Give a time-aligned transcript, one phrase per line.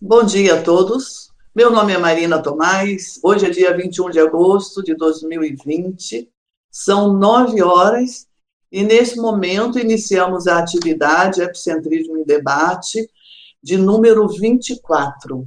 [0.00, 1.30] Bom dia a todos.
[1.54, 3.18] Meu nome é Marina Tomás.
[3.22, 6.28] Hoje é dia 21 de agosto de 2020.
[6.70, 8.26] São nove horas
[8.70, 13.08] e, nesse momento, iniciamos a atividade Epicentrismo em Debate
[13.62, 15.46] de número 24.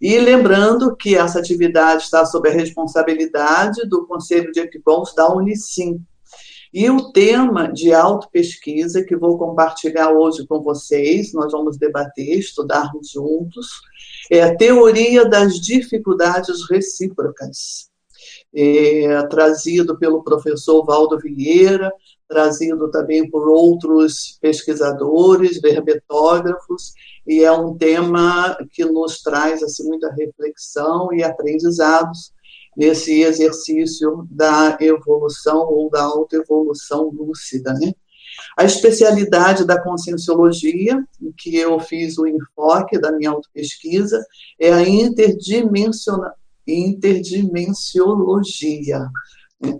[0.00, 6.02] E lembrando que essa atividade está sob a responsabilidade do Conselho de Equipons da Unicim,
[6.72, 13.10] e o tema de autopesquisa que vou compartilhar hoje com vocês, nós vamos debater, estudarmos
[13.10, 13.66] juntos,
[14.30, 17.90] é a teoria das dificuldades recíprocas.
[18.52, 21.92] É, trazido pelo professor Valdo Vieira,
[22.28, 26.92] trazido também por outros pesquisadores, verbetógrafos,
[27.26, 32.32] e é um tema que nos traz assim, muita reflexão e aprendizados
[32.76, 37.92] nesse exercício da evolução ou da autoevolução lúcida, né?
[38.56, 44.24] A especialidade da conscienciologia, em que eu fiz o enfoque da minha autopesquisa,
[44.58, 46.32] é a interdimensiona,
[46.66, 49.08] interdimensiologia.
[49.60, 49.78] Né?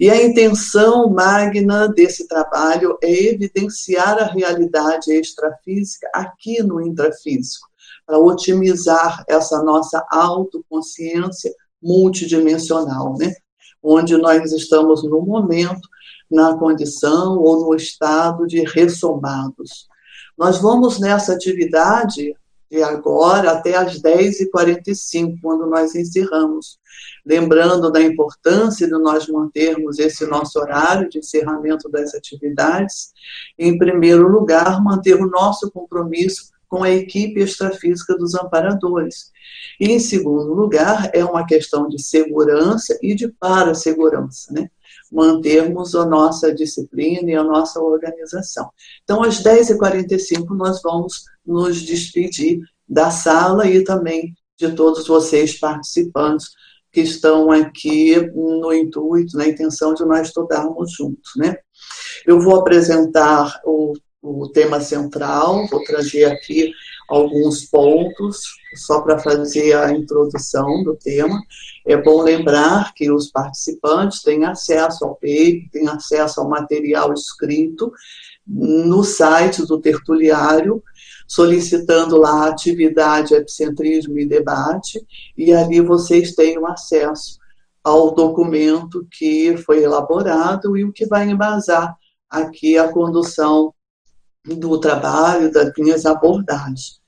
[0.00, 7.68] E a intenção magna desse trabalho é evidenciar a realidade extrafísica aqui no intrafísico,
[8.06, 13.32] para otimizar essa nossa autoconsciência multidimensional, né?
[13.82, 15.88] onde nós estamos no momento
[16.30, 19.88] na condição ou no estado de ressomados.
[20.36, 22.34] Nós vamos nessa atividade
[22.70, 26.78] de agora até às 10h45, quando nós encerramos.
[27.24, 33.12] Lembrando da importância de nós mantermos esse nosso horário de encerramento das atividades.
[33.58, 39.30] Em primeiro lugar, manter o nosso compromisso com a equipe extrafísica dos amparadores.
[39.80, 44.70] E, em segundo lugar, é uma questão de segurança e de para-segurança, né?
[45.10, 48.70] Mantermos a nossa disciplina e a nossa organização.
[49.02, 56.48] Então, às 10h45, nós vamos nos despedir da sala e também de todos vocês participantes
[56.92, 61.56] que estão aqui no intuito, na intenção de nós estudarmos juntos, né?
[62.26, 63.92] Eu vou apresentar o
[64.22, 66.72] o tema central, vou trazer aqui
[67.08, 68.42] alguns pontos
[68.74, 71.40] só para fazer a introdução do tema.
[71.86, 77.92] É bom lembrar que os participantes têm acesso ao paper, têm acesso ao material escrito
[78.46, 80.82] no site do tertuliário,
[81.26, 85.00] solicitando lá a atividade Epicentrismo e Debate,
[85.36, 87.38] e ali vocês têm acesso
[87.84, 91.94] ao documento que foi elaborado e o que vai embasar
[92.30, 93.72] aqui a condução
[94.44, 97.00] do trabalho, das minhas abordagens.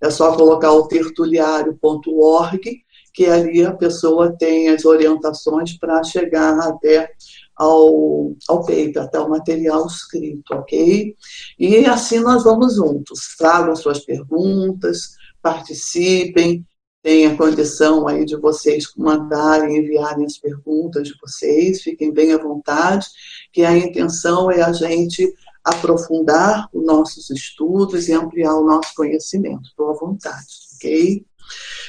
[0.00, 2.82] É só colocar o tertuliário.org,
[3.12, 7.10] que ali a pessoa tem as orientações para chegar até
[7.56, 11.16] ao, ao paper, até o material escrito, ok?
[11.58, 13.34] E assim nós vamos juntos.
[13.38, 16.62] Tragam suas perguntas, participem,
[17.02, 23.06] tenha condição aí de vocês mandarem, enviarem as perguntas de vocês, fiquem bem à vontade,
[23.52, 25.32] que a intenção é a gente
[25.66, 29.68] aprofundar os nossos estudos e ampliar o nosso conhecimento.
[29.68, 30.46] Estou à vontade,
[30.76, 31.26] ok?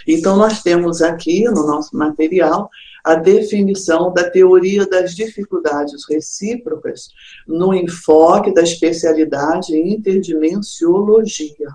[0.08, 2.70] Então, nós temos aqui no nosso material
[3.04, 7.10] a definição da teoria das dificuldades recíprocas
[7.48, 11.70] no enfoque da especialidade interdimensiologia.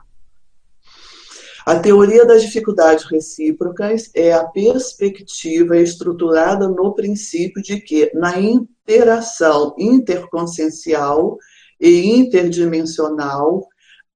[1.65, 9.73] A teoria das dificuldades recíprocas é a perspectiva estruturada no princípio de que, na interação
[9.79, 11.39] interconsciencial
[11.83, 13.67] e interdimensional,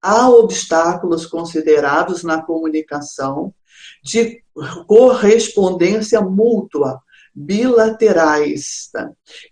[0.01, 3.53] há obstáculos considerados na comunicação
[4.01, 4.41] de
[4.87, 7.01] correspondência mútua,
[7.35, 8.89] bilaterais,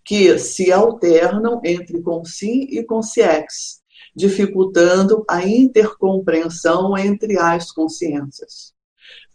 [0.03, 3.81] que se alternam entre consim e consciex,
[4.15, 8.73] dificultando a intercompreensão entre as consciências.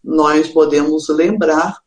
[0.02, 1.78] Nós podemos lembrar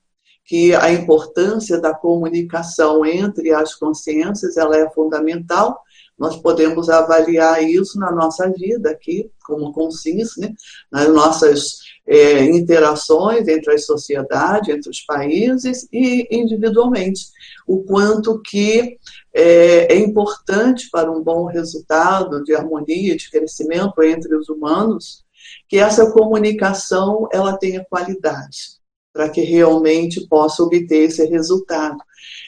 [0.45, 5.81] que a importância da comunicação entre as consciências ela é fundamental
[6.23, 10.55] nós podemos avaliar isso na nossa vida aqui, como consciência, né?
[10.89, 17.25] nas nossas é, interações entre as sociedades, entre os países e individualmente.
[17.67, 18.97] O quanto que
[19.33, 25.25] é, é importante para um bom resultado de harmonia, de crescimento entre os humanos,
[25.67, 28.79] que essa comunicação ela tenha qualidade,
[29.13, 31.98] para que realmente possa obter esse resultado.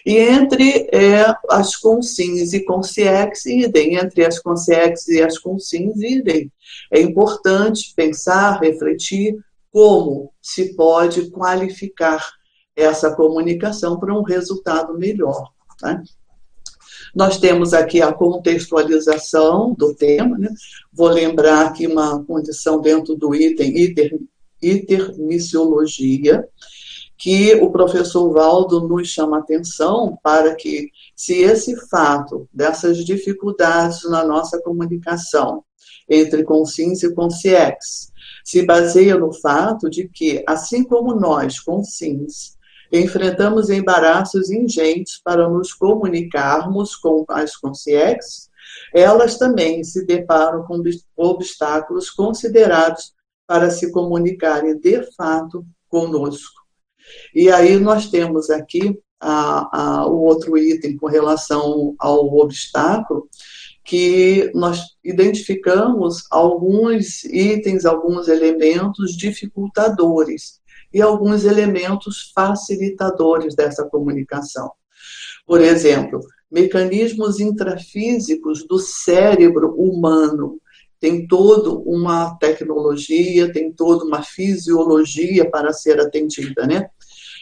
[0.06, 3.96] E entre é, as consins e consciex, idem.
[3.96, 6.52] Entre as consciex e as consins, idem.
[6.92, 9.38] É importante pensar, refletir
[9.72, 12.24] como se pode qualificar
[12.76, 15.52] essa comunicação para um resultado melhor.
[15.80, 16.02] Tá?
[17.14, 20.50] Nós temos aqui a contextualização do tema, né?
[20.92, 24.20] vou lembrar aqui uma condição dentro do item iter,
[24.70, 26.48] itermissiologia,
[27.18, 34.26] que o professor Valdo nos chama atenção para que, se esse fato dessas dificuldades na
[34.26, 35.64] nossa comunicação
[36.10, 38.14] entre consciência e consciex
[38.44, 42.54] se baseia no fato de que, assim como nós, consciência,
[42.92, 48.50] enfrentamos embaraços ingentes para nos comunicarmos com as consciex,
[48.94, 50.82] elas também se deparam com
[51.16, 53.15] obstáculos considerados
[53.48, 56.62] para se comunicarem de fato conosco.
[57.34, 63.28] E aí nós temos aqui a, a, o outro item com relação ao obstáculo,
[63.84, 70.60] que nós identificamos alguns itens, alguns elementos dificultadores
[70.92, 74.72] e alguns elementos facilitadores dessa comunicação.
[75.46, 76.20] Por exemplo,
[76.50, 80.60] mecanismos intrafísicos do cérebro humano.
[81.00, 86.90] Tem toda uma tecnologia, tem toda uma fisiologia para ser atendida, né?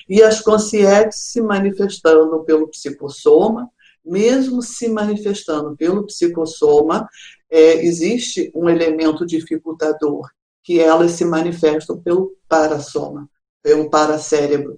[0.07, 3.69] E as consciências se manifestando pelo psicossoma,
[4.05, 7.07] mesmo se manifestando pelo psicossoma,
[7.49, 10.29] é, existe um elemento dificultador,
[10.61, 13.29] que elas se manifestam pelo parasoma,
[13.61, 14.75] pelo paracérebro.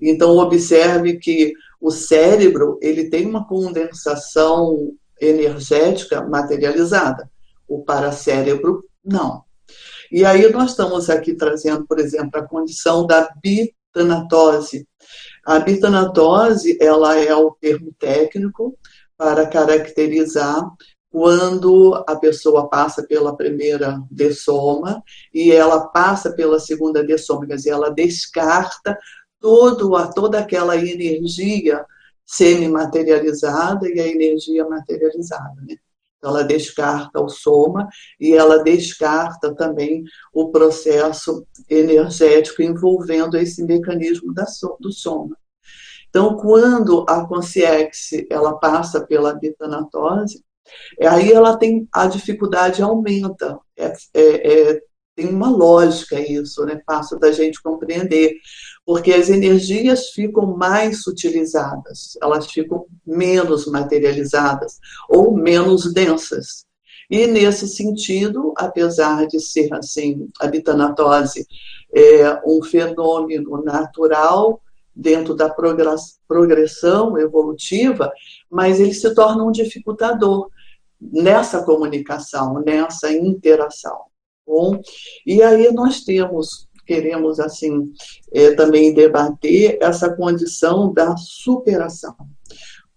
[0.00, 7.30] Então, observe que o cérebro ele tem uma condensação energética materializada,
[7.70, 9.44] o paracérebro não.
[10.10, 14.88] E aí nós estamos aqui trazendo, por exemplo, a condição da bitanatose,
[15.46, 18.76] a bitanatose, ela é o termo técnico
[19.16, 20.68] para caracterizar
[21.10, 25.02] quando a pessoa passa pela primeira dessoma
[25.32, 28.98] e ela passa pela segunda dessoma, quer dizer, ela descarta
[29.40, 31.84] todo, toda aquela energia
[32.26, 35.60] semi-materializada e a energia materializada.
[35.62, 35.76] Né?
[36.22, 37.88] Ela descarta o soma
[38.18, 44.44] e ela descarta também o processo energético envolvendo esse mecanismo da,
[44.78, 45.36] do soma.
[46.10, 50.42] Então, quando a consciência ela passa pela bitanatose,
[51.00, 53.58] aí ela tem a dificuldade aumenta.
[53.76, 54.80] É, é, é,
[55.14, 56.80] tem uma lógica isso, né?
[56.86, 58.34] Fácil da gente compreender
[58.90, 66.66] porque as energias ficam mais sutilizadas, elas ficam menos materializadas ou menos densas.
[67.08, 71.46] E nesse sentido, apesar de ser assim, a bitanatose
[71.94, 74.60] é um fenômeno natural
[74.92, 75.48] dentro da
[76.26, 78.10] progressão evolutiva,
[78.50, 80.50] mas ele se torna um dificultador
[81.00, 84.00] nessa comunicação, nessa interação.
[84.44, 84.80] Bom,
[85.24, 87.92] e aí nós temos queremos assim
[88.32, 92.16] é, também debater essa condição da superação.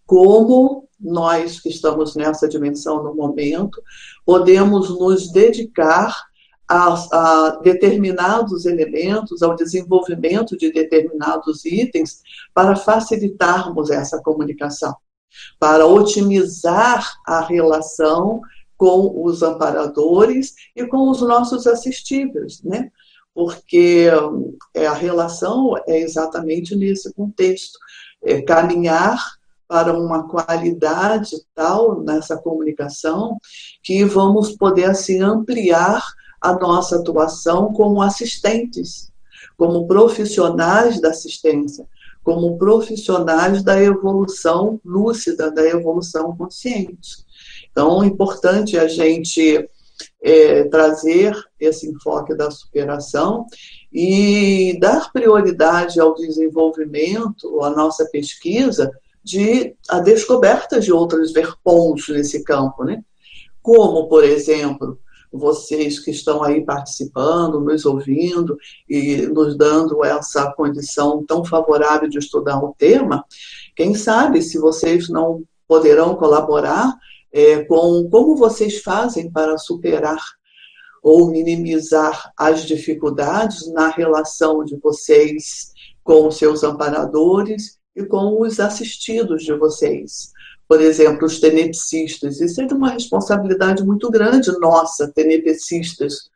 [0.03, 3.79] Como nós que estamos nessa dimensão no momento
[4.25, 6.23] podemos nos dedicar
[6.67, 14.95] a, a, determinados elementos, ao desenvolvimento de determinados itens para facilitarmos essa comunicação,
[15.59, 18.41] para otimizar a relação
[18.75, 22.91] com os amparadores e com os nossos assistíveis, né?
[23.33, 24.09] Porque
[24.73, 27.77] é, a relação é exatamente nesse contexto.
[28.21, 29.19] É caminhar
[29.67, 33.37] para uma qualidade tal nessa comunicação
[33.81, 36.03] que vamos poder assim ampliar
[36.39, 39.11] a nossa atuação como assistentes,
[39.57, 41.87] como profissionais da assistência,
[42.23, 47.25] como profissionais da evolução lúcida, da evolução consciente.
[47.71, 49.67] Então, é importante a gente
[50.23, 53.45] é, trazer esse enfoque da superação
[53.91, 58.89] e dar prioridade ao desenvolvimento, à nossa pesquisa,
[59.21, 63.03] de a descoberta de outros verpons nesse campo, né?
[63.61, 64.97] Como, por exemplo,
[65.31, 68.57] vocês que estão aí participando, nos ouvindo
[68.89, 73.25] e nos dando essa condição tão favorável de estudar o tema,
[73.75, 76.93] quem sabe se vocês não poderão colaborar
[77.33, 80.23] é, com como vocês fazem para superar
[81.01, 85.73] ou minimizar as dificuldades na relação de vocês
[86.03, 90.31] com os seus amparadores e com os assistidos de vocês.
[90.67, 92.39] Por exemplo, os tenepsistas.
[92.39, 96.29] Isso é uma responsabilidade muito grande nossa, tenepsistas,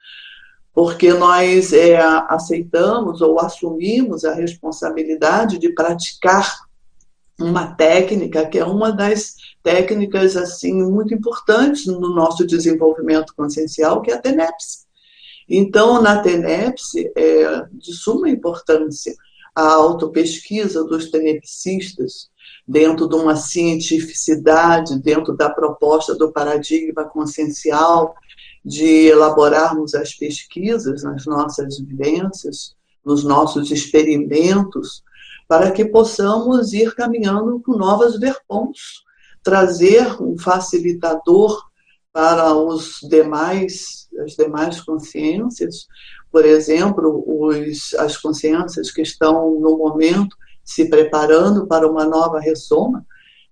[0.73, 6.67] porque nós é, aceitamos ou assumimos a responsabilidade de praticar
[7.39, 9.35] uma técnica que é uma das
[9.67, 14.87] técnicas assim muito importantes no nosso desenvolvimento consciencial, que é a TENEPS.
[15.49, 19.13] Então, na TENEPS, é de suma importância
[19.53, 22.29] a autopesquisa dos tenepsistas,
[22.65, 28.15] dentro de uma cientificidade, dentro da proposta do paradigma consciencial,
[28.63, 35.03] de elaborarmos as pesquisas nas nossas vivências, nos nossos experimentos,
[35.45, 39.05] para que possamos ir caminhando com novas verpons,
[39.47, 41.63] trazer um facilitador
[42.11, 45.87] para os demais, as demais consciências,
[46.29, 50.35] por exemplo, os, as consciências que estão no momento
[50.65, 53.05] se preparando para uma nova ressoma,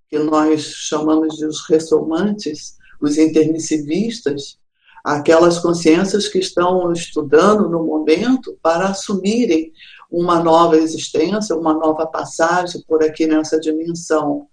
[0.10, 4.58] que nós chamamos de os ressomantes, os intermissivistas,
[5.02, 9.72] aquelas consciências que estão estudando no momento para assumirem
[10.12, 14.50] uma nova existência, uma nova passagem por aqui nessa dimensão.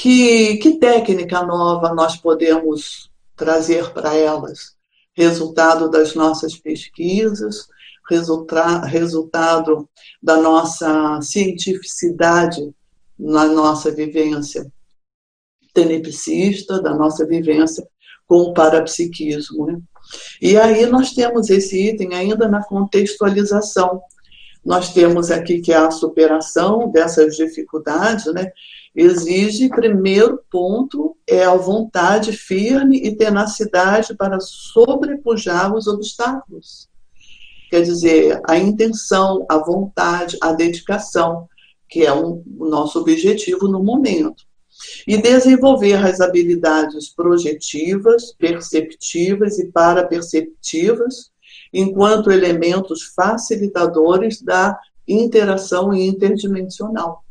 [0.00, 4.74] Que, que técnica nova nós podemos trazer para elas?
[5.12, 7.66] Resultado das nossas pesquisas,
[8.08, 9.86] resulta, resultado
[10.22, 12.74] da nossa cientificidade
[13.18, 14.72] na nossa vivência
[15.74, 17.86] tenepsista, da nossa vivência
[18.26, 19.66] com o parapsiquismo.
[19.66, 19.78] Né?
[20.40, 24.00] E aí nós temos esse item ainda na contextualização.
[24.64, 28.50] Nós temos aqui que a superação dessas dificuldades, né,
[28.94, 36.88] exige, primeiro ponto, é a vontade firme e tenacidade para sobrepujar os obstáculos.
[37.70, 41.48] Quer dizer, a intenção, a vontade, a dedicação,
[41.88, 44.44] que é um, o nosso objetivo no momento.
[45.06, 51.30] E desenvolver as habilidades projetivas, perceptivas e paraperceptivas,
[51.72, 57.24] enquanto elementos facilitadores da interação interdimensional.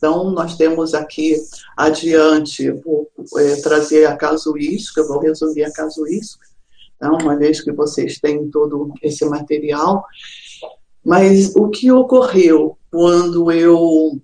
[0.00, 1.36] Então, nós temos aqui
[1.76, 6.46] adiante, vou é, trazer a casuística, vou resumir a casuística,
[6.96, 10.02] então, uma vez que vocês têm todo esse material.
[11.04, 14.18] Mas o que ocorreu quando eu,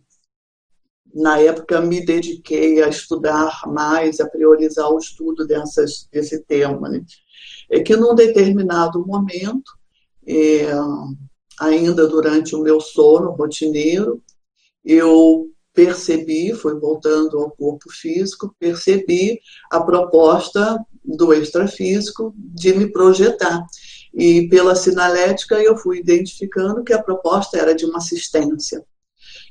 [1.14, 7.04] na época, me dediquei a estudar mais, a priorizar o estudo dessas, desse tema, né?
[7.70, 9.72] é que num determinado momento,
[10.26, 10.70] é,
[11.60, 14.22] ainda durante o meu sono rotineiro,
[14.82, 19.38] eu percebi, fui voltando ao corpo físico, percebi
[19.70, 23.64] a proposta do extrafísico de me projetar.
[24.14, 28.82] E pela sinalética eu fui identificando que a proposta era de uma assistência.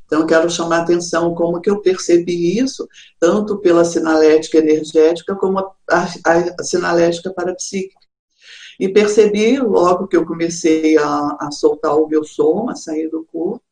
[0.05, 2.87] Então, quero chamar a atenção como que eu percebi isso,
[3.19, 6.05] tanto pela sinalética energética como a, a,
[6.59, 7.99] a sinalética parapsíquica.
[8.79, 13.25] E percebi, logo que eu comecei a, a soltar o meu som, a sair do
[13.31, 13.64] corpo,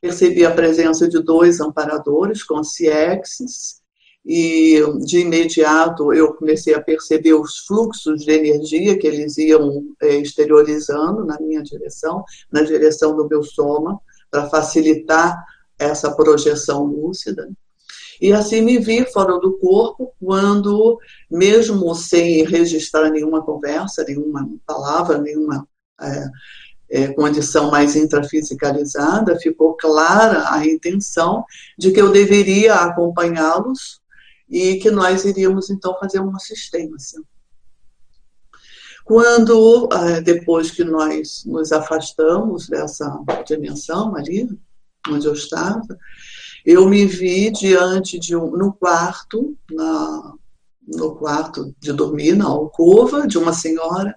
[0.00, 3.78] percebi a presença de dois amparadores com CIEXs,
[4.24, 10.16] e de imediato eu comecei a perceber os fluxos de energia que eles iam é,
[10.16, 13.98] exteriorizando na minha direção, na direção do meu soma,
[14.30, 15.42] para facilitar
[15.78, 17.48] essa projeção lúcida.
[18.20, 20.98] E assim me vi fora do corpo, quando,
[21.30, 25.66] mesmo sem registrar nenhuma conversa, nenhuma palavra, nenhuma
[26.02, 26.24] é,
[26.90, 31.44] é, condição mais intrafisicalizada, ficou clara a intenção
[31.76, 34.00] de que eu deveria acompanhá-los
[34.48, 37.20] e que nós iríamos então fazer uma assistência.
[39.04, 43.10] Quando, é, depois que nós nos afastamos dessa
[43.46, 44.48] dimensão ali,
[45.08, 45.98] onde eu estava,
[46.64, 50.34] eu me vi diante de um, no quarto, na,
[50.86, 54.14] no quarto de dormir, na alcova de uma senhora,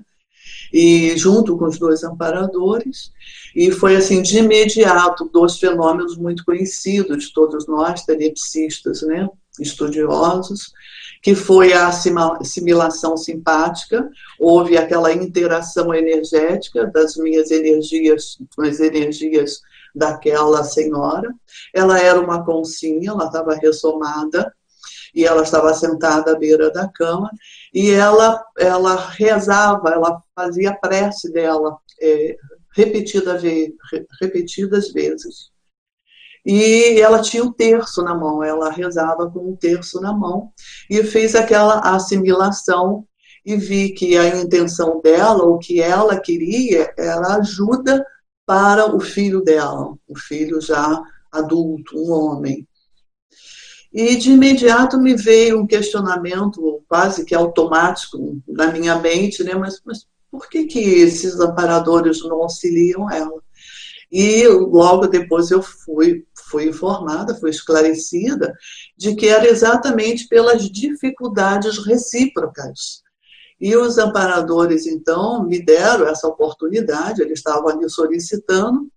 [0.72, 3.12] e junto com os dois amparadores,
[3.56, 9.28] e foi assim de imediato dois fenômenos muito conhecidos de todos nós, telepsistas, né,
[9.60, 10.72] estudiosos,
[11.22, 19.62] que foi a assimilação simpática, houve aquela interação energética das minhas energias com as energias
[19.94, 21.30] daquela senhora.
[21.74, 24.52] Ela era uma concinha, ela estava ressomada,
[25.14, 27.30] e ela estava sentada à beira da cama,
[27.74, 32.36] e ela, ela rezava, ela fazia prece dela é,
[32.76, 33.40] repetida
[34.20, 35.52] repetidas vezes.
[36.46, 40.52] E ela tinha o terço na mão, ela rezava com o terço na mão
[40.90, 43.06] e fez aquela assimilação
[43.46, 48.06] e vi que a intenção dela, o que ela queria, era ajuda
[48.46, 51.02] para o filho dela, o filho já
[51.32, 52.68] adulto, um homem.
[53.94, 59.54] E de imediato me veio um questionamento quase que automático na minha mente, né?
[59.54, 63.42] Mas, mas por que, que esses amparadores não auxiliam ela?
[64.10, 68.54] E logo depois eu fui, fui informada, fui esclarecida
[68.98, 73.02] de que era exatamente pelas dificuldades recíprocas.
[73.60, 78.90] E os amparadores, então, me deram essa oportunidade, eles estavam ali solicitando,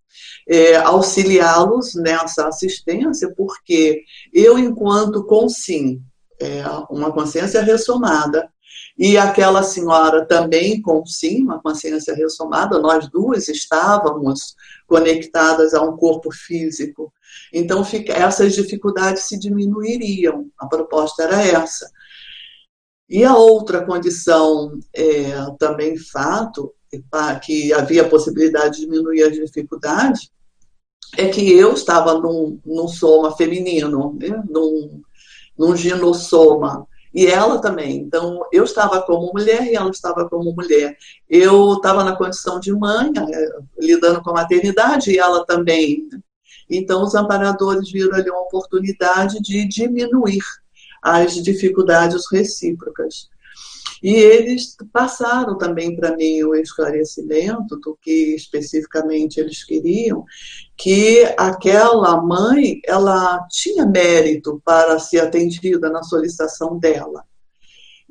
[0.49, 6.03] é, auxiliá-los nessa assistência, porque eu, enquanto consim,
[6.41, 8.49] é, uma consciência ressomada,
[8.97, 14.55] e aquela senhora também com sim, uma consciência ressomada, nós duas estávamos
[14.87, 17.13] conectadas a um corpo físico.
[17.53, 20.47] Então, fica, essas dificuldades se diminuiriam.
[20.57, 21.91] A proposta era essa.
[23.09, 26.73] E a outra condição, é, também fato,
[27.43, 30.31] que havia possibilidade de diminuir as dificuldades,
[31.17, 34.43] é que eu estava num, num soma feminino, né?
[34.49, 35.03] num,
[35.57, 37.99] num ginossoma, e ela também.
[37.99, 40.97] Então, eu estava como mulher e ela estava como mulher.
[41.31, 46.09] Eu estava na condição de mãe, é, lidando com a maternidade, e ela também.
[46.69, 50.43] Então, os amparadores viram ali uma oportunidade de diminuir
[51.01, 53.29] as dificuldades recíprocas.
[54.03, 60.25] E eles passaram também para mim o esclarecimento do que especificamente eles queriam,
[60.77, 67.25] que aquela mãe, ela tinha mérito para ser atendida na solicitação dela.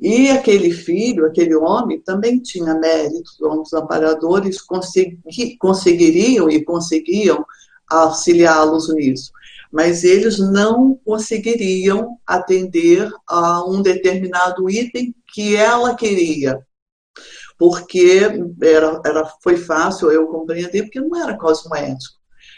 [0.00, 3.30] E aquele filho, aquele homem, também tinha mérito.
[3.40, 7.44] Os amparadores consegui, conseguiriam e conseguiam
[7.88, 9.30] auxiliá-los nisso
[9.74, 16.64] mas eles não conseguiriam atender a um determinado item que ela queria.
[17.58, 18.20] Porque
[18.62, 22.14] era, era, foi fácil eu compreender, porque não era cosmoético.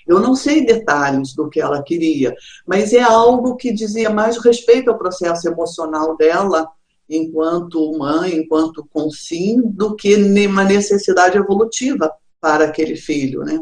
[0.06, 2.34] Eu não sei detalhes do que ela queria,
[2.66, 6.68] mas é algo que dizia mais respeito ao processo emocional dela,
[7.08, 13.60] enquanto mãe, enquanto consim, do que uma necessidade evolutiva para aquele filho, né?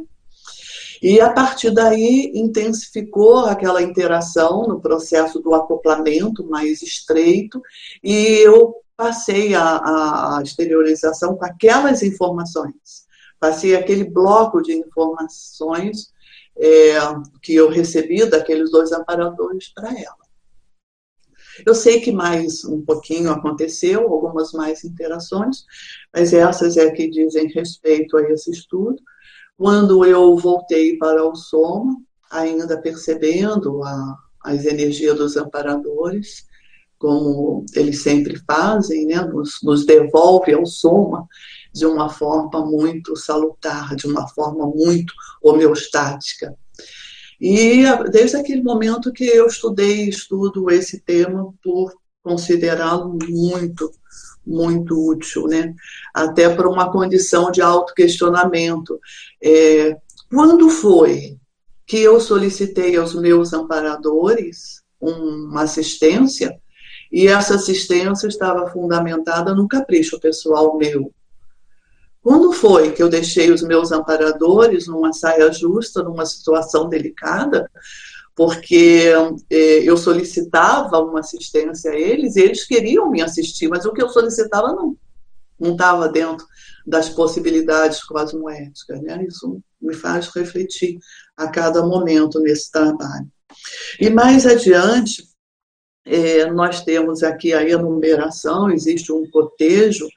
[1.03, 7.61] E a partir daí intensificou aquela interação no processo do acoplamento mais estreito,
[8.03, 13.05] e eu passei a, a exteriorização com aquelas informações.
[13.39, 16.14] Passei aquele bloco de informações
[16.57, 16.99] é,
[17.43, 20.25] que eu recebi daqueles dois amparadores para ela.
[21.65, 25.65] Eu sei que mais um pouquinho aconteceu, algumas mais interações,
[26.13, 28.97] mas essas é que dizem respeito a esse estudo.
[29.57, 31.97] Quando eu voltei para o Soma,
[32.31, 36.45] ainda percebendo a, as energias dos amparadores,
[36.99, 39.21] como eles sempre fazem, né?
[39.21, 41.29] nos, nos devolve ao Soma
[41.75, 46.57] de uma forma muito salutar, de uma forma muito homeostática.
[47.41, 53.91] E desde aquele momento que eu estudei, estudo esse tema por considerá-lo muito
[54.47, 55.75] muito útil, né?
[56.13, 59.01] Até para uma condição de autoquestionamento.
[59.43, 59.97] É,
[60.31, 61.39] quando foi
[61.87, 66.59] que eu solicitei aos meus amparadores uma assistência
[67.11, 71.11] e essa assistência estava fundamentada no capricho pessoal meu?
[72.25, 77.71] Quando foi que eu deixei os meus amparadores numa saia justa, numa situação delicada,
[78.35, 79.13] porque
[79.51, 84.03] é, eu solicitava uma assistência a eles e eles queriam me assistir, mas o que
[84.03, 84.97] eu solicitava não
[85.61, 86.45] não estava dentro
[86.85, 89.01] das possibilidades cosmoéticas.
[89.03, 89.25] Né?
[89.29, 90.99] Isso me faz refletir
[91.37, 93.31] a cada momento nesse trabalho.
[94.01, 95.29] E mais adiante,
[96.05, 100.09] é, nós temos aqui a enumeração, existe um cotejo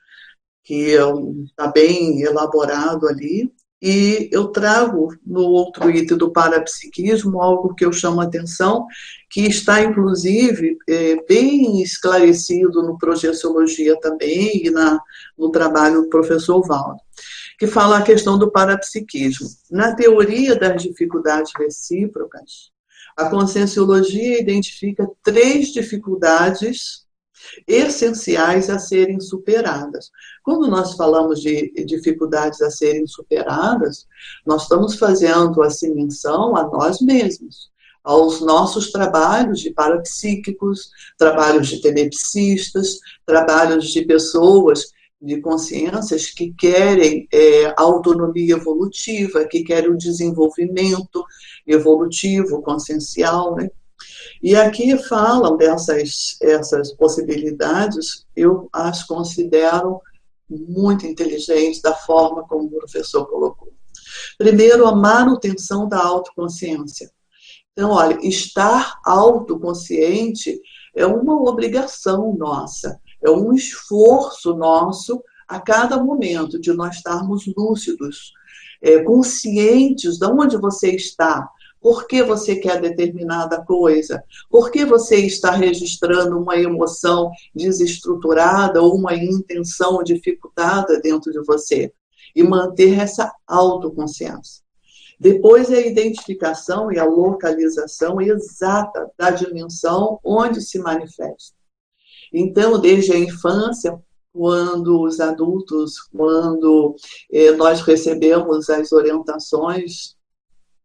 [0.68, 0.98] que
[1.46, 3.50] está bem elaborado ali,
[3.82, 8.86] e eu trago no outro item do parapsiquismo algo que eu chamo a atenção,
[9.30, 15.00] que está inclusive é, bem esclarecido no Projeciologia também e na,
[15.38, 17.00] no trabalho do professor Valdo,
[17.58, 19.48] que fala a questão do parapsiquismo.
[19.72, 22.72] Na teoria das dificuldades recíprocas,
[23.16, 27.07] a conscienciologia identifica três dificuldades
[27.68, 30.12] essenciais a serem superadas.
[30.44, 34.08] Quando nós falamos de dificuldades a serem superadas,
[34.46, 37.70] nós estamos fazendo assim menção a nós mesmos,
[38.04, 47.28] aos nossos trabalhos de parapsíquicos, trabalhos de telepsistas, trabalhos de pessoas de consciências que querem
[47.34, 51.26] é, autonomia evolutiva, que querem o desenvolvimento
[51.66, 53.70] evolutivo, consciencial, né?
[54.42, 60.02] E aqui falam dessas essas possibilidades, eu as considero
[60.50, 63.74] muito inteligentes da forma como o professor colocou.
[64.38, 67.12] Primeiro, a manutenção da autoconsciência.
[67.74, 70.60] Então, olha, estar autoconsciente
[70.96, 78.34] é uma obrigação nossa, é um esforço nosso a cada momento de nós estarmos lúcidos,
[78.82, 81.48] é, conscientes de onde você está,
[81.82, 84.24] Por que você quer determinada coisa?
[84.50, 91.92] Por que você está registrando uma emoção desestruturada ou uma intenção dificultada dentro de você?
[92.36, 94.62] E manter essa autoconsciência.
[95.20, 101.56] Depois é a identificação e a localização exata da dimensão onde se manifesta.
[102.32, 104.00] Então, desde a infância,
[104.32, 106.96] quando os adultos, quando
[107.32, 110.16] eh, nós recebemos as orientações,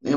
[0.01, 0.13] né,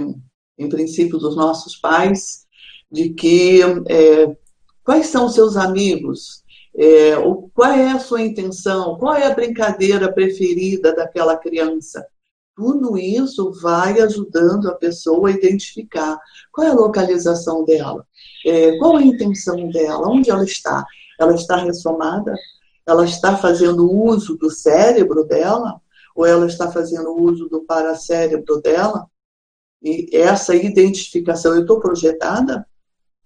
[0.58, 2.46] em princípio dos nossos pais,
[2.92, 4.36] de que eh,
[4.84, 6.44] quais são os seus amigos,
[6.78, 7.16] eh,
[7.54, 12.06] qual é a sua intenção, qual é a brincadeira preferida daquela criança.
[12.56, 16.18] Tudo isso vai ajudando a pessoa a identificar
[16.54, 18.08] qual é a localização dela,
[18.46, 20.86] é, qual a intenção dela, onde ela está.
[21.20, 22.34] Ela está ressomada?
[22.88, 25.82] Ela está fazendo uso do cérebro dela?
[26.16, 29.06] Ou ela está fazendo uso do paracérebro dela?
[29.82, 32.66] E essa identificação, eu estou projetada?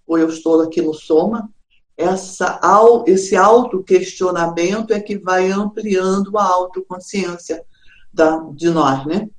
[0.06, 1.50] Ou eu estou aqui no soma?
[1.96, 2.60] Essa,
[3.08, 7.64] esse autoquestionamento é que vai ampliando a autoconsciência
[8.14, 9.30] da, de nós, né?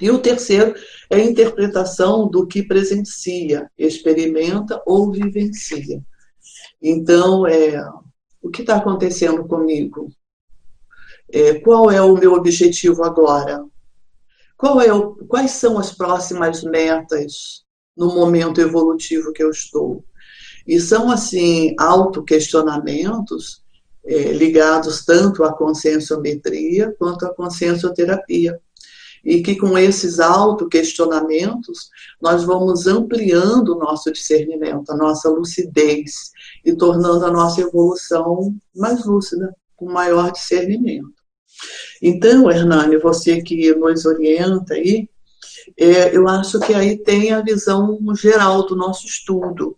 [0.00, 0.74] E o terceiro
[1.10, 6.02] é a interpretação do que presencia, experimenta ou vivencia.
[6.80, 7.82] Então, é,
[8.40, 10.10] o que está acontecendo comigo?
[11.30, 13.64] É, qual é o meu objetivo agora?
[14.82, 17.64] É o, quais são as próximas metas
[17.96, 20.04] no momento evolutivo que eu estou?
[20.66, 23.62] E são, assim, autoquestionamentos
[24.04, 28.60] é, ligados tanto à conscienciometria quanto à consciencioterapia.
[29.22, 36.30] E que com esses autoquestionamentos nós vamos ampliando o nosso discernimento, a nossa lucidez
[36.64, 41.20] e tornando a nossa evolução mais lúcida, com maior discernimento.
[42.00, 45.08] Então, Hernani, você que nos orienta aí,
[45.78, 49.76] é, eu acho que aí tem a visão geral do nosso estudo.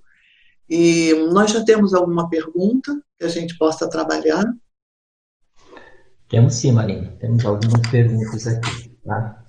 [0.69, 4.45] E nós já temos alguma pergunta que a gente possa trabalhar?
[6.29, 7.15] Temos sim, Marina.
[7.21, 8.89] Temos algumas perguntas aqui.
[9.05, 9.45] Tá?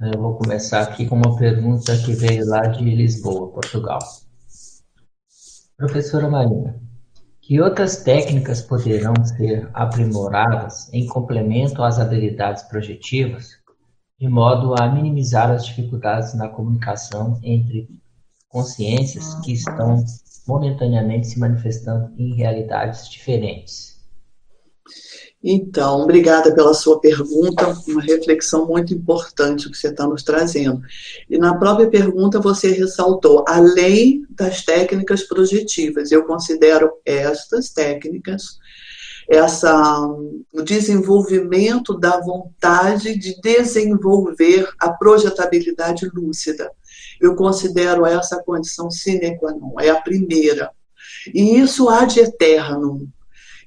[0.00, 3.98] Eu vou começar aqui com uma pergunta que veio lá de Lisboa, Portugal.
[5.76, 6.80] Professora Marina,
[7.50, 13.58] que outras técnicas poderão ser aprimoradas em complemento às habilidades projetivas,
[14.20, 17.88] de modo a minimizar as dificuldades na comunicação entre
[18.48, 20.04] consciências que estão
[20.46, 23.89] momentaneamente se manifestando em realidades diferentes?
[25.42, 30.82] Então, obrigada pela sua pergunta, uma reflexão muito importante que você está nos trazendo.
[31.30, 38.58] E na própria pergunta você ressaltou, além das técnicas projetivas, eu considero estas técnicas,
[39.26, 40.06] essa,
[40.52, 46.70] o desenvolvimento da vontade de desenvolver a projetabilidade lúcida.
[47.18, 50.70] Eu considero essa condição sine qua non, é a primeira.
[51.34, 53.08] E isso há de eterno.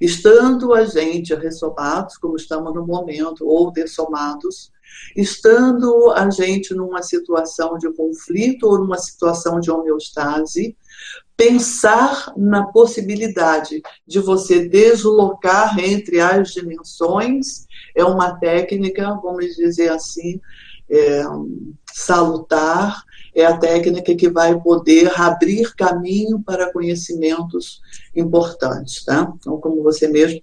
[0.00, 4.72] Estando a gente ressomados, como estamos no momento, ou dessomados,
[5.16, 10.76] estando a gente numa situação de conflito ou numa situação de homeostase,
[11.36, 20.40] pensar na possibilidade de você deslocar entre as dimensões é uma técnica, vamos dizer assim,
[20.88, 21.22] é,
[21.92, 23.02] salutar,
[23.34, 27.80] é a técnica que vai poder abrir caminho para conhecimentos
[28.14, 29.32] importantes, tá?
[29.36, 30.40] Então, como você mesmo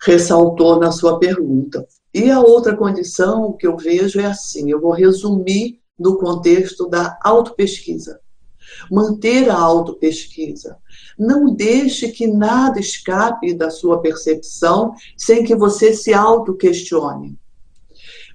[0.00, 1.86] ressaltou na sua pergunta.
[2.14, 7.18] E a outra condição que eu vejo é assim, eu vou resumir no contexto da
[7.22, 8.20] autopesquisa.
[8.90, 10.76] Manter a autopesquisa.
[11.18, 17.38] Não deixe que nada escape da sua percepção sem que você se autoquestione.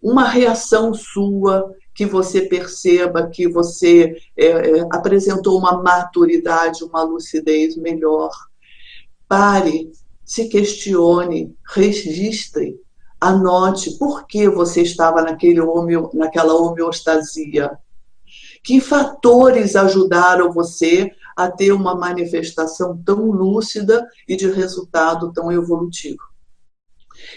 [0.01, 7.77] Uma reação sua que você perceba que você é, é, apresentou uma maturidade, uma lucidez
[7.77, 8.31] melhor.
[9.27, 9.91] Pare,
[10.25, 12.75] se questione, registre,
[13.19, 17.77] anote por que você estava naquele homeo, naquela homeostasia.
[18.63, 26.30] Que fatores ajudaram você a ter uma manifestação tão lúcida e de resultado tão evolutivo?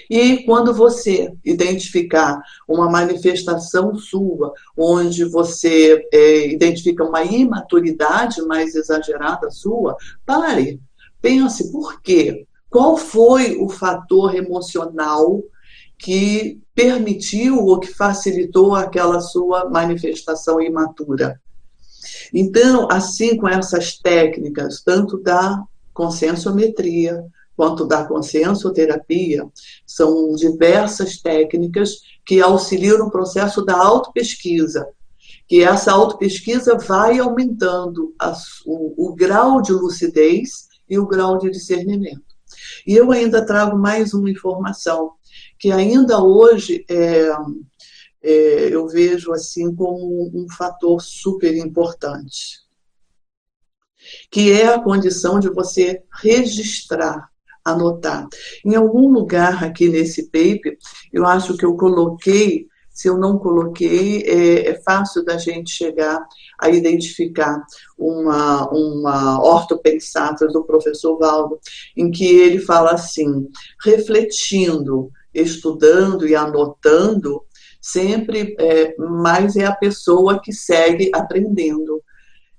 [0.08, 9.50] E quando você identificar uma manifestação sua, onde você é, identifica uma imaturidade mais exagerada
[9.50, 10.80] sua, pare,
[11.20, 12.46] pense por quê?
[12.68, 15.42] Qual foi o fator emocional
[15.98, 21.40] que permitiu ou que facilitou aquela sua manifestação imatura?
[22.32, 27.24] Então, assim com essas técnicas, tanto da conscienciometria,
[27.56, 29.46] quanto da consciencioterapia,
[29.86, 34.86] são diversas técnicas que auxiliam no processo da autopesquisa,
[35.46, 38.34] que essa autopesquisa vai aumentando a,
[38.66, 42.22] o, o grau de lucidez e o grau de discernimento.
[42.86, 45.12] E eu ainda trago mais uma informação,
[45.58, 47.28] que ainda hoje é,
[48.22, 52.60] é, eu vejo assim como um fator super importante,
[54.30, 57.30] que é a condição de você registrar,
[57.64, 58.28] anotar.
[58.64, 60.76] Em algum lugar aqui nesse paper,
[61.12, 66.24] eu acho que eu coloquei se eu não coloquei, é, é, fácil da gente chegar
[66.60, 67.60] a identificar
[67.98, 71.58] uma, uma ortopensata do professor Valdo,
[71.96, 73.48] em que ele fala assim,
[73.82, 77.42] refletindo, estudando e anotando,
[77.80, 82.00] sempre é, mais é a pessoa que segue aprendendo.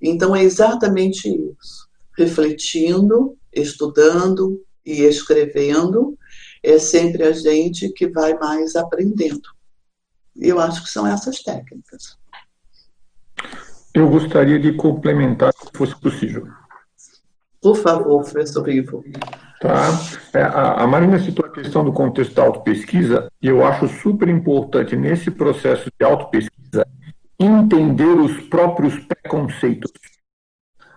[0.01, 1.87] Então é exatamente isso.
[2.17, 6.17] Refletindo, estudando e escrevendo,
[6.61, 9.49] é sempre a gente que vai mais aprendendo.
[10.35, 12.17] Eu acho que são essas técnicas.
[13.93, 16.47] Eu gostaria de complementar, se fosse possível.
[17.61, 19.03] Por favor, professor Ivo.
[19.61, 19.87] Tá.
[20.33, 24.27] É, a, a Marina citou a questão do contexto da autopesquisa, e eu acho super
[24.27, 26.85] importante, nesse processo de autopesquisa,
[27.39, 29.91] entender os próprios preconceitos.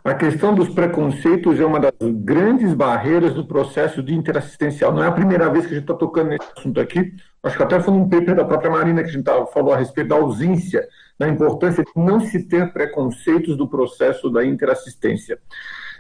[0.09, 4.91] A questão dos preconceitos é uma das grandes barreiras do processo de interassistencial.
[4.91, 7.13] Não é a primeira vez que a gente está tocando nesse assunto aqui.
[7.43, 10.09] Acho que até foi um paper da própria Marina que a gente falou a respeito
[10.09, 15.39] da ausência, da importância de não se ter preconceitos do processo da interassistência.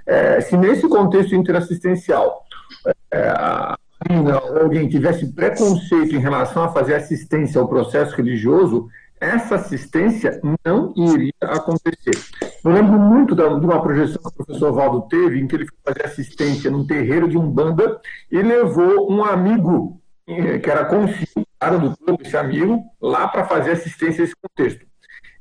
[0.06, 2.46] É, se nesse contexto interassistencial
[3.12, 3.76] é, a
[4.08, 8.88] Marina ou alguém tivesse preconceito em relação a fazer assistência ao processo religioso,
[9.20, 12.16] essa assistência não iria acontecer.
[12.64, 15.92] Eu lembro muito de uma projeção que o professor Valdo teve, em que ele foi
[15.92, 18.00] fazer assistência num terreiro de Umbanda
[18.30, 21.48] e levou um amigo, eh, que era consciente,
[21.80, 24.86] do clube, esse amigo, lá para fazer assistência a esse contexto.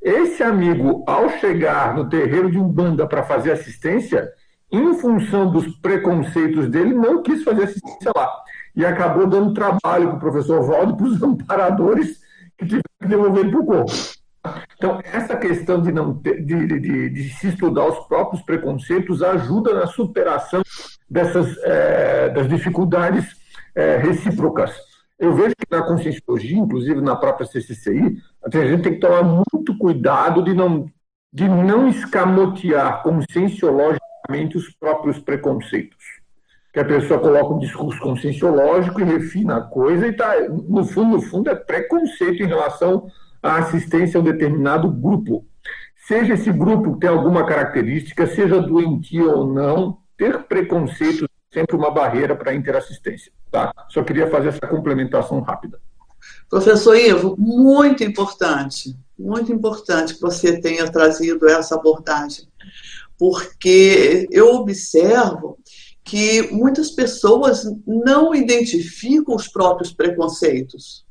[0.01, 4.27] Esse amigo, ao chegar no terreiro de Umbanda para fazer assistência,
[4.71, 8.31] em função dos preconceitos dele, não quis fazer assistência lá.
[8.75, 12.19] E acabou dando trabalho para o professor Valdo para os amparadores
[12.57, 13.91] que tiveram que devolver para o corpo.
[14.77, 19.73] Então, essa questão de, não ter, de, de, de, se estudar os próprios preconceitos ajuda
[19.73, 20.61] na superação
[21.09, 23.25] dessas é, das dificuldades
[23.75, 24.73] é, recíprocas.
[25.19, 29.77] Eu vejo que na conscienciologia, inclusive na própria CCCI, a gente tem que tomar muito
[29.77, 30.85] cuidado de não,
[31.33, 36.16] de não escamotear conscienciologicamente os próprios preconceitos.
[36.77, 41.15] Que a pessoa coloca um discurso conscienciológico e refina a coisa e tá, no fundo,
[41.15, 43.07] no fundo, é preconceito em relação
[43.41, 45.43] a assistência a um determinado grupo.
[46.07, 51.89] Seja esse grupo ter alguma característica, seja doentio ou não, ter preconceito é sempre uma
[51.89, 53.31] barreira para a interassistência.
[53.51, 53.73] Tá?
[53.89, 55.79] Só queria fazer essa complementação rápida.
[56.47, 62.47] Professor Ivo, muito importante, muito importante que você tenha trazido essa abordagem,
[63.17, 65.57] porque eu observo
[66.07, 71.05] que muitas pessoas não identificam os próprios preconceitos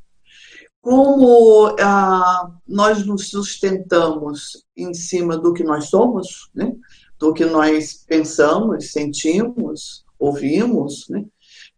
[0.86, 6.72] como ah, nós nos sustentamos em cima do que nós somos, né?
[7.18, 11.24] do que nós pensamos, sentimos, ouvimos, né?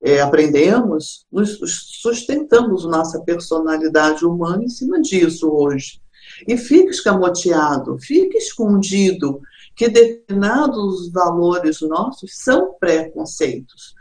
[0.03, 1.59] é, aprendemos, nos
[2.03, 6.03] sustentamos nossa personalidade humana em cima disso hoje.
[6.47, 9.41] E fica escamoteado, fica escondido
[9.79, 13.95] que determinados valores nossos são preconceitos.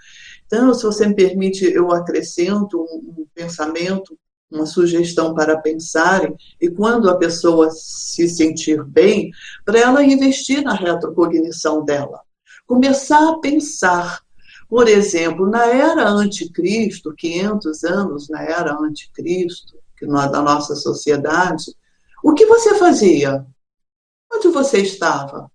[0.47, 4.17] Então, se você me permite, eu acrescento um, um pensamento
[4.49, 9.29] uma sugestão para pensarem e quando a pessoa se sentir bem,
[9.65, 12.21] para ela investir na retrocognição dela.
[12.65, 14.21] Começar a pensar.
[14.69, 21.75] Por exemplo, na era anticristo, 500 anos na era anticristo, que da nossa sociedade,
[22.23, 23.45] o que você fazia?
[24.33, 25.51] Onde você estava?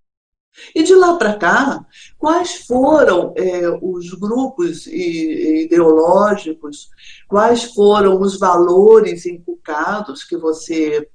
[0.75, 1.85] E de lá para cá,
[2.19, 6.91] quais foram é, os grupos ideológicos,
[7.27, 11.09] quais foram os valores inculcados que você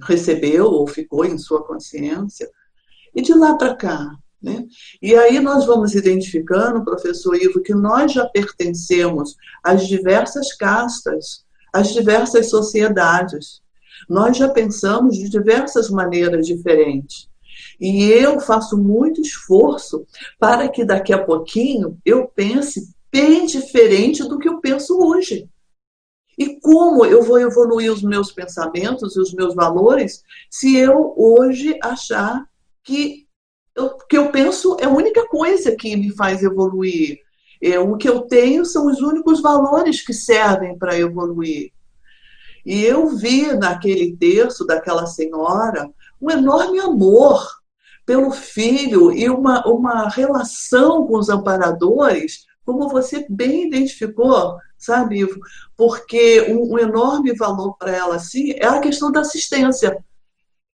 [0.00, 2.50] recebeu ou ficou em sua consciência?
[3.14, 4.16] E de lá para cá.
[4.40, 4.66] Né?
[5.02, 11.92] E aí nós vamos identificando, professor Ivo, que nós já pertencemos às diversas castas, às
[11.92, 13.60] diversas sociedades.
[14.08, 17.27] Nós já pensamos de diversas maneiras diferentes.
[17.80, 20.04] E eu faço muito esforço
[20.38, 25.48] para que daqui a pouquinho eu pense bem diferente do que eu penso hoje.
[26.36, 31.76] E como eu vou evoluir os meus pensamentos e os meus valores se eu hoje
[31.82, 32.48] achar
[32.84, 33.26] que
[33.76, 37.18] o que eu penso é a única coisa que me faz evoluir?
[37.60, 41.72] É, o que eu tenho são os únicos valores que servem para evoluir.
[42.64, 47.57] E eu vi naquele terço daquela senhora um enorme amor
[48.08, 55.28] pelo filho e uma, uma relação com os amparadores, como você bem identificou, sabe?
[55.76, 60.02] Porque um, um enorme valor para ela, assim, é a questão da assistência.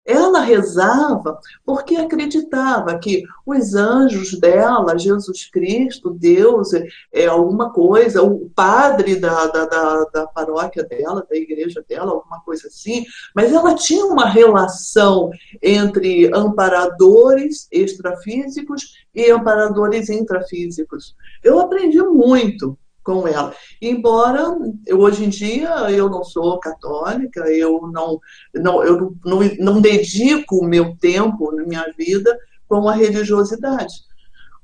[0.03, 6.69] Ela rezava porque acreditava que os anjos dela, Jesus Cristo, Deus,
[7.13, 12.41] é alguma coisa, o padre da, da, da, da, paróquia dela, da igreja dela, alguma
[12.41, 15.29] coisa assim, mas ela tinha uma relação
[15.61, 21.15] entre amparadores extrafísicos e amparadores intrafísicos.
[21.43, 23.53] Eu aprendi muito com ela.
[23.81, 28.19] Embora eu, hoje em dia eu não sou católica, eu não,
[28.53, 32.37] não, eu não, não dedico o meu tempo minha vida
[32.67, 33.93] com a religiosidade.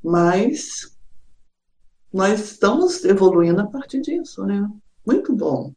[0.03, 0.95] Mas
[2.13, 4.67] nós estamos evoluindo a partir disso, né?
[5.05, 5.71] Muito bom.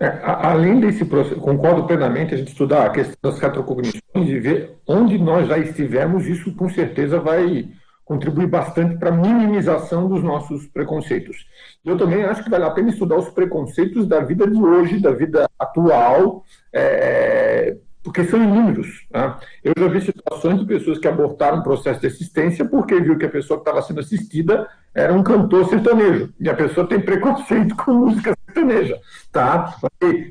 [0.00, 4.78] É, além desse processo, concordo plenamente, a gente estudar a questão das retrocognições e ver
[4.86, 7.68] onde nós já estivemos, isso com certeza vai
[8.12, 11.46] contribui bastante para a minimização dos nossos preconceitos.
[11.82, 15.12] Eu também acho que vale a pena estudar os preconceitos da vida de hoje, da
[15.12, 19.06] vida atual, é, porque são inúmeros.
[19.10, 19.34] Né?
[19.64, 23.24] Eu já vi situações de pessoas que abortaram o processo de assistência porque viu que
[23.24, 27.74] a pessoa que estava sendo assistida era um cantor sertanejo, e a pessoa tem preconceito
[27.82, 29.00] com música sertaneja.
[29.32, 29.74] Tá?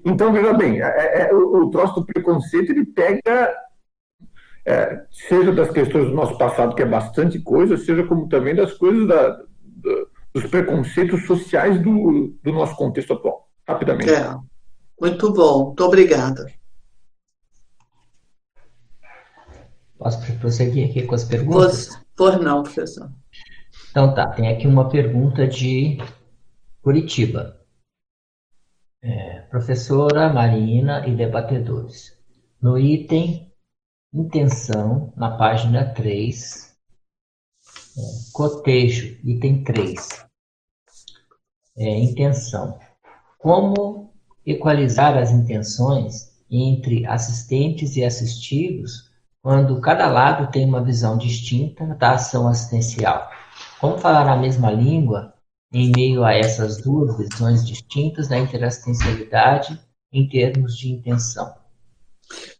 [0.06, 3.52] Então, veja bem, é, é, é o, o troço do preconceito ele pega
[4.66, 8.74] é, seja das questões do nosso passado, que é bastante coisa, seja como também das
[8.74, 13.50] coisas da, da, dos preconceitos sociais do, do nosso contexto atual.
[13.68, 14.10] Rapidamente.
[14.10, 14.36] É.
[15.00, 16.46] Muito bom, muito obrigada.
[19.98, 21.90] Posso prosseguir aqui com as perguntas?
[22.16, 23.12] Por não, professor.
[23.90, 25.98] Então tá, tem aqui uma pergunta de
[26.82, 27.60] Curitiba.
[29.04, 32.18] É, professora Marina e debatedores.
[32.62, 33.51] No item
[34.14, 36.76] intenção, na página 3,
[37.98, 38.02] é,
[38.34, 40.26] cotejo, item 3.
[41.78, 42.78] É, intenção.
[43.40, 44.14] Como
[44.46, 49.10] equalizar as intenções entre assistentes e assistidos
[49.42, 53.30] quando cada lado tem uma visão distinta da ação assistencial?
[53.80, 55.34] Como falar a mesma língua
[55.74, 59.80] em meio a essas duas visões distintas da interassistencialidade
[60.12, 61.61] em termos de intenção?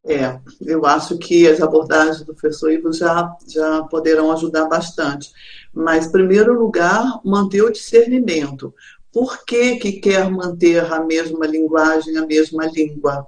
[0.04, 5.32] É, eu acho que as abordagens do professor Ivo já, já poderão ajudar bastante.
[5.74, 8.74] Mas, em primeiro lugar, manter o discernimento.
[9.12, 13.28] Por que, que quer manter a mesma linguagem, a mesma língua?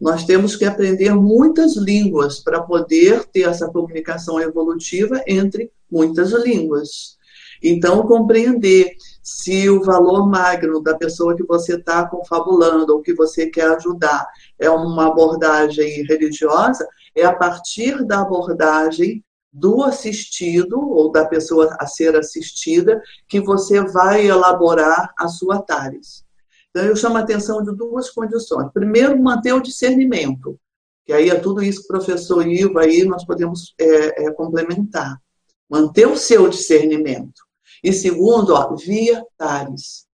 [0.00, 7.18] Nós temos que aprender muitas línguas para poder ter essa comunicação evolutiva entre muitas línguas.
[7.62, 13.46] Então, compreender se o valor magno da pessoa que você está confabulando ou que você
[13.48, 14.26] quer ajudar
[14.58, 21.86] é uma abordagem religiosa, é a partir da abordagem do assistido ou da pessoa a
[21.86, 26.24] ser assistida que você vai elaborar a sua TARES.
[26.70, 28.70] Então, eu chamo a atenção de duas condições.
[28.72, 30.58] Primeiro, manter o discernimento,
[31.04, 35.20] que aí é tudo isso que o professor Ivo aí nós podemos é, é, complementar.
[35.68, 37.42] Manter o seu discernimento.
[37.82, 40.06] E segundo, ó, via TARES.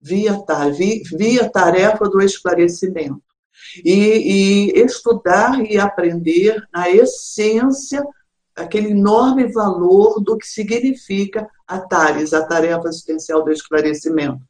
[0.00, 0.44] Via,
[0.76, 3.22] via, via tarefa do esclarecimento
[3.84, 8.04] e, e estudar e aprender a essência,
[8.54, 14.40] aquele enorme valor do que significa a TARES, a Tarefa Assistencial do Esclarecimento.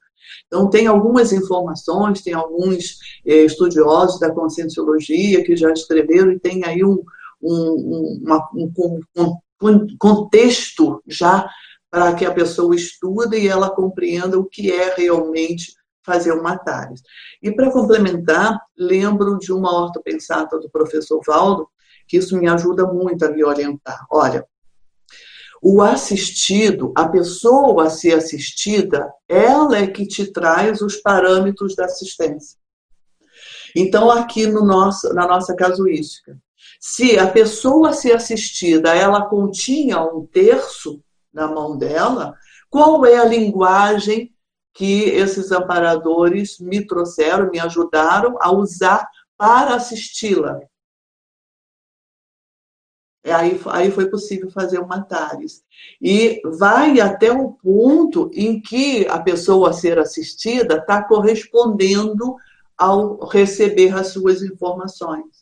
[0.46, 6.64] Então, tem algumas informações, tem alguns eh, estudiosos da conscienciologia que já escreveram e tem
[6.64, 7.02] aí um,
[7.42, 11.48] um, uma, um, um contexto já
[11.90, 15.72] para que a pessoa estude e ela compreenda o que é realmente
[16.04, 17.02] fazer uma TARES.
[17.42, 21.68] E para complementar, lembro de uma ortopensata do professor Valdo,
[22.06, 24.06] que isso me ajuda muito a me orientar.
[24.10, 24.46] Olha,
[25.60, 31.84] o assistido, a pessoa a ser assistida, ela é que te traz os parâmetros da
[31.84, 32.58] assistência.
[33.76, 36.38] Então, aqui no nosso, na nossa casuística,
[36.80, 41.02] se a pessoa a ser assistida, ela continha um terço
[41.38, 42.34] na mão dela,
[42.68, 44.34] qual é a linguagem
[44.74, 50.60] que esses amparadores me trouxeram, me ajudaram a usar para assisti-la.
[53.24, 55.62] Aí, aí foi possível fazer uma TARES.
[56.00, 62.36] E vai até o ponto em que a pessoa a ser assistida está correspondendo
[62.76, 65.37] ao receber as suas informações.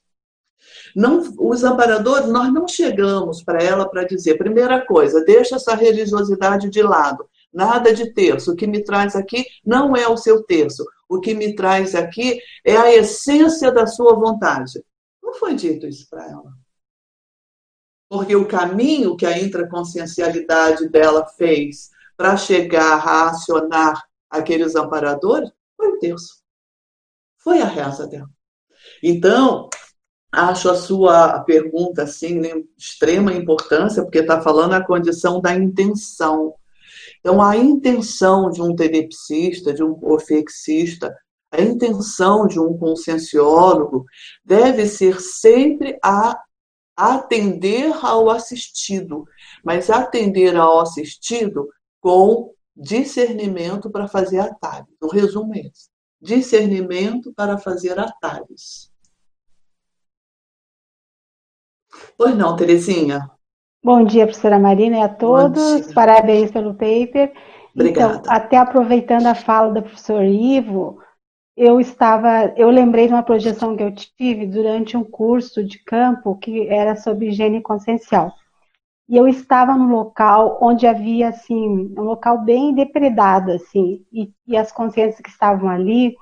[0.96, 6.70] Não, os amparadores, nós não chegamos para ela para dizer, primeira coisa, deixa essa religiosidade
[6.70, 7.28] de lado.
[7.52, 8.52] Nada de terço.
[8.52, 10.82] O que me traz aqui não é o seu terço.
[11.06, 14.82] o que me traz aqui é a essência da sua vontade.
[15.22, 16.50] Não foi dito isso para ela.
[18.08, 25.88] Porque o caminho que a intraconsciencialidade dela fez para chegar a acionar aqueles amparadores foi
[25.88, 26.42] o terço.
[27.36, 28.30] Foi a reza dela.
[29.02, 29.68] Então,
[30.36, 36.54] acho a sua pergunta assim de extrema importância, porque está falando a condição da intenção.
[37.20, 41.16] Então, a intenção de um tenepsista, de um ofexista,
[41.50, 44.04] a intenção de um conscienciólogo
[44.44, 46.38] deve ser sempre a
[46.94, 49.24] atender ao assistido,
[49.64, 51.66] mas atender ao assistido
[51.98, 54.94] com discernimento para fazer atalhos.
[55.00, 55.88] O resumo é esse.
[56.20, 58.90] Discernimento para fazer atalhos.
[62.18, 63.30] Pois não, Terezinha?
[63.84, 65.92] Bom dia, professora Marina, e a todos.
[65.92, 67.32] Parabéns pelo paper.
[67.74, 68.16] Obrigada.
[68.16, 70.98] Então, até aproveitando a fala do professor Ivo,
[71.56, 76.36] eu estava, eu lembrei de uma projeção que eu tive durante um curso de campo
[76.36, 78.32] que era sobre higiene consciencial.
[79.08, 84.56] E eu estava num local onde havia assim, um local bem depredado assim, e, e
[84.56, 86.16] as consciências que estavam ali,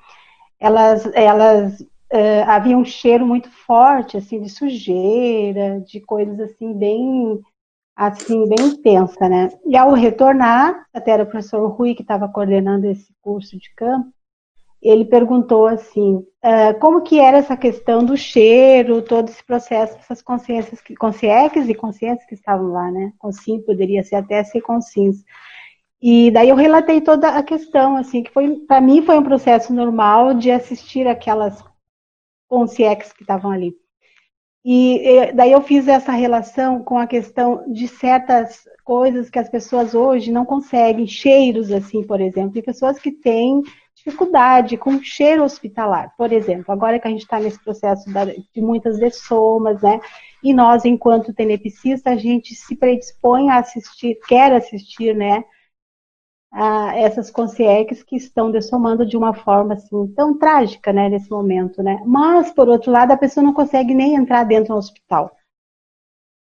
[0.59, 1.83] elas elas
[2.15, 7.41] uh, havia um cheiro muito forte, assim, de sujeira, de coisas assim bem,
[7.95, 9.49] assim, bem intensa, né?
[9.65, 14.13] E ao retornar, até era o professor Rui que estava coordenando esse curso de campo,
[14.81, 20.21] ele perguntou assim, uh, como que era essa questão do cheiro, todo esse processo, essas
[20.21, 23.11] consciências, consciências e consciências que estavam lá, né?
[23.17, 25.25] Consim poderia ser até ser consciência.
[26.01, 29.73] E daí eu relatei toda a questão, assim, que foi, para mim foi um processo
[29.73, 31.63] normal de assistir aquelas
[32.55, 33.75] com os CIEX que estavam ali.
[34.63, 39.93] E daí eu fiz essa relação com a questão de certas coisas que as pessoas
[39.93, 43.61] hoje não conseguem, cheiros assim, por exemplo, de pessoas que têm
[43.93, 46.71] dificuldade com cheiro hospitalar, por exemplo.
[46.71, 48.05] Agora que a gente está nesse processo
[48.53, 49.99] de muitas dessomas, né?
[50.41, 55.43] E nós, enquanto tenepsista, a gente se predispõe a assistir, quer assistir, né?
[56.57, 61.83] A essas consciências que estão dessomando de uma forma assim tão trágica, né, nesse momento,
[61.83, 62.01] né?
[62.05, 65.35] Mas por outro lado, a pessoa não consegue nem entrar dentro do hospital.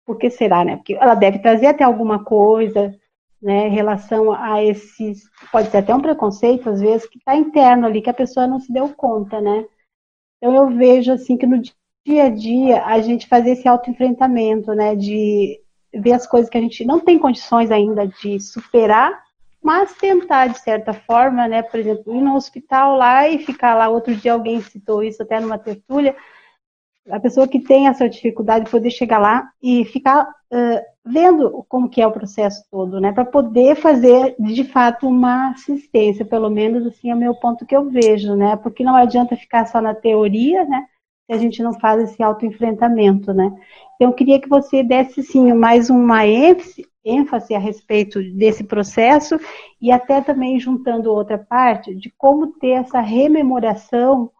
[0.04, 0.76] Por que será, né?
[0.78, 2.92] Porque ela deve trazer até alguma coisa,
[3.40, 7.86] né, em relação a esses, pode ser até um preconceito às vezes que está interno
[7.86, 9.64] ali que a pessoa não se deu conta, né?
[10.38, 11.62] Então eu vejo assim que no
[12.04, 15.60] dia a dia a gente fazer esse autoenfrentamento, né, de
[15.94, 19.29] ver as coisas que a gente não tem condições ainda de superar
[19.62, 23.88] mas tentar, de certa forma, né, por exemplo, ir no hospital lá e ficar lá,
[23.88, 26.16] outro dia alguém citou isso até numa tertúlia,
[27.10, 31.88] a pessoa que tem essa dificuldade de poder chegar lá e ficar uh, vendo como
[31.88, 36.86] que é o processo todo, né, para poder fazer, de fato, uma assistência, pelo menos
[36.86, 39.94] assim é o meu ponto que eu vejo, né, porque não adianta ficar só na
[39.94, 40.86] teoria, né,
[41.26, 43.50] se a gente não faz esse autoenfrentamento, né.
[43.96, 49.38] Então, eu queria que você desse, sim, mais uma ênfase ênfase a respeito desse processo
[49.80, 54.30] e até também juntando outra parte de como ter essa rememoração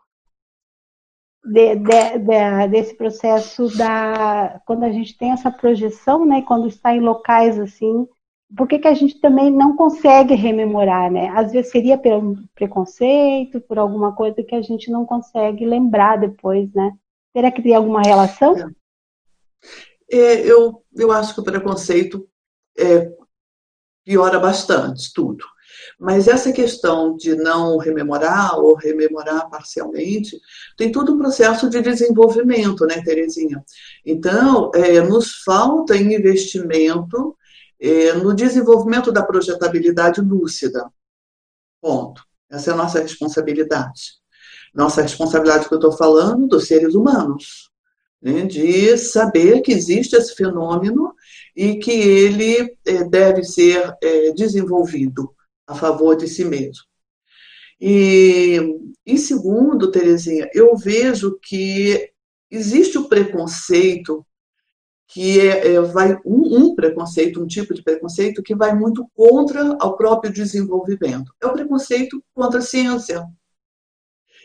[1.45, 6.95] de, de, de, desse processo da quando a gente tem essa projeção, né, quando está
[6.95, 8.07] em locais assim,
[8.57, 11.29] por que, que a gente também não consegue rememorar, né?
[11.29, 16.73] Às vezes seria pelo preconceito, por alguma coisa que a gente não consegue lembrar depois,
[16.75, 16.93] né?
[17.33, 18.57] Será que tem alguma relação?
[20.11, 22.29] É, eu, eu acho que o preconceito
[22.81, 23.13] é,
[24.05, 25.45] piora bastante tudo.
[25.99, 30.41] Mas essa questão de não rememorar ou rememorar parcialmente
[30.77, 33.63] tem todo um processo de desenvolvimento, né, Terezinha?
[34.05, 37.37] Então, é, nos falta investimento
[37.79, 40.91] é, no desenvolvimento da projetabilidade lúcida.
[41.81, 42.23] Ponto.
[42.51, 44.19] Essa é a nossa responsabilidade.
[44.75, 47.71] Nossa responsabilidade que eu estou falando dos seres humanos,
[48.21, 51.15] né, de saber que existe esse fenômeno
[51.61, 55.31] e que ele é, deve ser é, desenvolvido
[55.67, 56.85] a favor de si mesmo.
[57.79, 58.57] E,
[59.05, 62.13] em segundo, Terezinha, eu vejo que
[62.51, 64.27] existe o preconceito
[65.07, 69.73] que é, é vai um, um, preconceito, um tipo de preconceito que vai muito contra
[69.85, 71.31] o próprio desenvolvimento.
[71.43, 73.23] É o preconceito contra a ciência.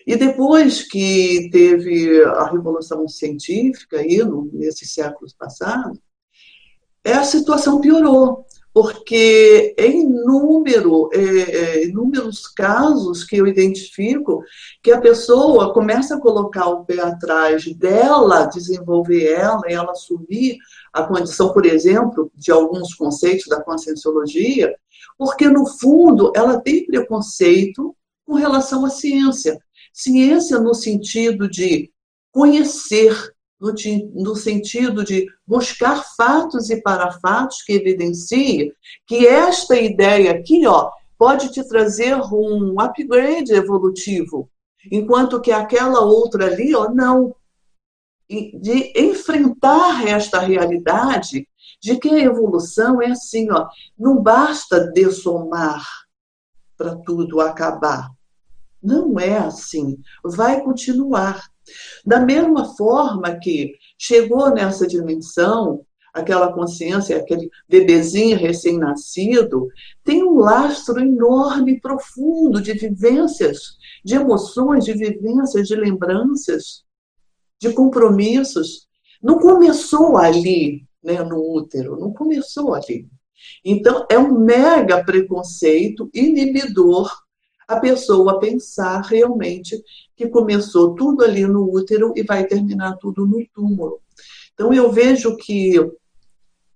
[0.06, 5.98] E depois que teve a revolução científica aí no, nesses séculos passados,
[7.14, 14.44] a situação piorou, porque em número, é, é, inúmeros casos que eu identifico,
[14.84, 20.58] que a pessoa começa a colocar o pé atrás dela, desenvolver ela, ela assumir
[20.92, 24.76] a condição, por exemplo, de alguns conceitos da conscienciologia,
[25.18, 27.96] porque no fundo ela tem preconceito
[28.26, 29.58] com relação à ciência.
[29.94, 31.90] Ciência no sentido de
[32.30, 33.16] conhecer,
[33.60, 33.74] no,
[34.14, 38.72] no sentido de buscar fatos e parafatos que evidenciem
[39.08, 44.50] que esta ideia aqui, ó, pode te trazer um upgrade evolutivo,
[44.92, 47.36] enquanto que aquela outra ali, ó, não.
[48.28, 51.48] De enfrentar esta realidade
[51.82, 55.86] de que a evolução é assim, ó, não basta dessomar
[56.76, 58.10] para tudo acabar.
[58.82, 59.98] Não é assim.
[60.24, 61.50] Vai continuar.
[62.06, 69.68] Da mesma forma que chegou nessa dimensão, aquela consciência, aquele bebezinho recém-nascido,
[70.04, 76.86] tem um lastro enorme profundo de vivências, de emoções, de vivências, de lembranças,
[77.60, 78.88] de compromissos.
[79.22, 83.10] Não começou ali, né, no útero, não começou ali.
[83.64, 87.12] Então, é um mega preconceito inibidor
[87.68, 89.82] a pessoa pensar realmente
[90.16, 94.00] que começou tudo ali no útero e vai terminar tudo no túmulo.
[94.54, 95.76] Então, eu vejo que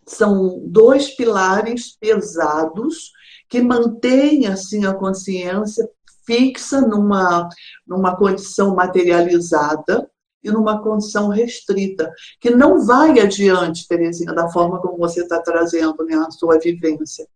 [0.06, 3.12] são dois pilares pesados
[3.48, 5.90] que mantêm assim a consciência
[6.26, 7.50] fixa numa,
[7.88, 10.10] numa condição materializada
[10.44, 16.06] e numa condição restrita, que não vai adiante, Terezinha, da forma como você está trazendo
[16.06, 17.28] né, a sua vivência.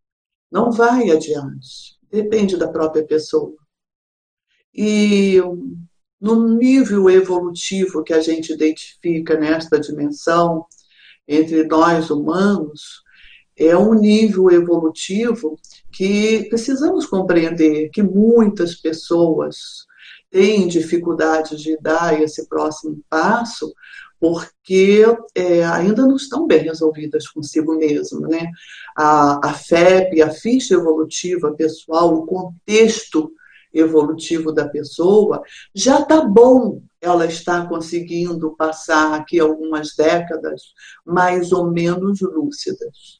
[0.52, 1.98] Não vai adiante.
[2.14, 3.56] Depende da própria pessoa.
[4.72, 5.42] E
[6.22, 10.64] no nível evolutivo que a gente identifica nesta dimensão,
[11.28, 13.02] entre nós humanos,
[13.58, 15.58] é um nível evolutivo
[15.92, 19.88] que precisamos compreender que muitas pessoas
[20.30, 23.74] têm dificuldade de dar esse próximo passo
[24.24, 25.04] porque
[25.36, 28.22] é, ainda não estão bem resolvidas consigo mesmo.
[28.22, 28.50] Né?
[28.96, 33.34] A, a FEP, a ficha evolutiva pessoal, o contexto
[33.74, 35.44] evolutivo da pessoa,
[35.76, 40.62] já está bom ela está conseguindo passar aqui algumas décadas
[41.06, 43.20] mais ou menos lúcidas.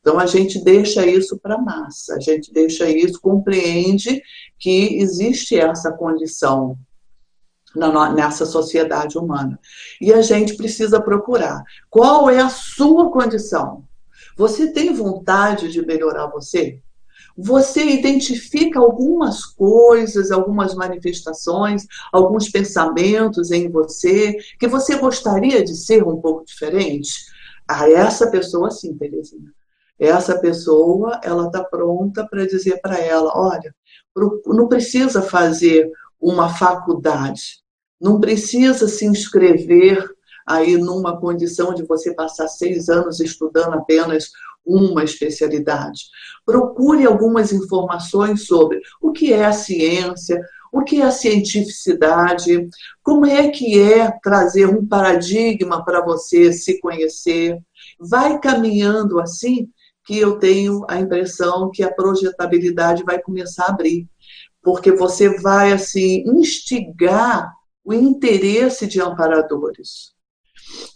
[0.00, 4.20] Então a gente deixa isso para a massa, a gente deixa isso, compreende
[4.58, 6.76] que existe essa condição
[7.74, 9.58] nessa sociedade humana.
[10.00, 13.84] E a gente precisa procurar qual é a sua condição.
[14.36, 16.80] Você tem vontade de melhorar você?
[17.36, 26.06] Você identifica algumas coisas, algumas manifestações, alguns pensamentos em você que você gostaria de ser
[26.06, 27.24] um pouco diferente?
[27.66, 29.50] A essa pessoa, sim, Terezinha.
[29.98, 33.74] Essa pessoa, ela está pronta para dizer para ela: olha,
[34.46, 37.61] não precisa fazer uma faculdade,
[38.02, 40.04] não precisa se inscrever
[40.44, 44.30] aí numa condição de você passar seis anos estudando apenas
[44.66, 46.06] uma especialidade.
[46.44, 50.40] Procure algumas informações sobre o que é a ciência,
[50.72, 52.68] o que é a cientificidade,
[53.02, 57.56] como é que é trazer um paradigma para você se conhecer.
[58.00, 59.68] Vai caminhando assim
[60.04, 64.08] que eu tenho a impressão que a projetabilidade vai começar a abrir,
[64.60, 67.52] porque você vai assim instigar
[67.84, 70.12] o interesse de amparadores.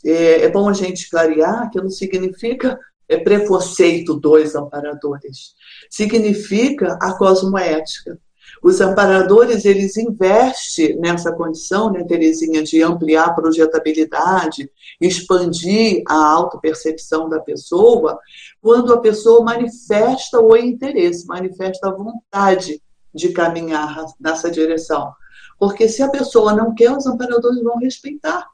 [0.04, 2.78] É, é bom a gente clarear que não significa
[3.08, 5.54] é, preconceito dos amparadores.
[5.90, 8.18] Significa a cosmoética.
[8.62, 14.70] Os amparadores, eles investem nessa condição, né, Terezinha, de ampliar a projetabilidade,
[15.00, 18.18] expandir a autopercepção da pessoa,
[18.60, 22.80] quando a pessoa manifesta o interesse, manifesta a vontade
[23.14, 25.12] de caminhar nessa direção.
[25.58, 28.46] Porque se a pessoa não quer, os amparadores vão respeitar.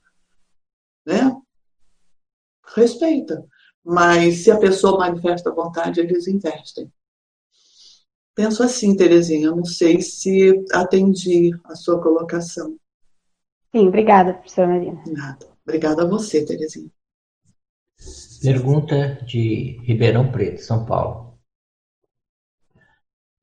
[1.05, 1.37] Né?
[2.75, 3.45] Respeita.
[3.85, 6.91] Mas se a pessoa manifesta vontade, eles investem.
[8.35, 12.77] Penso assim, Terezinha, não sei se atendi a sua colocação.
[13.75, 15.03] Sim, obrigada, professora Marina.
[15.07, 15.47] Nada.
[15.65, 16.91] Obrigada a você, Terezinha.
[18.41, 21.39] Pergunta de Ribeirão Preto, São Paulo.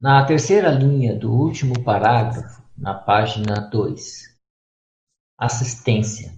[0.01, 4.35] Na terceira linha do último parágrafo, na página 2,
[5.37, 6.33] assistência.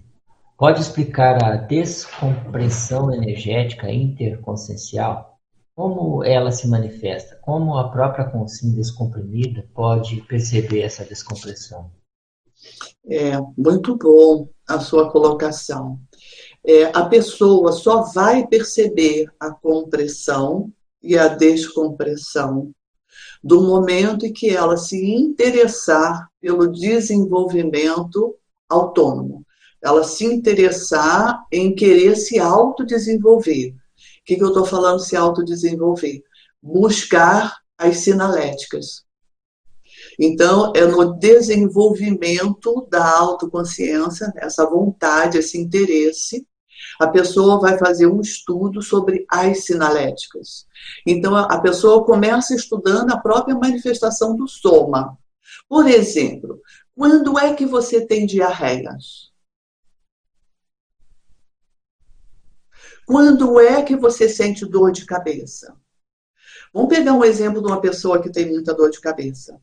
[0.58, 5.40] Pode explicar a descompressão energética interconsciencial?
[5.76, 7.40] Como ela se manifesta?
[7.42, 11.92] Como a própria consciência descomprimida pode perceber essa descompressão?
[13.08, 16.00] É muito bom a sua colocação.
[16.64, 20.72] É, a pessoa só vai perceber a compressão
[21.02, 22.72] e a descompressão
[23.44, 28.36] do momento em que ela se interessar pelo desenvolvimento
[28.70, 29.46] autônomo
[29.82, 33.72] ela se interessar em querer se autodesenvolver.
[33.72, 33.76] O
[34.24, 36.22] que, que eu estou falando se autodesenvolver?
[36.62, 39.04] Buscar as sinaléticas.
[40.20, 46.46] Então, é no desenvolvimento da autoconsciência, essa vontade, esse interesse,
[47.00, 50.68] a pessoa vai fazer um estudo sobre as sinaléticas.
[51.06, 55.18] Então, a pessoa começa estudando a própria manifestação do soma.
[55.68, 56.62] Por exemplo,
[56.96, 59.32] quando é que você tem diarreias?
[63.06, 65.76] Quando é que você sente dor de cabeça?
[66.74, 69.60] Vamos pegar um exemplo de uma pessoa que tem muita dor de cabeça.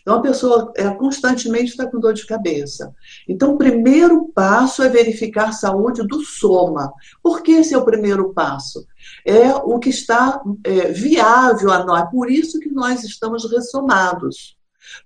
[0.00, 2.94] Então, a pessoa é, constantemente está com dor de cabeça.
[3.28, 6.92] Então, o primeiro passo é verificar a saúde do soma.
[7.22, 8.86] Por que esse é o primeiro passo?
[9.24, 12.10] É o que está é, viável a nós.
[12.10, 14.56] Por isso que nós estamos ressomados.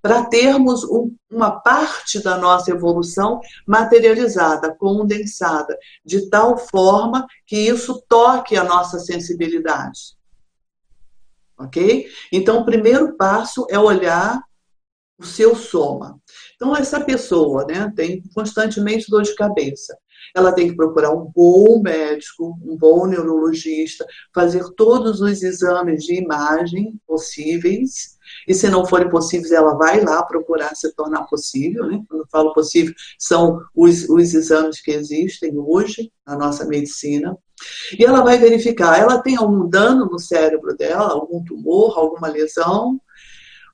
[0.00, 8.02] Para termos um, uma parte da nossa evolução materializada, condensada, de tal forma que isso
[8.08, 10.16] toque a nossa sensibilidade.
[11.58, 12.06] Ok?
[12.30, 14.42] Então, o primeiro passo é olhar
[15.18, 16.20] o seu soma.
[16.54, 19.96] Então, essa pessoa né, tem constantemente dor de cabeça.
[20.34, 24.04] Ela tem que procurar um bom médico, um bom neurologista,
[24.34, 28.16] fazer todos os exames de imagem possíveis.
[28.46, 31.86] E se não forem possíveis, ela vai lá procurar se tornar possível.
[31.86, 32.02] Né?
[32.08, 37.36] Quando eu falo possível, são os, os exames que existem hoje na nossa medicina.
[37.98, 43.00] E ela vai verificar, ela tem algum dano no cérebro dela, algum tumor, alguma lesão,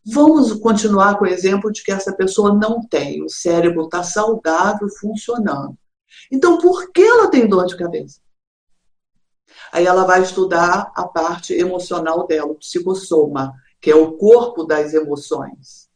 [0.05, 4.89] Vamos continuar com o exemplo de que essa pessoa não tem, o cérebro está saudável,
[4.89, 5.79] funcionando.
[6.31, 8.21] Então, por que ela tem dor de cabeça?
[9.73, 14.93] Aí ela vai estudar a parte emocional dela, o psicossoma, que é o corpo das
[14.93, 15.89] emoções.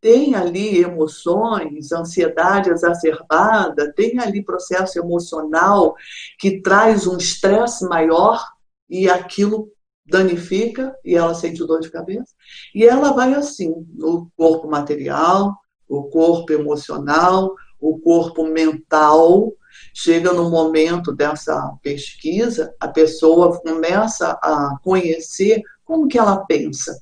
[0.00, 5.94] Tem ali emoções, ansiedade exacerbada, tem ali processo emocional
[6.38, 8.44] que traz um estresse maior
[8.88, 9.70] e aquilo
[10.12, 12.34] danifica e ela sente dor de cabeça.
[12.74, 15.56] E ela vai assim, no corpo material,
[15.88, 19.52] o corpo emocional, o corpo mental.
[19.94, 27.00] Chega no momento dessa pesquisa, a pessoa começa a conhecer como que ela pensa.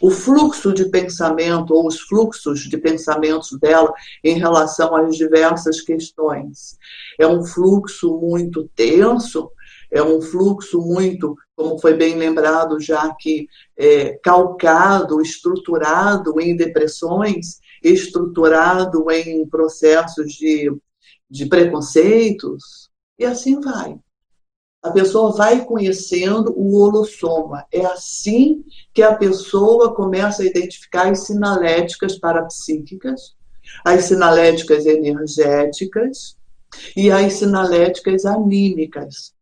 [0.00, 3.92] O fluxo de pensamento ou os fluxos de pensamentos dela
[4.22, 6.76] em relação às diversas questões.
[7.18, 9.50] É um fluxo muito tenso,
[9.90, 17.58] é um fluxo muito, como foi bem lembrado já que é, calcado, estruturado em depressões,
[17.82, 20.70] estruturado em processos de,
[21.30, 23.98] de preconceitos, e assim vai.
[24.80, 27.66] A pessoa vai conhecendo o holossoma.
[27.72, 28.64] É assim
[28.94, 33.34] que a pessoa começa a identificar as sinaléticas parapsíquicas,
[33.84, 36.36] as sinaléticas energéticas
[36.96, 39.34] e as sinaléticas anímicas.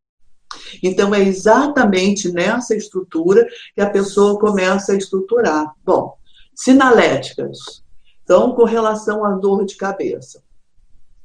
[0.83, 5.73] Então, é exatamente nessa estrutura que a pessoa começa a estruturar.
[5.85, 6.17] Bom,
[6.55, 7.83] sinaléticas.
[8.23, 10.43] Então, com relação à dor de cabeça.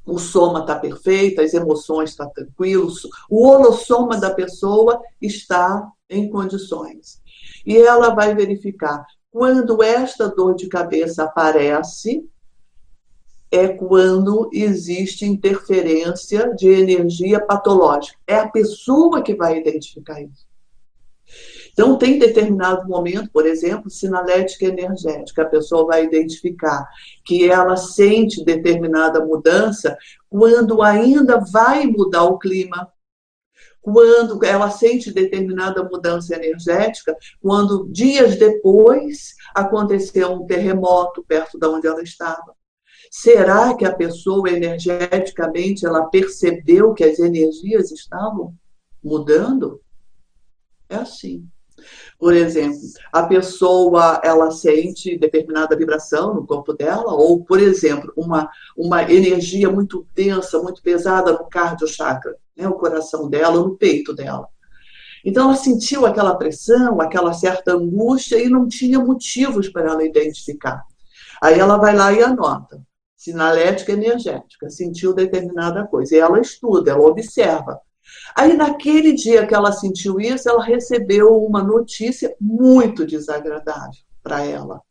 [0.05, 6.29] O soma está perfeito, as emoções estão tá tranquilos, o holossoma da pessoa está em
[6.29, 7.21] condições.
[7.65, 12.27] E ela vai verificar quando esta dor de cabeça aparece,
[13.51, 18.17] é quando existe interferência de energia patológica.
[18.25, 20.49] É a pessoa que vai identificar isso.
[21.73, 26.85] Então, tem determinado momento, por exemplo, sinalética energética, a pessoa vai identificar
[27.25, 29.97] que ela sente determinada mudança
[30.29, 32.91] quando ainda vai mudar o clima,
[33.81, 41.87] quando ela sente determinada mudança energética, quando dias depois aconteceu um terremoto perto de onde
[41.87, 42.53] ela estava.
[43.13, 48.55] Será que a pessoa energeticamente ela percebeu que as energias estavam
[49.03, 49.81] mudando?
[50.87, 51.45] É assim.
[52.17, 52.79] Por exemplo,
[53.11, 59.69] a pessoa ela sente determinada vibração no corpo dela, ou, por exemplo, uma, uma energia
[59.69, 64.47] muito densa, muito pesada no cardio chakra, né, o coração dela, no peito dela.
[65.25, 70.85] Então ela sentiu aquela pressão, aquela certa angústia e não tinha motivos para ela identificar.
[71.43, 72.81] Aí ela vai lá e anota
[73.21, 76.15] sinalética energética, sentiu determinada coisa.
[76.15, 77.79] E ela estuda, ela observa.
[78.35, 84.81] Aí, naquele dia que ela sentiu isso, ela recebeu uma notícia muito desagradável para ela,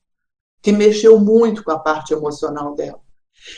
[0.62, 3.00] que mexeu muito com a parte emocional dela.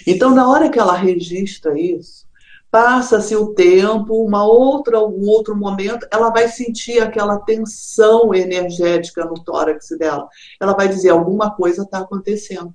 [0.06, 2.26] Então, na hora que ela registra isso,
[2.70, 9.34] passa-se o tempo, uma outra, um outro momento, ela vai sentir aquela tensão energética no
[9.34, 10.26] tórax dela.
[10.58, 12.74] Ela vai dizer: alguma coisa está acontecendo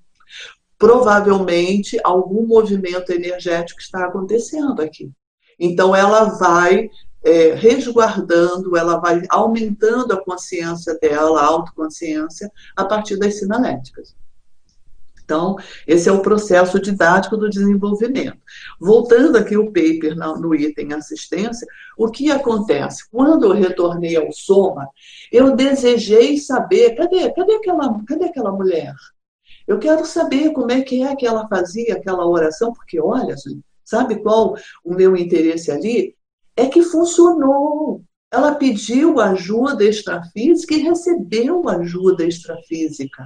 [0.78, 5.12] provavelmente algum movimento energético está acontecendo aqui.
[5.60, 6.90] Então, ela vai
[7.24, 14.16] é, resguardando, ela vai aumentando a consciência dela, a autoconsciência, a partir das sinaléticas.
[15.28, 18.38] Então, esse é o processo didático do desenvolvimento.
[18.80, 21.68] Voltando aqui o paper no item assistência,
[21.98, 23.04] o que acontece?
[23.12, 24.88] Quando eu retornei ao Soma,
[25.30, 28.94] eu desejei saber, cadê, cadê, aquela, cadê aquela mulher?
[29.68, 33.36] Eu quero saber como é que é que ela fazia aquela oração, porque olha,
[33.84, 36.16] sabe qual o meu interesse ali?
[36.56, 38.02] É que funcionou.
[38.32, 43.26] Ela pediu ajuda extrafísica e recebeu ajuda extrafísica.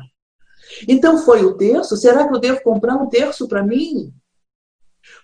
[0.88, 1.96] Então foi o terço?
[1.96, 4.14] Será que eu devo comprar um terço para mim?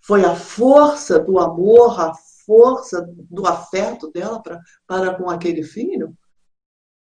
[0.02, 2.14] Foi a força do amor, a
[2.46, 6.16] força do afeto dela pra, para com aquele filho?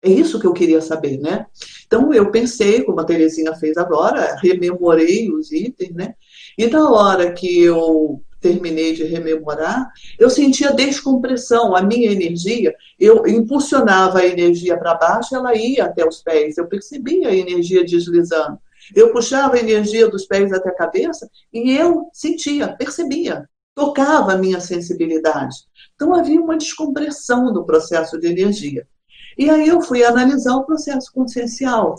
[0.03, 1.47] É isso que eu queria saber, né?
[1.87, 6.15] Então eu pensei, como a Terezinha fez agora, rememorei os itens, né?
[6.57, 13.27] E na hora que eu terminei de rememorar, eu sentia descompressão, a minha energia, eu
[13.27, 18.59] impulsionava a energia para baixo, ela ia até os pés, eu percebia a energia deslizando.
[18.95, 24.39] Eu puxava a energia dos pés até a cabeça e eu sentia, percebia, tocava a
[24.39, 25.57] minha sensibilidade.
[25.95, 28.87] Então havia uma descompressão no processo de energia.
[29.37, 31.97] E aí eu fui analisar o processo consciencial.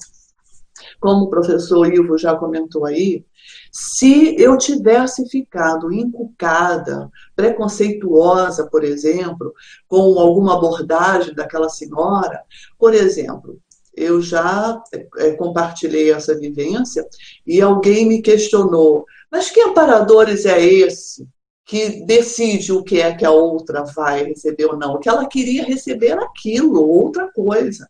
[0.99, 3.25] Como o professor Ivo já comentou aí,
[3.71, 9.53] se eu tivesse ficado encucada, preconceituosa, por exemplo,
[9.87, 12.41] com alguma abordagem daquela senhora,
[12.77, 13.59] por exemplo,
[13.95, 14.81] eu já
[15.17, 17.07] é, compartilhei essa vivência
[17.45, 21.27] e alguém me questionou: mas que amparadores é esse
[21.67, 24.93] que decide o que é que a outra vai receber ou não?
[24.93, 27.89] O que ela queria receber aquilo, outra coisa.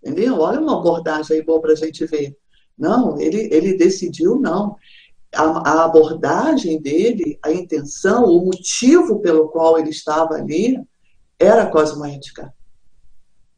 [0.00, 0.38] Entendeu?
[0.38, 2.38] Olha uma abordagem aí boa para a gente ver.
[2.78, 4.76] Não, ele, ele decidiu não.
[5.34, 10.80] A, a, abordagem dele, a intenção, o motivo pelo qual ele estava ali
[11.40, 12.54] era cosmoética.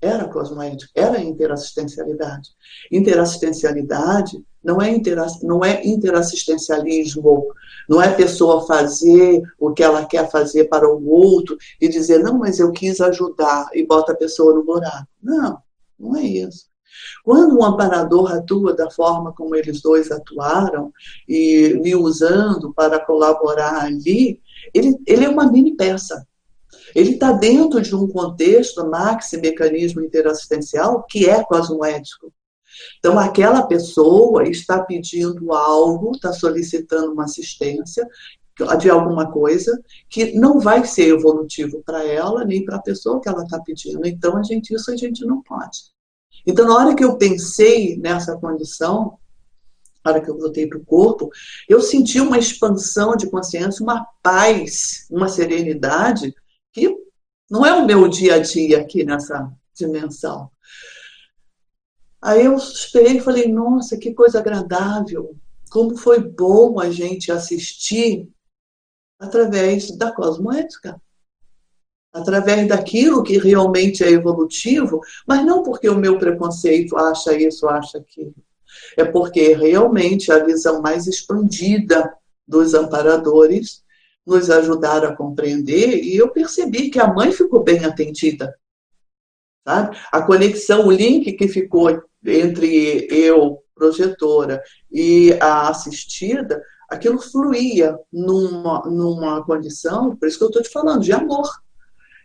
[0.01, 2.49] Era cosmoética, era interassistencialidade.
[2.91, 5.01] Interassistencialidade não é,
[5.43, 7.47] não é interassistencialismo,
[7.89, 12.39] não é pessoa fazer o que ela quer fazer para o outro e dizer, não,
[12.39, 15.07] mas eu quis ajudar e bota a pessoa no buraco.
[15.23, 15.59] Não,
[15.99, 16.67] não é isso.
[17.25, 20.93] Quando um amparador atua da forma como eles dois atuaram,
[21.29, 24.41] e me usando para colaborar ali,
[24.75, 26.27] ele, ele é uma mini peça.
[26.95, 32.33] Ele está dentro de um contexto, maxi mecanismo interassistencial, que é cosmoético.
[32.99, 38.07] Então, aquela pessoa está pedindo algo, está solicitando uma assistência
[38.79, 43.29] de alguma coisa que não vai ser evolutivo para ela nem para a pessoa que
[43.29, 44.05] ela está pedindo.
[44.07, 45.93] Então, a gente isso a gente não pode.
[46.47, 49.19] Então, na hora que eu pensei nessa condição,
[50.05, 51.31] na hora que eu voltei para o corpo,
[51.69, 56.35] eu senti uma expansão de consciência, uma paz, uma serenidade
[56.73, 56.97] que
[57.51, 60.51] não é o meu dia a dia aqui nessa dimensão.
[62.21, 65.37] Aí eu esperei e falei, nossa, que coisa agradável,
[65.71, 68.29] como foi bom a gente assistir
[69.19, 71.01] através da cosmoética
[72.13, 77.99] através daquilo que realmente é evolutivo, mas não porque o meu preconceito acha isso, acha
[77.99, 78.35] aquilo.
[78.97, 82.13] É porque realmente a visão mais expandida
[82.47, 83.83] dos amparadores
[84.27, 88.55] nos ajudaram a compreender e eu percebi que a mãe ficou bem atendida.
[89.69, 89.99] Sabe?
[90.11, 98.81] A conexão, o link que ficou entre eu, projetora, e a assistida, aquilo fluía numa,
[98.87, 101.47] numa condição, por isso que eu estou te falando, de amor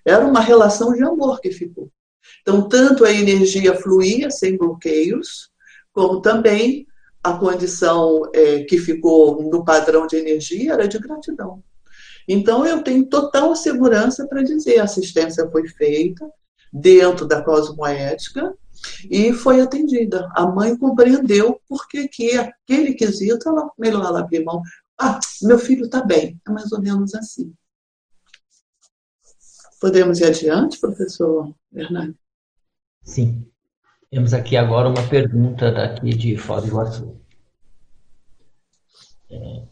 [0.05, 1.91] era uma relação de amor que ficou.
[2.41, 5.49] Então, tanto a energia fluía sem bloqueios,
[5.91, 6.87] como também
[7.21, 11.61] a condição é, que ficou no padrão de energia era de gratidão.
[12.25, 16.25] Então, eu tenho total segurança para dizer: a assistência foi feita
[16.73, 18.57] dentro da cosmoética
[19.09, 20.29] e foi atendida.
[20.33, 24.61] A mãe compreendeu porque que aquele quesito, ela, melhor abrir mão.
[24.99, 26.39] Ah, meu filho está bem.
[26.47, 27.53] É mais ou menos assim.
[29.79, 32.15] Podemos ir adiante, professor Hernani?
[33.03, 33.45] Sim.
[34.09, 37.19] Temos aqui agora uma pergunta daqui de Foz do Iguaçu.
[39.29, 39.63] É,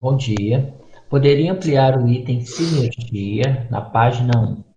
[0.00, 0.74] bom dia.
[1.08, 4.67] Poderia ampliar o item sinergia na página 1?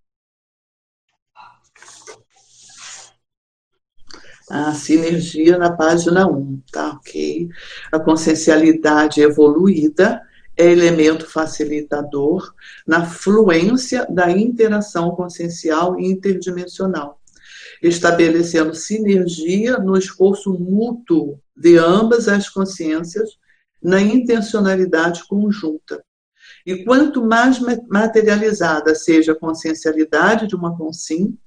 [4.53, 7.47] A sinergia na página 1, tá ok.
[7.89, 10.21] A consciencialidade evoluída
[10.57, 12.53] é elemento facilitador
[12.85, 17.17] na fluência da interação consciencial e interdimensional,
[17.81, 23.29] estabelecendo sinergia no esforço mútuo de ambas as consciências
[23.81, 26.03] na intencionalidade conjunta.
[26.65, 31.37] E quanto mais materializada seja a consciencialidade de uma consim,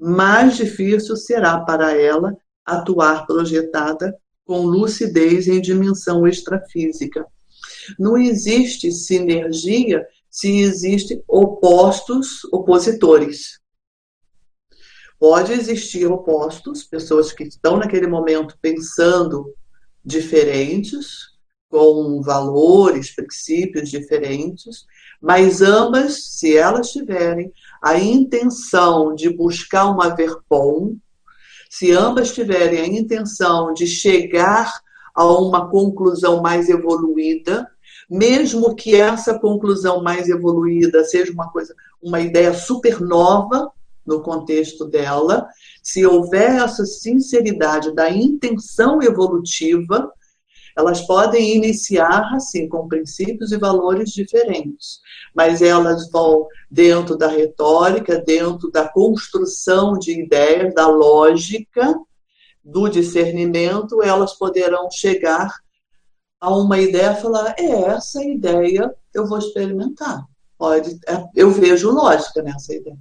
[0.00, 2.34] mais difícil será para ela
[2.64, 7.26] atuar projetada com lucidez em dimensão extrafísica.
[7.98, 13.60] Não existe sinergia se existem opostos, opositores.
[15.18, 19.54] Pode existir opostos, pessoas que estão naquele momento pensando
[20.02, 21.30] diferentes,
[21.68, 24.84] com valores, princípios diferentes,
[25.20, 27.52] mas ambas, se elas tiverem
[27.82, 30.96] a intenção de buscar uma verpom,
[31.68, 34.72] se ambas tiverem a intenção de chegar
[35.14, 37.70] a uma conclusão mais evoluída,
[38.08, 43.70] mesmo que essa conclusão mais evoluída seja uma coisa, uma ideia super nova
[44.04, 45.46] no contexto dela,
[45.82, 50.12] se houver essa sinceridade da intenção evolutiva,
[50.80, 55.00] elas podem iniciar assim com princípios e valores diferentes,
[55.34, 61.94] mas elas vão dentro da retórica, dentro da construção de ideias, da lógica,
[62.64, 65.54] do discernimento, elas poderão chegar
[66.40, 70.24] a uma ideia e falar: é essa ideia eu vou experimentar.
[70.56, 72.98] Pode, é, eu vejo lógica nessa ideia.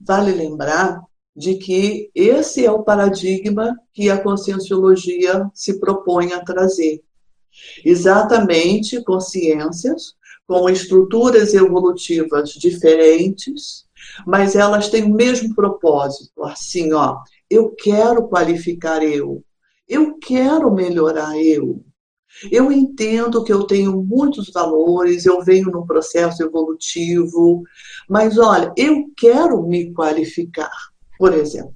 [0.00, 1.00] Vale lembrar
[1.36, 7.02] de que esse é o paradigma que a conscienciologia se propõe a trazer.
[7.84, 10.14] Exatamente consciências
[10.46, 13.84] com estruturas evolutivas diferentes,
[14.26, 16.44] mas elas têm o mesmo propósito.
[16.44, 17.18] Assim, ó,
[17.48, 19.42] eu quero qualificar eu,
[19.88, 21.84] eu quero melhorar eu.
[22.50, 27.62] Eu entendo que eu tenho muitos valores, eu venho num processo evolutivo,
[28.08, 30.72] mas olha, eu quero me qualificar.
[31.18, 31.74] Por exemplo,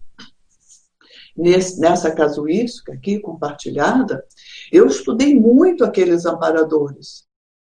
[1.36, 4.24] nesse, nessa casuística aqui compartilhada,
[4.72, 7.26] eu estudei muito aqueles amparadores.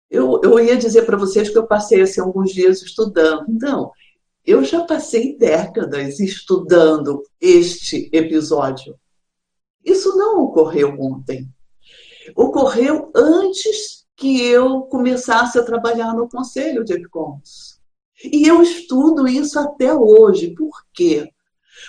[0.09, 3.45] Eu, eu ia dizer para vocês que eu passei assim, alguns dias estudando.
[3.47, 3.91] Não,
[4.45, 8.95] eu já passei décadas estudando este episódio.
[9.83, 11.49] Isso não ocorreu ontem.
[12.35, 17.79] Ocorreu antes que eu começasse a trabalhar no Conselho de Epicons.
[18.23, 20.55] E eu estudo isso até hoje.
[20.55, 21.29] Por quê?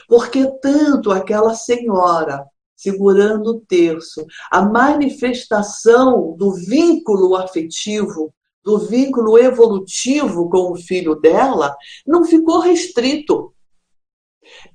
[0.09, 2.45] Porque tanto aquela senhora
[2.76, 11.74] segurando o terço, a manifestação do vínculo afetivo, do vínculo evolutivo com o filho dela,
[12.07, 13.55] não ficou restrito.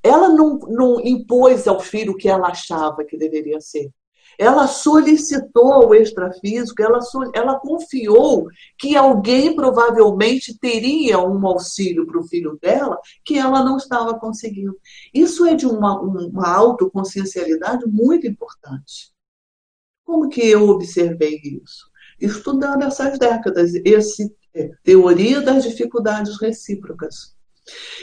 [0.01, 3.91] Ela não, não impôs ao filho o que ela achava que deveria ser.
[4.37, 6.99] Ela solicitou o extrafísico, ela,
[7.33, 13.77] ela confiou que alguém provavelmente teria um auxílio para o filho dela que ela não
[13.77, 14.75] estava conseguindo.
[15.13, 19.11] Isso é de uma, uma autoconsciencialidade muito importante.
[20.03, 21.89] Como que eu observei isso?
[22.19, 27.35] Estudando essas décadas, esse é, teoria das dificuldades recíprocas.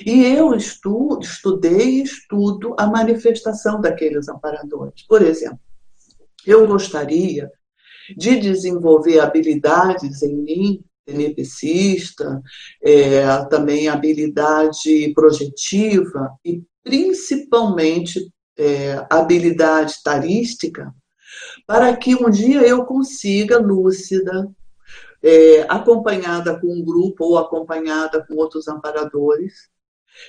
[0.07, 5.05] E eu estudei e estudo a manifestação daqueles amparadores.
[5.07, 5.61] Por exemplo,
[6.49, 7.51] eu gostaria
[8.17, 12.43] de desenvolver habilidades em mim, tenepsista,
[12.83, 20.93] é, também habilidade projetiva e principalmente é, habilidade tarística,
[21.67, 24.49] para que um dia eu consiga, lúcida,
[25.23, 29.69] é, acompanhada com um grupo ou acompanhada com outros amparadores,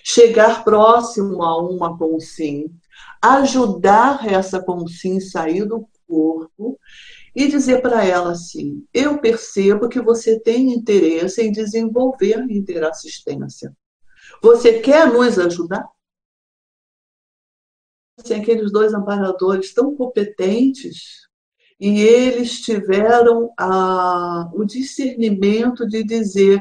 [0.03, 2.65] chegar próximo a uma consim,
[3.21, 6.79] ajudar essa consim sair do corpo
[7.35, 13.75] e dizer para ela assim: eu percebo que você tem interesse em desenvolver a interassistência.
[14.41, 15.87] Você quer nos ajudar?
[18.17, 21.27] Assim, aqueles dois amparadores tão competentes
[21.79, 26.59] e eles tiveram a, o discernimento de dizer: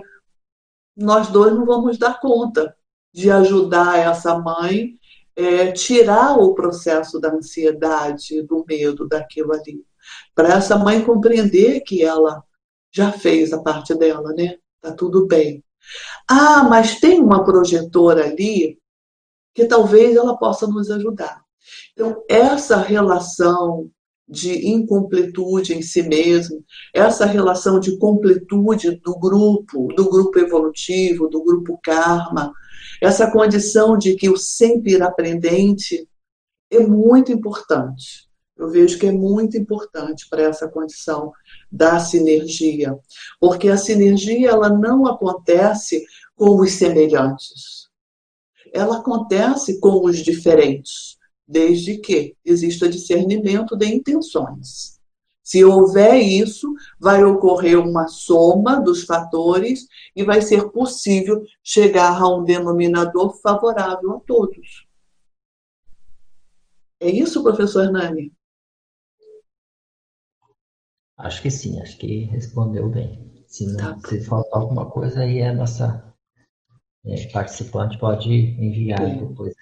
[0.96, 2.76] nós dois não vamos dar conta
[3.12, 4.97] de ajudar essa mãe
[5.38, 9.84] é, tirar o processo da ansiedade, do medo, daquilo ali.
[10.34, 12.42] Para essa mãe compreender que ela
[12.90, 14.56] já fez a parte dela, né?
[14.80, 15.62] Tá tudo bem.
[16.28, 18.80] Ah, mas tem uma projetora ali
[19.54, 21.40] que talvez ela possa nos ajudar.
[21.92, 23.88] Então, essa relação
[24.28, 31.44] de incompletude em si mesmo, essa relação de completude do grupo, do grupo evolutivo, do
[31.44, 32.52] grupo karma,
[33.00, 36.08] essa condição de que o sempre aprendente
[36.70, 38.28] é muito importante.
[38.56, 41.32] Eu vejo que é muito importante para essa condição
[41.70, 42.98] da sinergia,
[43.38, 47.88] porque a sinergia ela não acontece com os semelhantes.
[48.72, 54.97] Ela acontece com os diferentes, desde que exista discernimento de intenções.
[55.48, 62.28] Se houver isso, vai ocorrer uma soma dos fatores e vai ser possível chegar a
[62.28, 64.86] um denominador favorável a todos.
[67.00, 68.30] É isso, professor Hernani?
[71.16, 73.42] Acho que sim, acho que respondeu bem.
[73.46, 74.06] Se, não, tá.
[74.06, 76.14] se faltar alguma coisa, aí a nossa
[77.06, 79.28] é, participante pode enviar Sim.
[79.28, 79.54] depois.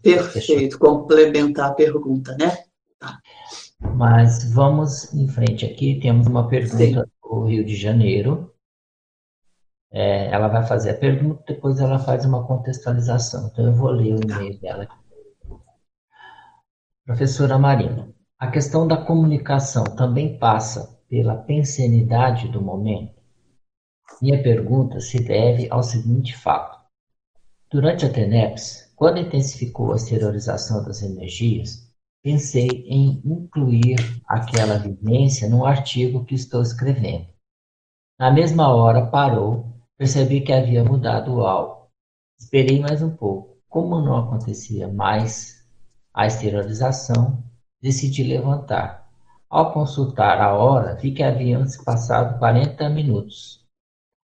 [0.00, 2.64] Perfeito, complementar a pergunta, né?
[2.98, 3.20] Tá.
[3.96, 5.98] Mas vamos em frente aqui.
[6.00, 8.52] Temos uma pergunta do Rio de Janeiro.
[9.90, 13.50] É, ela vai fazer a pergunta, depois ela faz uma contextualização.
[13.52, 14.88] Então eu vou ler o e-mail dela.
[17.04, 23.20] Professora Marina, a questão da comunicação também passa pela pensenidade do momento?
[24.20, 26.78] Minha pergunta se deve ao seguinte fato.
[27.70, 31.81] Durante a TENEPS, quando intensificou a exteriorização das energias,
[32.22, 33.96] pensei em incluir
[34.26, 37.26] aquela vivência no artigo que estou escrevendo.
[38.18, 39.66] Na mesma hora parou,
[39.98, 41.88] percebi que havia mudado o alvo.
[42.38, 43.58] Esperei mais um pouco.
[43.68, 45.66] Como não acontecia mais
[46.14, 47.42] a exteriorização,
[47.80, 49.10] decidi levantar.
[49.48, 53.66] Ao consultar a hora, vi que haviam se passado 40 minutos.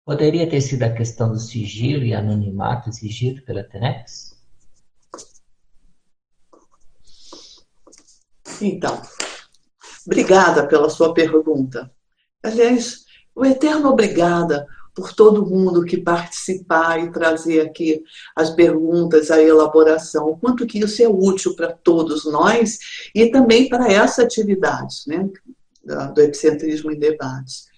[0.06, 4.39] Poderia ter sido a questão do sigilo e anonimato exigido pela TENEPS?
[8.62, 9.02] Então,
[10.06, 11.92] obrigada pela sua pergunta.
[12.44, 13.06] Aliás,
[13.36, 18.04] o eterno obrigada por todo mundo que participar e trazer aqui
[18.36, 22.78] as perguntas, a elaboração, o quanto que isso é útil para todos nós
[23.16, 25.30] e também para essa atividade né,
[26.14, 27.70] do epicentrismo em debates.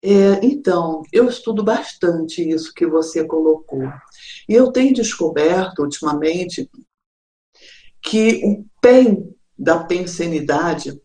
[0.00, 3.82] É, então, eu estudo bastante isso que você colocou.
[4.48, 6.70] E eu tenho descoberto ultimamente
[8.00, 11.00] que o PEN da pensenidade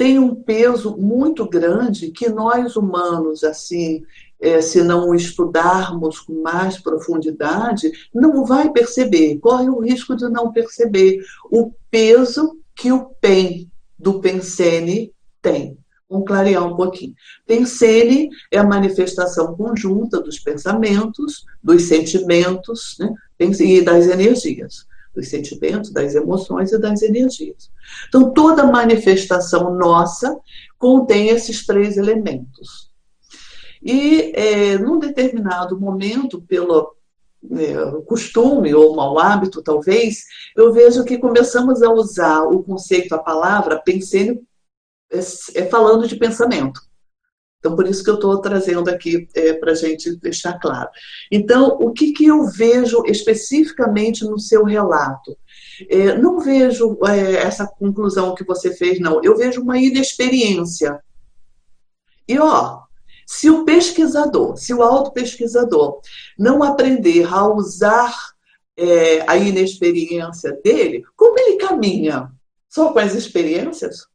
[0.00, 4.02] tem um peso muito grande que nós humanos, assim,
[4.40, 9.38] é, se não estudarmos com mais profundidade, não vai perceber.
[9.40, 11.18] Corre o risco de não perceber
[11.50, 15.12] o peso que o PEN do Pensene
[15.42, 15.76] tem.
[16.08, 17.14] Vamos clarear um pouquinho.
[17.46, 25.90] Pensene é a manifestação conjunta dos pensamentos, dos sentimentos né, e das energias dos sentimentos,
[25.90, 27.70] das emoções e das energias.
[28.08, 30.38] Então, toda manifestação nossa
[30.78, 32.90] contém esses três elementos.
[33.82, 36.94] E, é, num determinado momento, pelo
[37.52, 40.24] é, costume ou mau hábito, talvez,
[40.56, 44.38] eu vejo que começamos a usar o conceito, a palavra, pensei
[45.10, 45.18] é,
[45.54, 46.80] é falando de pensamento.
[47.60, 50.88] Então, por isso que eu estou trazendo aqui é, para a gente deixar claro.
[51.30, 55.36] Então, o que, que eu vejo especificamente no seu relato?
[55.88, 59.20] É, não vejo é, essa conclusão que você fez, não.
[59.22, 60.98] Eu vejo uma inexperiência.
[62.26, 62.80] E, ó,
[63.26, 66.00] se o pesquisador, se o auto-pesquisador
[66.38, 68.14] não aprender a usar
[68.74, 72.32] é, a inexperiência dele, como ele caminha?
[72.70, 74.06] Só com as experiências?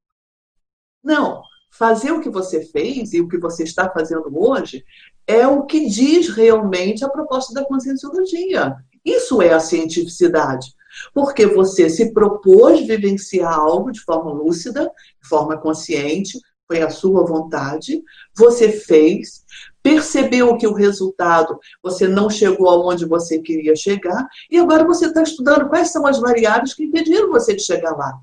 [1.03, 1.43] Não
[1.77, 4.83] fazer o que você fez e o que você está fazendo hoje
[5.27, 8.75] é o que diz realmente a proposta da conscienciologia.
[9.03, 10.73] Isso é a cientificidade.
[11.13, 14.89] Porque você se propôs vivenciar algo de forma lúcida,
[15.21, 18.01] de forma consciente, foi a sua vontade,
[18.35, 19.43] você fez,
[19.83, 25.21] percebeu que o resultado você não chegou aonde você queria chegar, e agora você está
[25.21, 28.13] estudando quais são as variáveis que impediram você de chegar lá.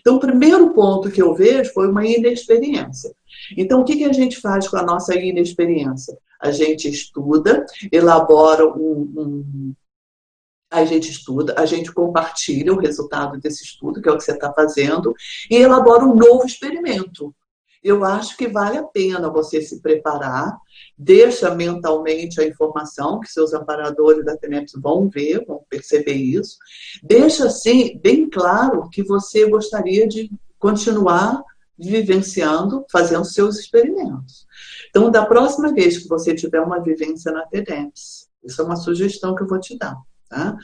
[0.00, 3.14] Então, o primeiro ponto que eu vejo foi uma inexperiência.
[3.56, 6.16] Então, o que, que a gente faz com a nossa inexperiência?
[6.40, 9.74] A gente estuda, elabora um, um
[10.70, 14.32] a gente estuda, a gente compartilha o resultado desse estudo, que é o que você
[14.32, 15.14] está fazendo,
[15.48, 17.34] e elabora um novo experimento.
[17.84, 20.56] Eu acho que vale a pena você se preparar,
[20.96, 26.56] deixa mentalmente a informação que seus amparadores da TENEPS vão ver, vão perceber isso.
[27.02, 31.44] Deixa assim bem claro que você gostaria de continuar
[31.78, 34.46] vivenciando, fazendo seus experimentos.
[34.88, 39.34] Então, da próxima vez que você tiver uma vivência na TENEPS, isso é uma sugestão
[39.34, 39.96] que eu vou te dar,
[40.28, 40.56] tá?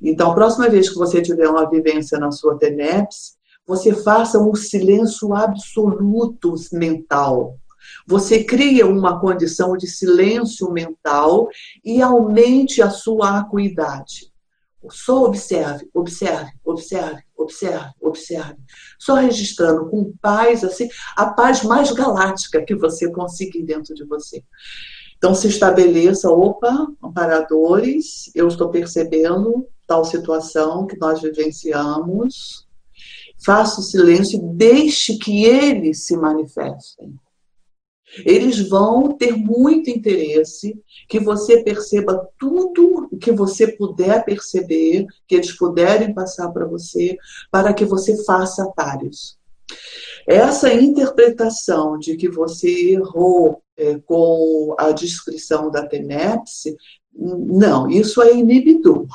[0.00, 3.36] Então, a próxima vez que você tiver uma vivência na sua TENEPS,
[3.66, 7.58] você faça um silêncio absoluto mental
[8.06, 11.48] você cria uma condição de silêncio mental
[11.84, 14.32] e aumente a sua acuidade.
[14.88, 18.56] Só observe, observe, observe, observe, observe.
[18.98, 24.44] Só registrando com paz, assim, a paz mais galáctica que você conseguir dentro de você.
[25.18, 32.65] Então se estabeleça, opa, amparadores, eu estou percebendo tal situação que nós vivenciamos.
[33.46, 37.14] Faça o silêncio e deixe que eles se manifestem.
[38.24, 40.76] Eles vão ter muito interesse
[41.08, 47.16] que você perceba tudo o que você puder perceber, que eles puderem passar para você,
[47.48, 49.38] para que você faça atalhos.
[50.26, 56.64] Essa interpretação de que você errou é, com a descrição da TENEPS,
[57.14, 59.06] não, isso é inibidor.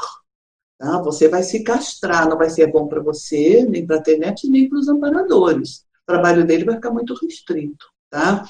[0.81, 0.99] Tá?
[1.03, 4.67] Você vai se castrar, não vai ser bom para você, nem para a TENEPS, nem
[4.67, 5.85] para os amparadores.
[6.01, 7.85] O trabalho dele vai ficar muito restrito.
[8.09, 8.43] Tá?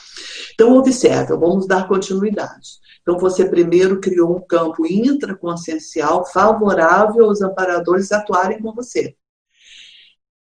[0.53, 2.79] Então, observe, vamos dar continuidade.
[3.01, 9.13] Então, você primeiro criou um campo intraconsciencial favorável aos amparadores atuarem com você.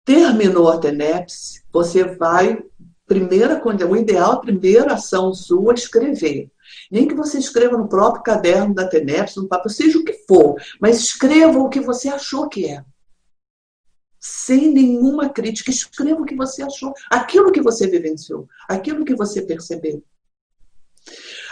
[0.06, 2.64] Terminou a TENEPS, você vai,
[3.06, 6.50] primeira, o ideal, a primeira ação sua é escrever.
[6.92, 10.56] Nem que você escreva no próprio caderno da TENEPS, no papel, seja o que for,
[10.80, 12.84] mas escreva o que você achou que é.
[14.20, 19.42] Sem nenhuma crítica, escreva o que você achou, aquilo que você vivenciou, aquilo que você
[19.42, 20.04] percebeu.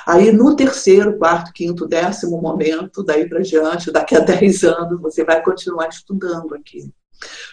[0.06, 5.24] Aí no terceiro, quarto, quinto, décimo momento, daí para diante, daqui a 10 anos, você
[5.24, 6.92] vai continuar estudando aquilo.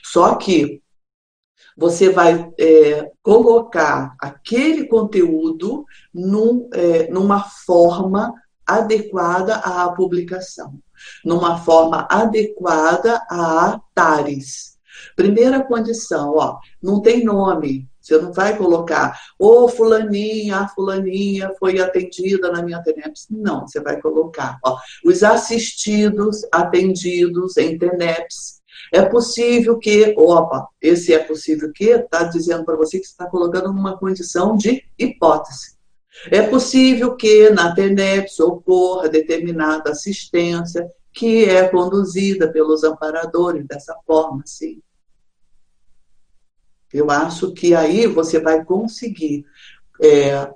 [0.03, 0.83] Só que
[1.79, 8.35] você vai é, colocar aquele conteúdo num, é, numa forma
[8.67, 10.75] adequada à publicação,
[11.25, 14.77] numa forma adequada a TARES.
[15.15, 21.53] Primeira condição, ó, não tem nome, você não vai colocar, ô oh, fulaninha, a fulaninha
[21.61, 23.27] foi atendida na minha TENEPS.
[23.31, 28.58] Não, você vai colocar, ó, os assistidos, atendidos em TENEPS.
[28.93, 33.29] É possível que, opa, esse é possível que está dizendo para você que você está
[33.29, 35.77] colocando numa condição de hipótese.
[36.31, 44.43] É possível que na TENEPS ocorra determinada assistência que é conduzida pelos amparadores dessa forma,
[44.47, 44.81] sim.
[46.93, 49.45] Eu acho que aí você vai conseguir
[50.01, 50.51] é,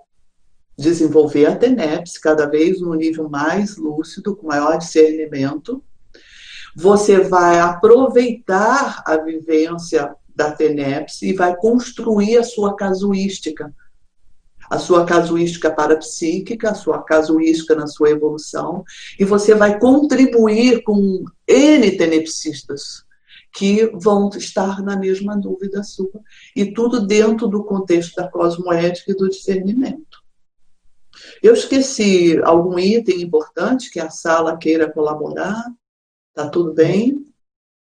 [0.79, 5.83] desenvolver a TENEPS cada vez num nível mais lúcido, com maior discernimento.
[6.75, 13.73] Você vai aproveitar a vivência da TENEPS e vai construir a sua casuística.
[14.71, 18.83] A sua casuística parapsíquica, a sua casuística na sua evolução,
[19.19, 23.05] e você vai contribuir com N tenepsistas
[23.53, 26.21] que vão estar na mesma dúvida sua,
[26.57, 30.23] e tudo dentro do contexto da cosmoética e do discernimento.
[31.43, 35.63] Eu esqueci algum item importante que a sala queira colaborar?
[36.35, 37.27] Tá tudo bem?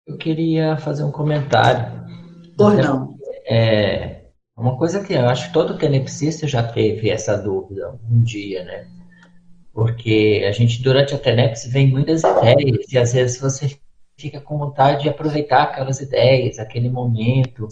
[0.07, 2.05] Eu queria fazer um comentário.
[2.57, 3.17] Por não.
[3.47, 4.27] É,
[4.57, 8.87] uma coisa que eu acho que todo tenepsista já teve essa dúvida um dia, né?
[9.73, 13.77] Porque a gente, durante a TENEPS, vem muitas ideias, e às vezes você
[14.17, 17.67] fica com vontade de aproveitar aquelas ideias, aquele momento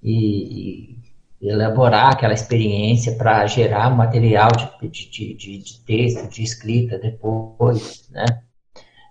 [0.00, 0.96] e,
[1.40, 8.08] e elaborar aquela experiência para gerar material de, de, de, de, texto, de escrita depois,
[8.10, 8.24] né?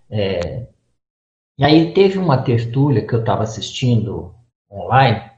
[0.10, 0.68] É,
[1.58, 4.36] e aí teve uma tertúlia que eu estava assistindo
[4.72, 5.32] online,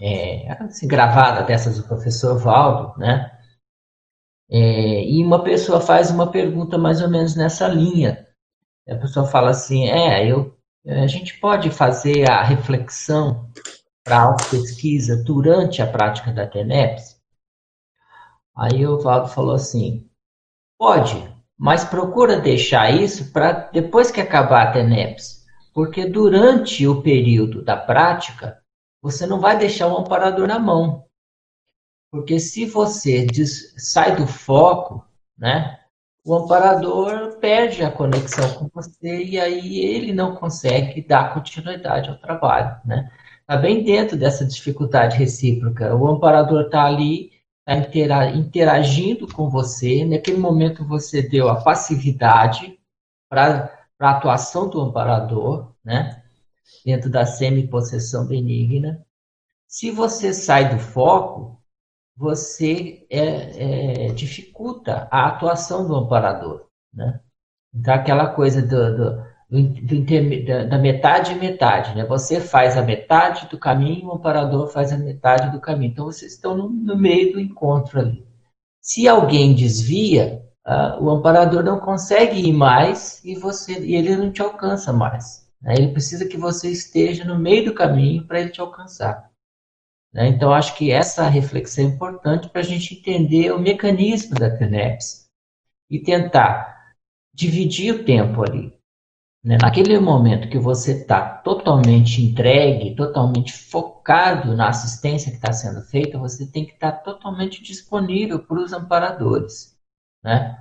[0.00, 3.30] é, assim, gravada dessas do professor Valdo, né?
[4.50, 8.26] É, e uma pessoa faz uma pergunta mais ou menos nessa linha.
[8.88, 10.54] A pessoa fala assim, é, eu
[10.86, 13.50] é, a gente pode fazer a reflexão
[14.04, 17.18] para a pesquisa durante a prática da TENEPS?
[18.54, 20.08] Aí o Valdo falou assim:
[20.78, 27.62] pode, mas procura deixar isso para depois que acabar a TENEPS, porque durante o período
[27.62, 28.58] da prática
[29.00, 31.04] você não vai deixar o amparador na mão.
[32.10, 35.06] Porque se você diz, sai do foco,
[35.36, 35.78] né,
[36.24, 42.16] o amparador perde a conexão com você e aí ele não consegue dar continuidade ao
[42.16, 43.10] trabalho, né?
[43.40, 45.94] Está bem dentro dessa dificuldade recíproca.
[45.94, 47.30] O amparador está ali,
[47.66, 50.04] está interagindo com você.
[50.04, 52.78] Naquele momento você deu a passividade
[53.28, 56.22] para a atuação do amparador, né?
[56.84, 59.04] Dentro da semi-possessão benigna.
[59.66, 61.60] Se você sai do foco,
[62.16, 66.68] você é, é, dificulta a atuação do amparador.
[66.92, 67.20] Né?
[67.74, 69.23] Então, aquela coisa do, do,
[70.44, 71.94] da, da metade e metade.
[71.94, 72.04] Né?
[72.06, 75.92] Você faz a metade do caminho, o amparador faz a metade do caminho.
[75.92, 78.26] Então, vocês estão no, no meio do encontro ali.
[78.80, 84.32] Se alguém desvia, uh, o amparador não consegue ir mais e, você, e ele não
[84.32, 85.48] te alcança mais.
[85.62, 85.74] Né?
[85.78, 89.30] Ele precisa que você esteja no meio do caminho para ele te alcançar.
[90.12, 90.28] Né?
[90.28, 95.28] Então, acho que essa reflexão é importante para a gente entender o mecanismo da TENEPS
[95.88, 96.94] e tentar
[97.32, 98.73] dividir o tempo ali.
[99.44, 99.58] Né?
[99.60, 106.18] Naquele momento que você está totalmente entregue, totalmente focado na assistência que está sendo feita,
[106.18, 109.76] você tem que estar tá totalmente disponível para os amparadores.
[110.22, 110.58] Né?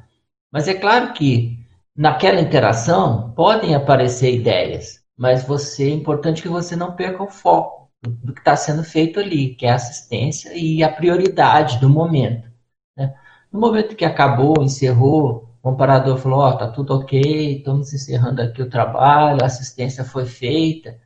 [0.51, 1.57] Mas é claro que
[1.95, 7.89] naquela interação podem aparecer ideias, mas você é importante que você não perca o foco
[8.05, 12.51] do que está sendo feito ali, que é a assistência e a prioridade do momento.
[12.97, 13.15] Né?
[13.49, 18.41] No momento que acabou, encerrou, o comparador falou, ó, oh, tá tudo ok, estamos encerrando
[18.41, 20.99] aqui o trabalho, a assistência foi feita.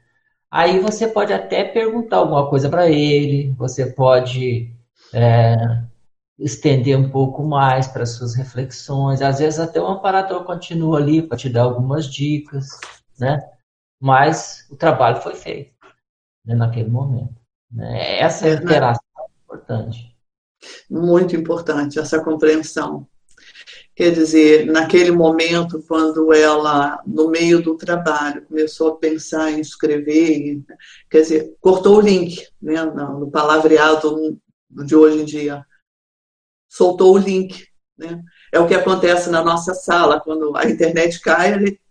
[0.50, 4.74] Aí você pode até perguntar alguma coisa para ele, você pode
[5.14, 5.56] é,
[6.40, 9.22] estender um pouco mais para suas reflexões.
[9.22, 12.68] Às vezes até o amparador continua ali para te dar algumas dicas,
[13.20, 13.40] né?
[14.02, 15.72] Mas o trabalho foi feito
[16.44, 17.36] né, naquele momento.
[17.72, 18.20] Né?
[18.20, 20.18] Essa é interação é importante.
[20.90, 23.08] Muito importante essa compreensão.
[23.98, 30.62] Quer dizer, naquele momento, quando ela, no meio do trabalho, começou a pensar em escrever,
[31.10, 35.66] quer dizer, cortou o link, né, no palavreado de hoje em dia,
[36.70, 37.66] soltou o link.
[37.98, 38.22] Né?
[38.52, 41.82] É o que acontece na nossa sala, quando a internet cai, ele...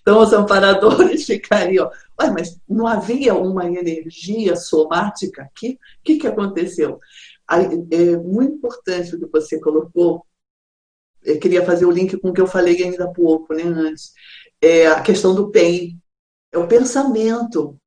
[0.00, 5.78] então os amparadores ficariam, Ué, mas não havia uma energia somática aqui?
[5.98, 6.98] O que, que aconteceu?
[7.90, 10.24] É muito importante o que você colocou.
[11.24, 14.12] Eu queria fazer o link com o que eu falei ainda há pouco, né, antes.
[14.60, 15.98] É a questão do PEN.
[16.52, 17.78] É o pensamento,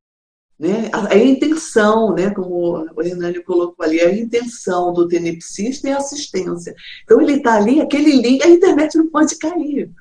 [0.57, 0.89] né?
[0.93, 2.31] a, intenção, né?
[2.31, 6.73] como o Hernani colocou ali, a intenção do tenepsista é assistência.
[7.03, 9.91] Então ele está ali, aquele link, a internet não pode cair.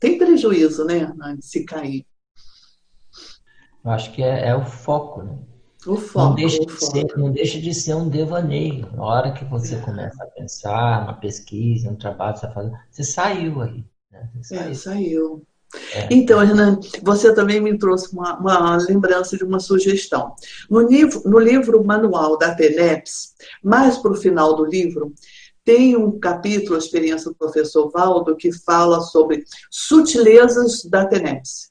[0.00, 2.04] Tem prejuízo, né, Hernani, se cair.
[3.84, 5.38] Eu acho que é, é o foco, né?
[5.88, 6.92] O foco, não, deixa o foco.
[6.92, 8.88] Ser, não deixa de ser um devaneio.
[8.94, 9.80] Na hora que você é.
[9.80, 13.84] começa a pensar, uma pesquisa, um trabalho que você está fazendo, você saiu aí.
[14.12, 14.28] Né?
[14.42, 14.70] Você é, saiu.
[14.70, 15.46] É, saiu.
[15.94, 16.08] É.
[16.10, 20.34] Então, Renan, você também me trouxe uma, uma, lembrança de uma sugestão.
[20.68, 25.12] No livro, no livro Manual da TENEPS, mais para o final do livro,
[25.64, 31.67] tem um capítulo, a experiência do professor Valdo, que fala sobre sutilezas da TENEPS.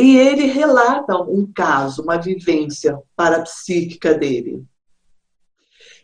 [0.00, 4.64] E ele relata um caso, uma vivência parapsíquica dele.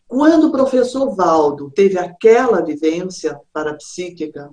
[0.07, 4.51] Quando o professor Valdo teve aquela vivência parapsíquica,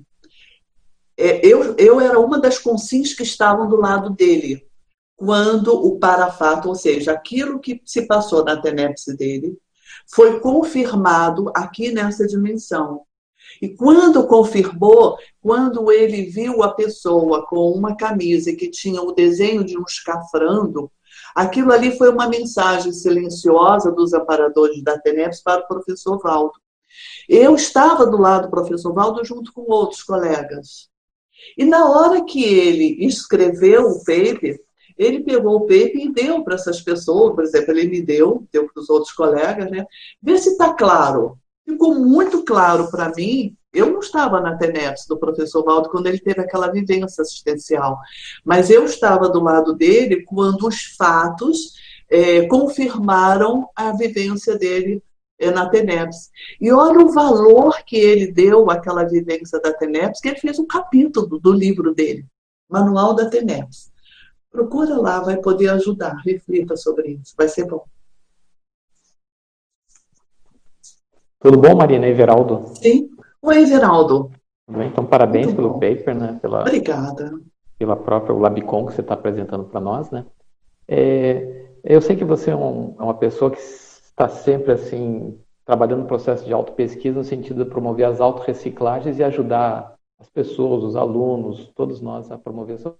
[1.17, 4.65] é, eu, eu era uma das consins que estavam do lado dele.
[5.17, 9.57] Quando o parafato, ou seja, aquilo que se passou na tenepse dele,
[10.09, 13.01] foi confirmado aqui nessa dimensão.
[13.61, 19.63] E quando confirmou, quando ele viu a pessoa com uma camisa que tinha o desenho
[19.63, 20.91] de um escafrando,
[21.35, 26.53] aquilo ali foi uma mensagem silenciosa dos amparadores da TENEPS para o professor Valdo.
[27.27, 30.89] Eu estava do lado do professor Valdo junto com outros colegas.
[31.57, 34.59] E na hora que ele escreveu o paper,
[34.97, 38.67] ele pegou o paper e deu para essas pessoas, por exemplo, ele me deu, deu
[38.71, 39.85] para os outros colegas, né?
[40.21, 41.37] Vê se está claro
[41.67, 43.55] ficou muito claro para mim.
[43.73, 47.97] Eu não estava na TENEPS do professor Valdo quando ele teve aquela vivência assistencial,
[48.45, 51.73] mas eu estava do lado dele quando os fatos
[52.09, 55.01] é, confirmaram a vivência dele
[55.39, 56.29] é, na TENEPS.
[56.61, 60.67] E olha o valor que ele deu àquela vivência da TENEPS, que ele fez um
[60.67, 62.25] capítulo do livro dele,
[62.69, 63.91] Manual da TENEPS.
[64.51, 67.83] Procura lá, vai poder ajudar, reflita sobre isso, vai ser bom.
[71.43, 72.07] Tudo bom, Marina?
[72.07, 72.63] Everaldo?
[72.67, 73.09] Sim.
[73.41, 74.31] Oi, Everaldo.
[74.69, 75.79] Então, parabéns Muito pelo bom.
[75.79, 76.39] paper, né?
[76.41, 77.37] Pela, Obrigada.
[77.77, 80.25] Pela própria Labicon que você está apresentando para nós, né?
[80.87, 86.03] É, eu sei que você é, um, é, uma pessoa que está sempre, assim, trabalhando
[86.03, 90.95] no processo de auto-pesquisa no sentido de promover as autorreciclagens e ajudar as pessoas, os
[90.95, 92.95] alunos, todos nós a promover essas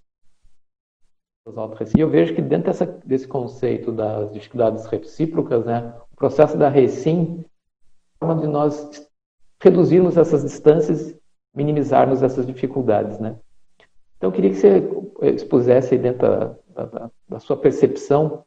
[1.47, 1.95] autorreciclagens.
[1.95, 6.67] E eu vejo que dentro dessa, desse conceito das dificuldades recíprocas, né, o processo da
[6.67, 7.45] RECIM
[8.23, 9.05] forma de nós
[9.61, 11.15] reduzirmos essas distâncias,
[11.53, 13.37] minimizarmos essas dificuldades, né?
[14.17, 14.81] Então, eu queria que você
[15.35, 18.45] expusesse aí dentro da, da, da sua percepção,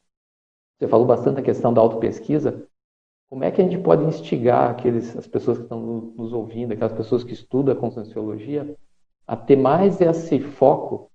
[0.79, 2.67] você falou bastante da questão da autopesquisa,
[3.29, 5.81] como é que a gente pode instigar aqueles, as pessoas que estão
[6.17, 8.77] nos ouvindo, aquelas pessoas que estudam a conscienciologia,
[9.27, 11.11] a ter mais esse foco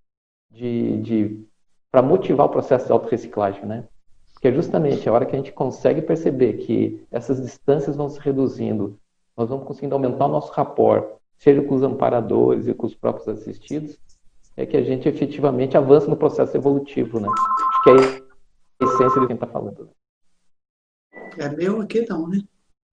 [0.52, 1.48] de, de
[1.90, 3.88] para motivar o processo de autorreciclagem, né?
[4.42, 8.20] Que é justamente a hora que a gente consegue perceber que essas distâncias vão se
[8.20, 9.00] reduzindo,
[9.38, 13.30] nós vamos conseguindo aumentar o nosso rapport, seja com os amparadores e com os próprios
[13.30, 14.00] assistidos,
[14.58, 17.30] é que a gente efetivamente avança no processo evolutivo, né?
[17.30, 19.90] Acho que é a essência do que a gente está falando.
[21.38, 22.42] É meu aqui não, né?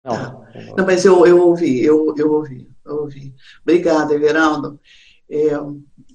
[0.04, 0.48] Não, tá.
[0.78, 3.36] não mas eu, eu ouvi, eu, eu ouvi, eu ouvi.
[3.62, 4.80] Obrigada, Everaldo.
[5.30, 5.58] É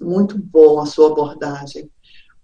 [0.02, 1.90] muito bom a sua abordagem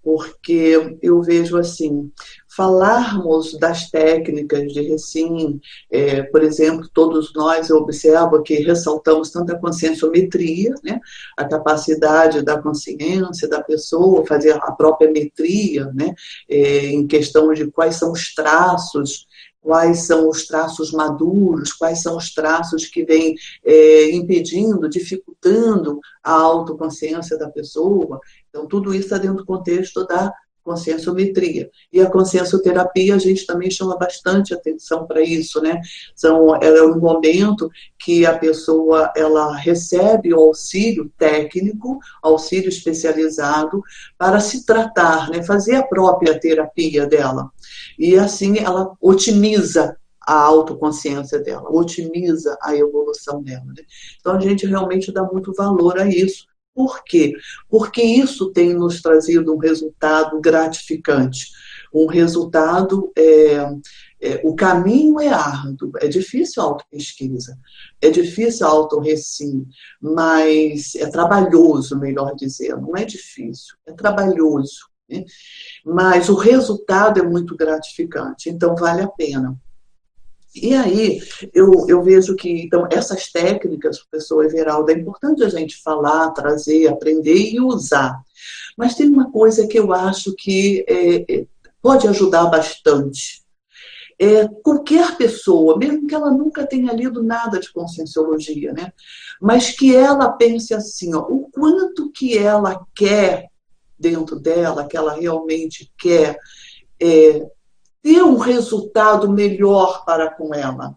[0.04, 2.12] porque eu vejo assim,
[2.54, 5.60] falarmos das técnicas de Recim,
[5.90, 11.00] é, por exemplo, todos nós, eu observo que ressaltamos tanto a conscienciometria, né,
[11.36, 16.14] a capacidade da consciência da pessoa, fazer a própria metria, né,
[16.48, 19.26] é, em questão de quais são os traços
[19.64, 23.34] quais são os traços maduros, quais são os traços que vêm
[23.64, 28.20] é, impedindo, dificultando a autoconsciência da pessoa.
[28.50, 30.30] Então, tudo isso está dentro do contexto da
[30.64, 31.70] conscienciometria.
[31.92, 35.80] E a consciencioterapia, a gente também chama bastante atenção para isso, né?
[36.16, 43.82] São, é um momento que a pessoa ela recebe o auxílio técnico, auxílio especializado,
[44.18, 45.42] para se tratar, né?
[45.42, 47.50] fazer a própria terapia dela.
[47.98, 49.96] E assim ela otimiza
[50.26, 53.64] a autoconsciência dela, otimiza a evolução dela.
[53.66, 53.84] Né?
[54.18, 56.46] Então a gente realmente dá muito valor a isso.
[56.74, 57.34] Por quê?
[57.68, 61.50] Porque isso tem nos trazido um resultado gratificante,
[61.92, 63.12] um resultado.
[63.16, 63.66] É,
[64.20, 67.58] é, o caminho é árduo, é difícil a autopesquisa,
[68.00, 69.68] é difícil a autorrecim,
[70.00, 74.88] mas é trabalhoso, melhor dizendo, não é difícil, é trabalhoso.
[75.08, 75.24] Né?
[75.84, 79.54] Mas o resultado é muito gratificante, então vale a pena.
[80.54, 81.20] E aí
[81.52, 86.86] eu, eu vejo que então, essas técnicas, professor Everaldo, é importante a gente falar, trazer,
[86.86, 88.20] aprender e usar.
[88.76, 91.46] Mas tem uma coisa que eu acho que é, é,
[91.82, 93.42] pode ajudar bastante.
[94.16, 98.92] É, qualquer pessoa, mesmo que ela nunca tenha lido nada de conscienciologia, né?
[99.40, 103.50] mas que ela pense assim, ó, o quanto que ela quer
[103.98, 106.38] dentro dela, que ela realmente quer
[107.00, 107.46] é,
[108.04, 110.94] ter um resultado melhor para com ela.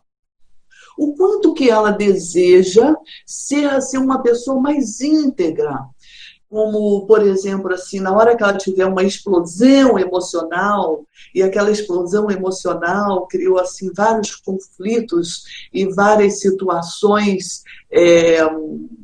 [0.97, 2.93] O quanto que ela deseja
[3.25, 5.85] ser assim, uma pessoa mais íntegra,
[6.49, 12.29] como, por exemplo, assim, na hora que ela tiver uma explosão emocional, e aquela explosão
[12.29, 15.43] emocional criou assim vários conflitos
[15.73, 18.39] e várias situações, é,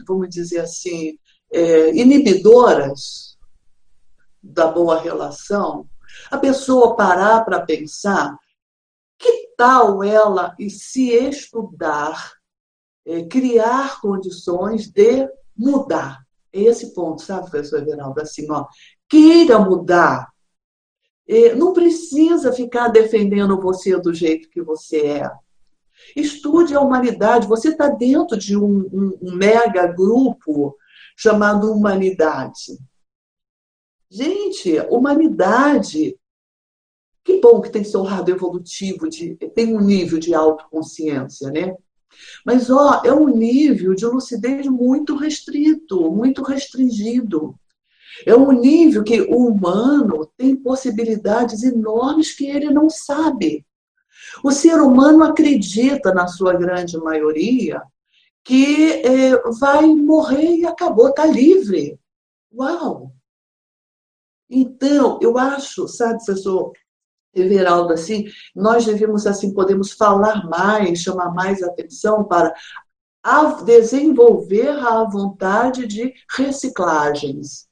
[0.05, 1.17] vamos dizer assim,
[1.53, 3.37] é, inibidoras
[4.41, 5.87] da boa relação,
[6.33, 8.35] a pessoa parar para pensar
[9.19, 12.33] que tal ela e se estudar,
[13.05, 16.23] é, criar condições de mudar.
[16.51, 18.19] É esse ponto, sabe, professor Everaldo?
[18.19, 18.65] Assim, ó,
[19.07, 20.27] queira mudar.
[21.27, 25.31] É, não precisa ficar defendendo você do jeito que você é.
[26.15, 27.47] Estude a humanidade.
[27.47, 30.75] Você está dentro de um, um, um mega grupo
[31.15, 32.79] chamado humanidade.
[34.09, 36.17] Gente, humanidade,
[37.23, 41.75] que bom que tem seu lado evolutivo, de, tem um nível de autoconsciência, né?
[42.45, 47.55] Mas, ó, é um nível de lucidez muito restrito, muito restringido.
[48.25, 53.65] É um nível que o humano tem possibilidades enormes que ele não sabe.
[54.43, 57.81] O ser humano acredita, na sua grande maioria,
[58.43, 61.97] que é, vai morrer e acabou, está livre.
[62.53, 63.11] Uau!
[64.49, 66.71] Então, eu acho, sabe, professor
[67.35, 72.53] Everaldo, assim, nós devemos, assim, podemos falar mais, chamar mais atenção para
[73.65, 77.67] desenvolver a vontade de reciclagens.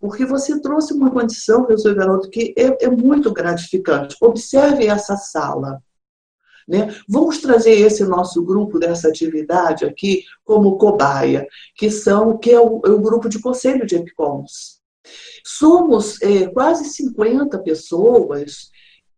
[0.00, 4.16] Porque você trouxe uma condição, professor Everaldo, que é, é muito gratificante.
[4.20, 5.80] Observe essa sala.
[6.66, 6.94] Né?
[7.08, 12.82] Vamos trazer esse nosso grupo dessa atividade aqui como cobaia, que são que é o,
[12.84, 14.78] é o grupo de conselho de EPCOMS.
[15.42, 18.70] Somos é, quase 50 pessoas,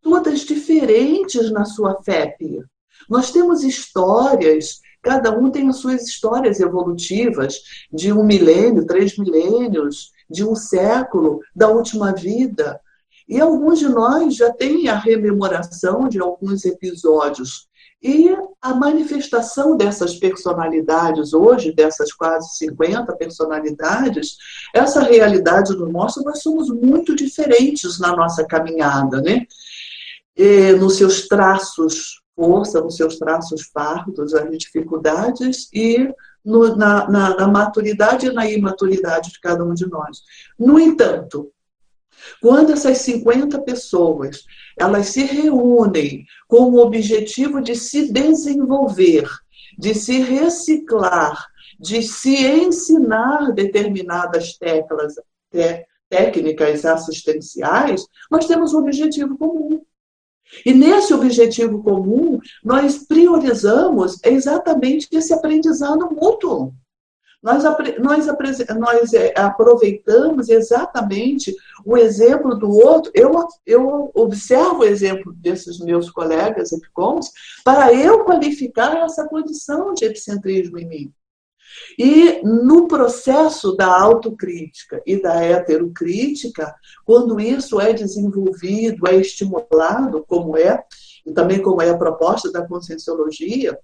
[0.02, 2.62] todas diferentes na sua FEP.
[3.09, 7.60] Nós temos histórias, cada um tem as suas histórias evolutivas
[7.93, 12.81] de um milênio, três milênios, de um século, da última vida.
[13.28, 17.68] E alguns de nós já têm a rememoração de alguns episódios
[18.02, 24.36] e a manifestação dessas personalidades hoje, dessas quase 50 personalidades,
[24.74, 29.47] essa realidade do nosso, nós somos muito diferentes na nossa caminhada, né?
[30.42, 36.08] E nos seus traços força, nos seus traços fardos, as dificuldades e
[36.42, 40.22] no, na, na, na maturidade e na imaturidade de cada um de nós.
[40.58, 41.52] No entanto,
[42.40, 44.44] quando essas 50 pessoas
[44.78, 49.28] elas se reúnem com o objetivo de se desenvolver,
[49.76, 51.44] de se reciclar,
[51.78, 55.16] de se ensinar determinadas teclas,
[56.08, 59.82] técnicas assistenciais, nós temos um objetivo comum.
[60.64, 66.74] E nesse objetivo comum, nós priorizamos exatamente esse aprendizado mútuo.
[67.43, 67.64] Nós,
[67.98, 68.27] nós,
[68.77, 71.56] nós é, aproveitamos exatamente
[71.86, 73.10] o exemplo do outro.
[73.14, 73.32] Eu,
[73.64, 77.31] eu observo o exemplo desses meus colegas epicons
[77.64, 81.14] para eu qualificar essa condição de epicentrismo em mim.
[81.98, 86.74] E no processo da autocrítica e da heterocrítica,
[87.05, 90.82] quando isso é desenvolvido, é estimulado, como é,
[91.26, 93.78] e também como é a proposta da conscienciologia,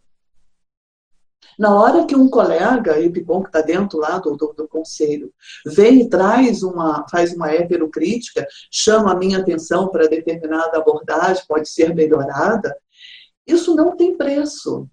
[1.59, 5.33] na hora que um colega, Epicom, que está dentro lá do, do, do, conselho,
[5.65, 11.69] vem e traz uma, faz uma heterocrítica, chama a minha atenção para determinada abordagem, pode
[11.69, 12.77] ser melhorada,
[13.47, 14.89] isso não tem preço.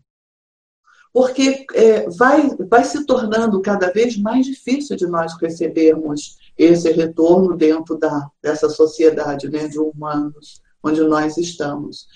[1.13, 7.55] Porque é, vai, vai se tornando cada vez mais difícil de nós recebermos esse retorno
[7.55, 12.07] dentro da, dessa sociedade né, de humanos onde nós estamos.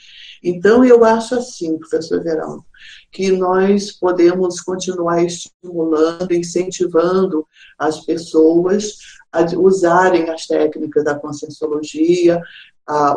[0.44, 2.64] Então, eu acho assim, professor Verão,
[3.12, 7.48] que nós podemos continuar estimulando, incentivando
[7.78, 8.98] as pessoas
[9.32, 12.42] a usarem as técnicas da conscienciologia,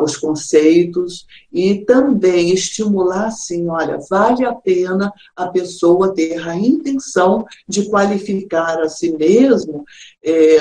[0.01, 7.45] os conceitos e também estimular assim, olha, vale a pena a pessoa ter a intenção
[7.67, 9.85] de qualificar a si mesmo,
[10.23, 10.57] é,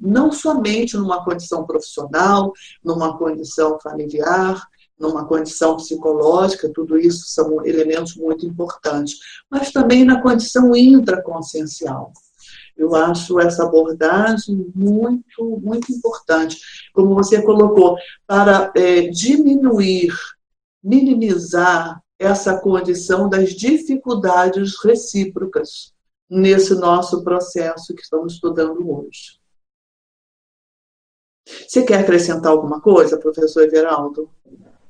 [0.00, 2.52] não somente numa condição profissional,
[2.82, 4.66] numa condição familiar,
[4.98, 9.18] numa condição psicológica, tudo isso são elementos muito importantes,
[9.50, 12.12] mas também na condição intraconsciencial.
[12.76, 16.58] Eu acho essa abordagem muito, muito importante.
[16.92, 17.96] Como você colocou,
[18.26, 20.12] para é, diminuir,
[20.82, 25.94] minimizar essa condição das dificuldades recíprocas
[26.28, 29.38] nesse nosso processo que estamos estudando hoje.
[31.46, 34.28] Você quer acrescentar alguma coisa, professor Everaldo?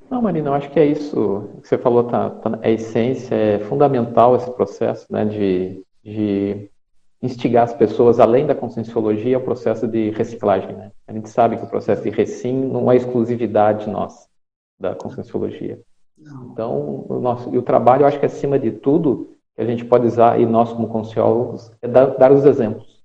[0.09, 3.59] Não, Marina, eu acho que é isso que você falou, tá, tá, é essência, é
[3.59, 6.69] fundamental esse processo né, de, de
[7.21, 10.75] instigar as pessoas, além da conscienciologia, ao processo de reciclagem.
[10.75, 10.91] Né?
[11.07, 14.27] A gente sabe que o processo de recim não é exclusividade nossa,
[14.79, 15.79] da conscienciologia.
[16.19, 19.85] Então, o, nosso, e o trabalho, eu acho que acima de tudo, que a gente
[19.85, 23.03] pode usar, e nós como consciólogos, é dar, dar os exemplos.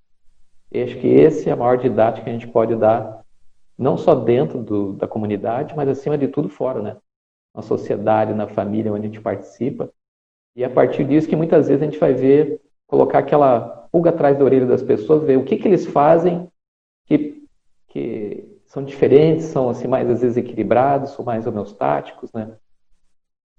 [0.71, 3.23] E acho que esse é a maior didática que a gente pode dar
[3.79, 6.97] não só dentro do, da comunidade, mas acima de tudo fora, né?
[7.55, 9.91] Na sociedade, na família onde a gente participa.
[10.57, 14.11] E é a partir disso que muitas vezes a gente vai ver, colocar aquela pulga
[14.11, 16.51] atrás da orelha das pessoas, ver o que, que eles fazem
[17.07, 17.47] que,
[17.89, 22.57] que são diferentes, são assim mais às vezes equilibrados, são mais homeostáticos, né?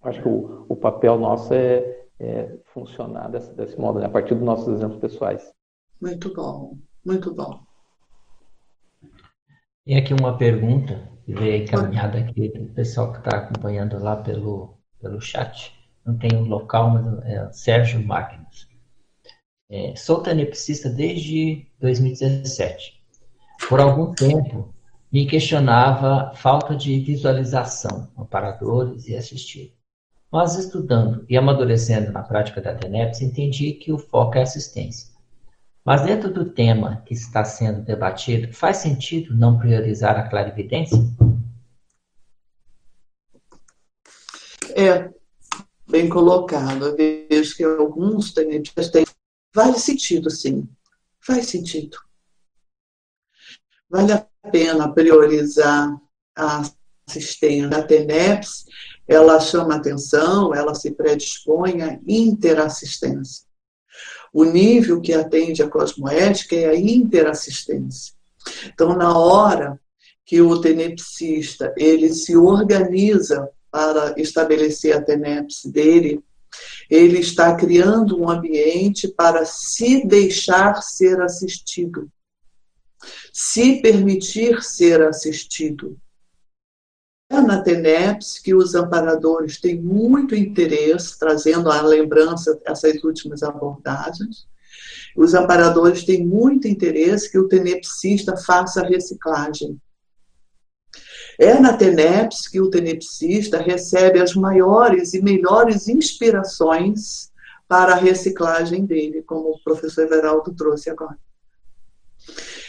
[0.02, 4.08] Acho que o, o papel nosso é, é funcionar desse, desse modo, né?
[4.08, 5.54] a partir dos nossos exemplos pessoais.
[6.02, 7.64] Muito bom, muito bom.
[9.86, 14.78] Tem aqui uma pergunta que veio encaminhada aqui do pessoal que está acompanhando lá pelo,
[15.00, 15.74] pelo chat.
[16.06, 18.68] Não tem um local, mas é Sérgio Magnus.
[19.70, 23.02] É, sou tenepsista desde 2017.
[23.68, 24.74] Por algum tempo,
[25.12, 29.76] me questionava falta de visualização, amparadores e assistir.
[30.32, 35.14] Mas estudando e amadurecendo na prática da TENEPS, entendi que o foco é assistência.
[35.86, 40.98] Mas dentro do tema que está sendo debatido, faz sentido não priorizar a clarividência?
[44.76, 45.12] É,
[45.88, 46.88] bem colocado.
[46.88, 46.96] Eu
[47.30, 49.06] vejo que alguns têm, têm.
[49.54, 50.68] Vale sentido, sim.
[51.20, 51.98] Faz sentido.
[53.90, 55.96] Vale a pena priorizar
[56.36, 56.64] a
[57.08, 57.78] assistência.
[57.78, 58.66] A TENEPS,
[59.08, 63.46] ela chama atenção, ela se predispõe à interassistência.
[64.34, 68.16] O nível que atende a cosmoética é a interassistência.
[68.66, 69.80] Então, na hora
[70.26, 76.24] que o tenepsista ele se organiza para estabelecer a tenepse dele,
[76.90, 82.10] ele está criando um ambiente para se deixar ser assistido,
[83.32, 85.98] se permitir ser assistido.
[87.30, 94.46] É na TENEPS que os amparadores têm muito interesse, trazendo à lembrança essas últimas abordagens.
[95.16, 99.80] Os amparadores têm muito interesse que o tenepsista faça reciclagem.
[101.40, 107.32] É na TENEPS que o tenepsista recebe as maiores e melhores inspirações
[107.68, 111.18] para a reciclagem dele, como o professor Everaldo trouxe agora.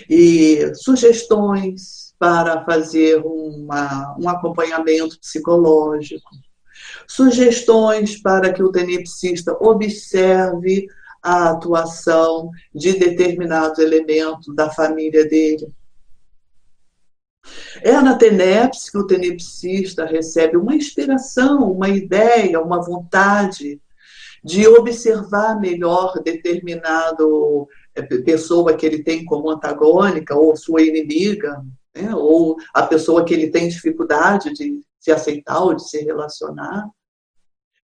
[0.09, 6.31] E sugestões, para fazer uma, um acompanhamento psicológico,
[7.07, 10.87] sugestões para que o tenepsista observe
[11.23, 15.73] a atuação de determinados elementos da família dele.
[17.83, 23.81] É na TENEPS que o tenepsista recebe uma inspiração, uma ideia, uma vontade
[24.43, 31.65] de observar melhor determinado é, pessoa que ele tem como antagônica ou sua inimiga,
[31.95, 32.15] né?
[32.15, 36.89] ou a pessoa que ele tem dificuldade de se aceitar ou de se relacionar.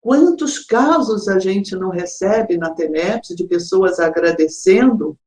[0.00, 5.18] Quantos casos a gente não recebe na TENEPS de pessoas agradecendo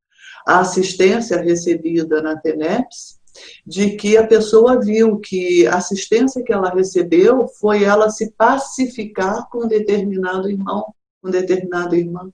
[0.46, 3.17] a assistência recebida na TENEPS,
[3.66, 9.48] de que a pessoa viu que a assistência que ela recebeu foi ela se pacificar
[9.50, 12.30] com determinado irmão, com determinada irmã.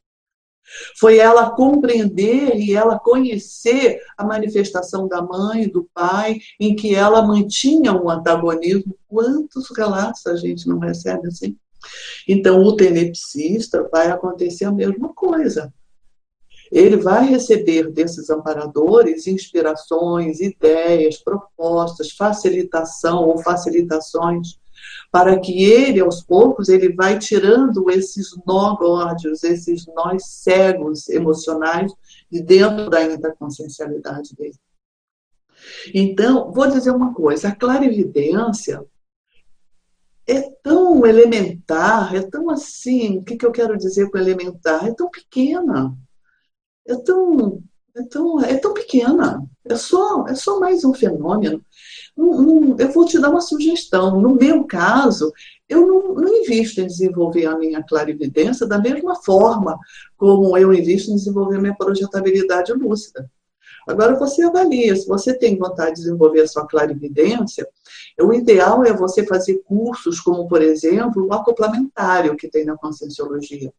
[0.97, 7.21] Foi ela compreender e ela conhecer a manifestação da mãe, do pai, em que ela
[7.21, 8.95] mantinha um antagonismo.
[9.07, 11.57] Quantos relatos a gente não recebe assim?
[12.27, 15.73] Então, o tenepsista vai acontecer a mesma coisa.
[16.73, 24.57] Ele vai receber desses amparadores inspirações, ideias, propostas, facilitação ou facilitações
[25.11, 31.93] para que ele, aos poucos, ele vai tirando esses nó górdios, esses nós cegos emocionais
[32.31, 34.57] de dentro da interconsciencialidade dele.
[35.93, 38.83] Então, vou dizer uma coisa, a clarividência
[40.25, 44.87] é tão elementar, é tão assim, o que, que eu quero dizer com elementar?
[44.87, 45.95] É tão pequena,
[46.87, 47.61] é tão,
[47.95, 51.63] é tão, é tão pequena, é só, é só mais um fenômeno
[52.15, 54.21] eu vou te dar uma sugestão.
[54.21, 55.31] No meu caso,
[55.67, 59.77] eu não, não invisto em desenvolver a minha clarividência da mesma forma
[60.15, 63.29] como eu invisto em desenvolver a minha projetabilidade lúcida.
[63.87, 67.67] Agora você avalia, se você tem vontade de desenvolver a sua clarividência,
[68.21, 73.73] o ideal é você fazer cursos como, por exemplo, o acoplamentário que tem na Conscienciologia.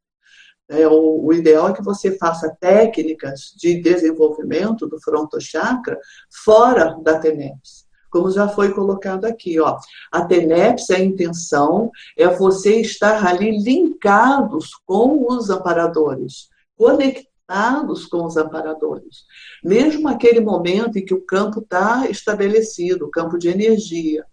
[0.68, 5.98] É, o, o, ideal é que você faça técnicas de desenvolvimento do frontochakra
[6.30, 7.84] fora da TENEPS
[8.14, 9.76] como já foi colocado aqui, ó.
[10.12, 18.36] A TENEPS, a intenção é você estar ali linkados com os amparadores, conectados com os
[18.36, 19.24] amparadores.
[19.64, 24.24] Mesmo aquele momento em que o campo está estabelecido, o campo de energia,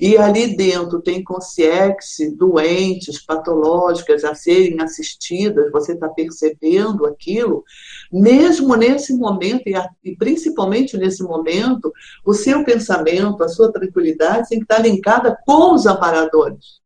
[0.00, 7.64] e ali dentro tem consciência, doentes, patológicas a serem assistidas, você está percebendo aquilo,
[8.12, 9.64] mesmo nesse momento,
[10.04, 11.92] e principalmente nesse momento,
[12.24, 16.80] o seu pensamento, a sua tranquilidade tem que estar linkada com os amparadores.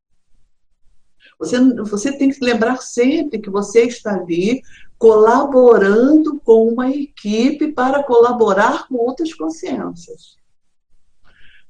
[1.39, 4.61] Você, você tem que lembrar sempre que você está ali
[4.99, 10.40] colaborando com uma equipe para colaborar com outras consciências.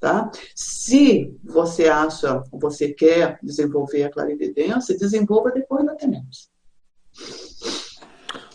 [0.00, 0.30] Tá?
[0.54, 6.48] Se você acha, você quer desenvolver a clarividência, desenvolva depois da tenência.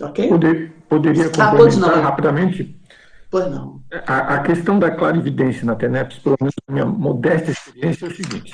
[0.02, 0.28] Ok?
[0.28, 2.82] Poder, poderia ah, complementar ah, rapidamente?
[3.30, 3.80] Pois não.
[4.08, 8.16] A, a, questão da clarividência na TENEPS, pelo menos na minha modesta experiência, é o
[8.16, 8.54] seguinte.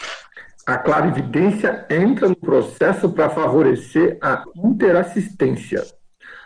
[0.65, 5.83] A clarividência entra no processo para favorecer a interassistência.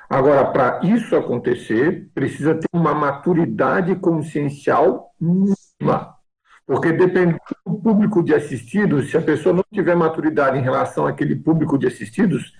[0.08, 6.15] Agora, para isso acontecer, precisa ter uma maturidade consciencial mínima.
[6.66, 11.36] Porque dependendo do público de assistidos, se a pessoa não tiver maturidade em relação àquele
[11.36, 12.54] público de assistidos,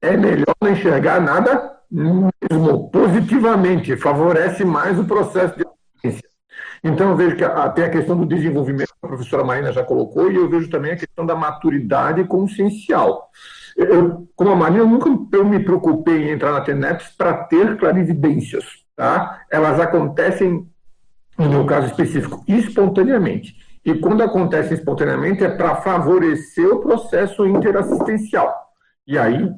[0.00, 6.28] é melhor não enxergar nada mesmo positivamente, favorece mais o processo de assistência.
[6.82, 10.36] Então, eu vejo que até a questão do desenvolvimento, a professora Marina já colocou, e
[10.36, 13.30] eu vejo também a questão da maturidade consciencial.
[13.76, 17.76] Eu, como a Marina, eu nunca eu me preocupei em entrar na TENEPS para ter
[17.78, 18.64] clarividências.
[18.94, 19.42] Tá?
[19.50, 20.68] Elas acontecem
[21.38, 23.56] no meu caso específico, espontaneamente.
[23.84, 28.52] E quando acontece espontaneamente é para favorecer o processo interassistencial.
[29.06, 29.50] E aí,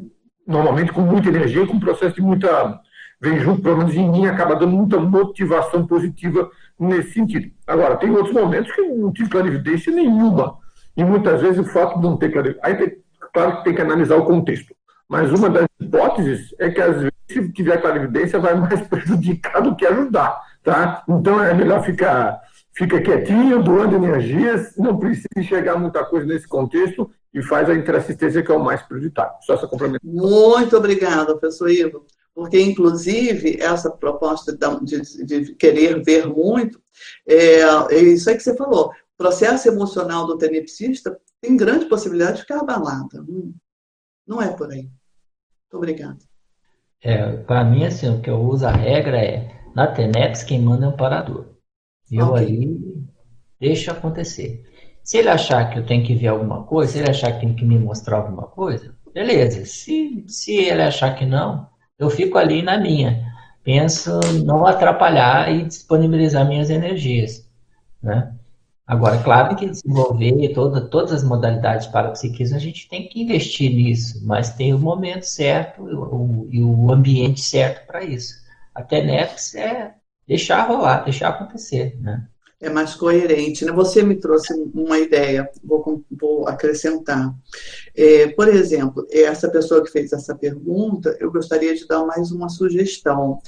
[0.46, 2.80] normalmente com muita energia, com um processo de muita.
[3.20, 7.50] Vem junto, pelo menos em mim, acaba dando muita motivação positiva nesse sentido.
[7.66, 10.58] Agora, tem outros momentos que não tive clarividência nenhuma.
[10.94, 12.68] E muitas vezes o fato de não ter clarividência.
[12.68, 12.98] Aí, tem,
[13.32, 14.74] claro que tem que analisar o contexto.
[15.08, 19.74] Mas uma das hipóteses é que, às vezes, se tiver clarividência, vai mais prejudicar do
[19.76, 20.38] que ajudar.
[20.66, 21.04] Tá?
[21.08, 22.42] Então é melhor ficar
[22.76, 28.42] fica quietinho, doando energias, não precisa enxergar muita coisa nesse contexto e faz a interassistência
[28.42, 29.32] que é o mais prioritário.
[29.42, 30.12] Só essa complementação.
[30.12, 32.04] Muito obrigada, professor Ivo.
[32.34, 36.80] Porque, inclusive, essa proposta de, de querer ver muito,
[37.28, 37.60] é,
[37.92, 38.88] é, isso aí que você falou.
[38.88, 43.24] O processo emocional do tenepsista tem grande possibilidade de ficar abalado.
[43.26, 43.54] Hum,
[44.26, 44.82] não é por aí.
[44.82, 46.18] Muito obrigada.
[47.00, 50.86] É, Para mim, assim, o que eu uso a regra é na TENEPS, quem manda
[50.86, 51.48] é o parador.
[52.10, 52.46] Eu okay.
[52.46, 52.78] aí
[53.60, 54.64] deixo acontecer.
[55.04, 57.54] Se ele achar que eu tenho que ver alguma coisa, se ele achar que tem
[57.54, 59.66] que me mostrar alguma coisa, beleza.
[59.66, 63.22] Se, se ele achar que não, eu fico ali na minha.
[63.62, 67.46] Penso não atrapalhar e disponibilizar minhas energias.
[68.02, 68.32] Né?
[68.86, 73.70] Agora, claro que desenvolver toda, todas as modalidades para psiquismo, a gente tem que investir
[73.70, 75.86] nisso, mas tem o momento certo
[76.50, 78.45] e o, o ambiente certo para isso.
[78.76, 79.94] A TENEPS é
[80.28, 82.28] deixar rolar, deixar acontecer, né?
[82.60, 83.64] É mais coerente.
[83.64, 83.72] Né?
[83.72, 87.34] Você me trouxe uma ideia, vou, vou acrescentar.
[87.94, 92.50] É, por exemplo, essa pessoa que fez essa pergunta, eu gostaria de dar mais uma
[92.50, 93.38] sugestão.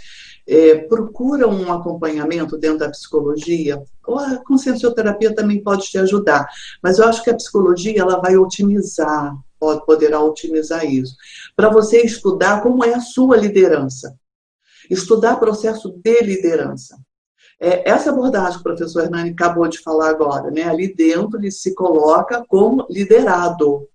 [0.46, 6.48] É, procura um acompanhamento dentro da psicologia, ou a consciencioterapia também pode te ajudar,
[6.82, 11.14] mas eu acho que a psicologia ela vai otimizar, pode, poderá otimizar isso,
[11.54, 14.16] para você estudar como é a sua liderança.
[14.90, 16.98] Estudar processo de liderança.
[17.60, 20.62] É, essa abordagem que o professor Hernani acabou de falar agora, né?
[20.62, 23.88] ali dentro ele se coloca como liderado.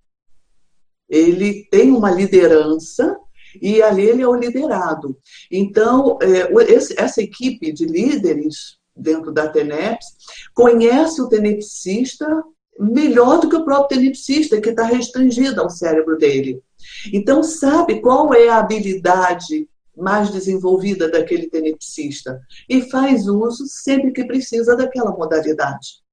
[1.10, 3.18] Ele tem uma liderança
[3.62, 5.18] e ali ele é o liderado.
[5.50, 10.08] Então, é, esse, essa equipe de líderes dentro da TENEPS
[10.54, 12.28] conhece o tenepsista
[12.80, 16.62] melhor do que o próprio tenepsista, que está restringido ao cérebro dele.
[17.14, 24.26] Então, sabe qual é a habilidade mais desenvolvida daquele tenepsista e faz uso sempre que
[24.26, 26.04] precisa daquela modalidade.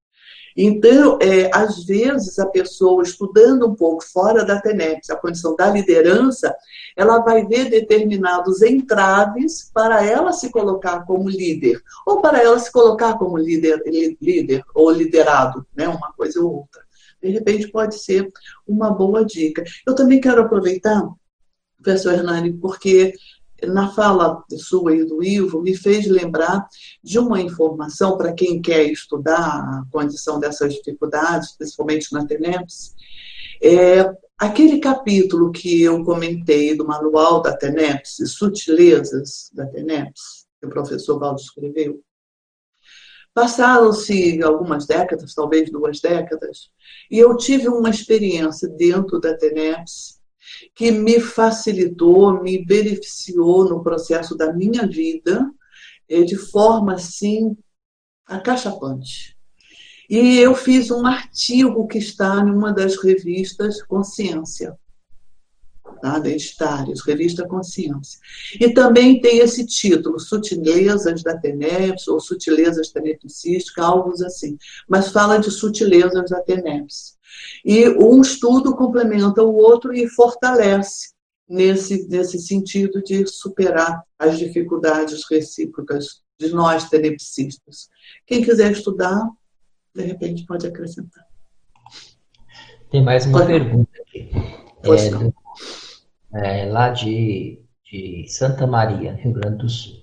[0.57, 5.71] Então, é, às vezes, a pessoa estudando um pouco fora da TENEPS, a condição da
[5.71, 6.55] liderança,
[6.97, 12.71] ela vai ver determinados entraves para ela se colocar como líder, ou para ela se
[12.71, 13.83] colocar como líder,
[14.21, 15.89] líder ou liderado, né?
[15.89, 16.83] uma coisa ou outra.
[17.23, 18.29] De repente, pode ser
[18.67, 19.63] uma boa dica.
[19.87, 21.07] Eu também quero aproveitar,
[21.83, 23.13] professor Hernani, porque
[23.67, 26.69] na fala sua e do Ivo, me fez lembrar
[27.03, 32.95] de uma informação para quem quer estudar a condição dessas dificuldades, principalmente na TENEPS.
[33.63, 40.71] É, aquele capítulo que eu comentei do manual da TENEPS, Sutilezas da TENEPS, que o
[40.71, 42.03] professor Valdo escreveu,
[43.33, 46.71] Passaram-se algumas décadas, talvez duas décadas,
[47.09, 50.20] e eu tive uma experiência dentro da TENEPS
[50.75, 55.51] que me facilitou, me beneficiou no processo da minha vida
[56.09, 57.57] eh, de forma assim
[58.27, 59.37] acachapante.
[60.09, 64.77] E eu fiz um artigo que está em uma das revistas Consciência,
[66.03, 66.19] tá?
[66.19, 68.19] Identitários, Revista Consciência.
[68.59, 74.59] E também tem esse título, Sutilezas da TENEPS, ou Sutilezas Tenepsísticas, algo assim.
[74.89, 77.17] Mas fala de sutilezas da TENEPS.
[77.65, 81.13] E um estudo complementa o outro e fortalece
[81.49, 87.89] nesse, nesse sentido de superar as dificuldades recíprocas de nós tenepsistas.
[88.27, 89.29] Quem quiser estudar,
[89.95, 91.25] de repente pode acrescentar.
[92.91, 94.31] Tem mais uma pode pergunta aqui.
[94.83, 95.35] É, do,
[96.35, 100.01] é, lá de, de Santa Maria, Rio Grande do Sul.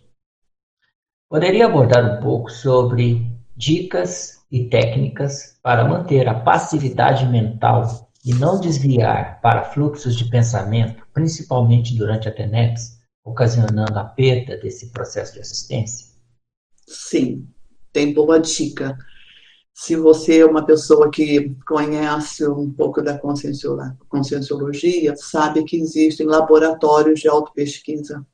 [1.29, 3.25] Poderia abordar um pouco sobre
[3.55, 11.03] dicas e técnicas para manter a passividade mental e não desviar para fluxos de pensamento,
[11.13, 16.07] principalmente durante a TENEPS, ocasionando a perda desse processo de assistência?
[16.87, 17.47] Sim,
[17.91, 18.97] tem boa dica.
[19.73, 27.19] Se você é uma pessoa que conhece um pouco da conscienciologia, sabe que existem laboratórios
[27.19, 28.25] de autopesquisa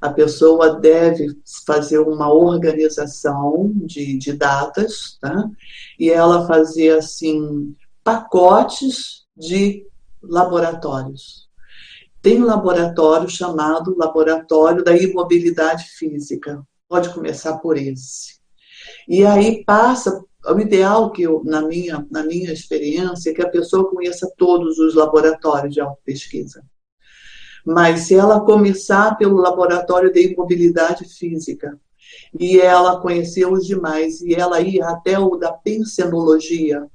[0.00, 1.36] a pessoa deve
[1.66, 5.48] fazer uma organização de, de datas, tá?
[5.98, 7.74] E ela fazer, assim,
[8.04, 9.86] pacotes de
[10.22, 11.46] laboratórios.
[12.20, 16.62] Tem um laboratório chamado Laboratório da Imobilidade Física.
[16.88, 18.36] Pode começar por esse.
[19.08, 23.48] E aí passa o ideal que eu, na minha, na minha experiência, é que a
[23.48, 26.62] pessoa conheça todos os laboratórios de autopesquisa.
[27.66, 31.76] Mas se ela começar pelo laboratório de imobilidade física
[32.38, 36.86] e ela conhecer os demais e ela ir até o da pensenologia,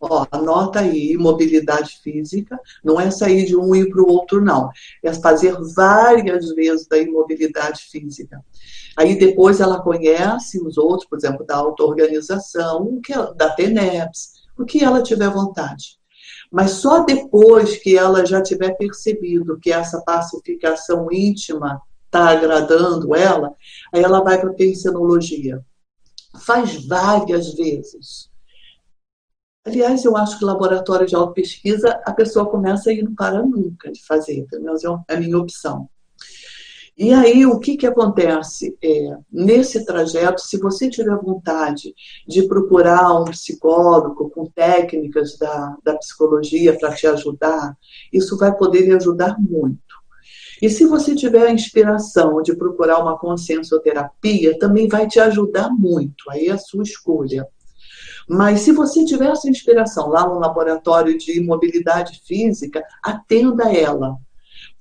[0.00, 4.70] ó, anota aí, imobilidade física, não é sair de um e para o outro, não.
[5.02, 8.40] É fazer várias vezes da imobilidade física.
[8.96, 13.00] Aí depois ela conhece os outros, por exemplo, da auto-organização,
[13.36, 15.98] da TENEPS, o que ela tiver vontade.
[16.54, 23.52] Mas só depois que ela já tiver percebido que essa pacificação íntima está agradando ela,
[23.92, 25.60] aí ela vai para a pensenologia.
[26.38, 28.30] Faz várias vezes.
[29.66, 34.00] Aliás, eu acho que laboratório de auto-pesquisa a pessoa começa e não para nunca de
[34.06, 35.90] fazer, pelo menos é a minha opção.
[36.96, 38.78] E aí, o que, que acontece?
[38.80, 41.92] É, nesse trajeto, se você tiver vontade
[42.26, 47.76] de procurar um psicólogo com técnicas da, da psicologia para te ajudar,
[48.12, 49.82] isso vai poder lhe ajudar muito.
[50.62, 56.30] E se você tiver a inspiração de procurar uma consciencioterapia, também vai te ajudar muito.
[56.30, 57.44] Aí é a sua escolha.
[58.28, 64.16] Mas se você tiver essa inspiração lá no laboratório de imobilidade física, atenda ela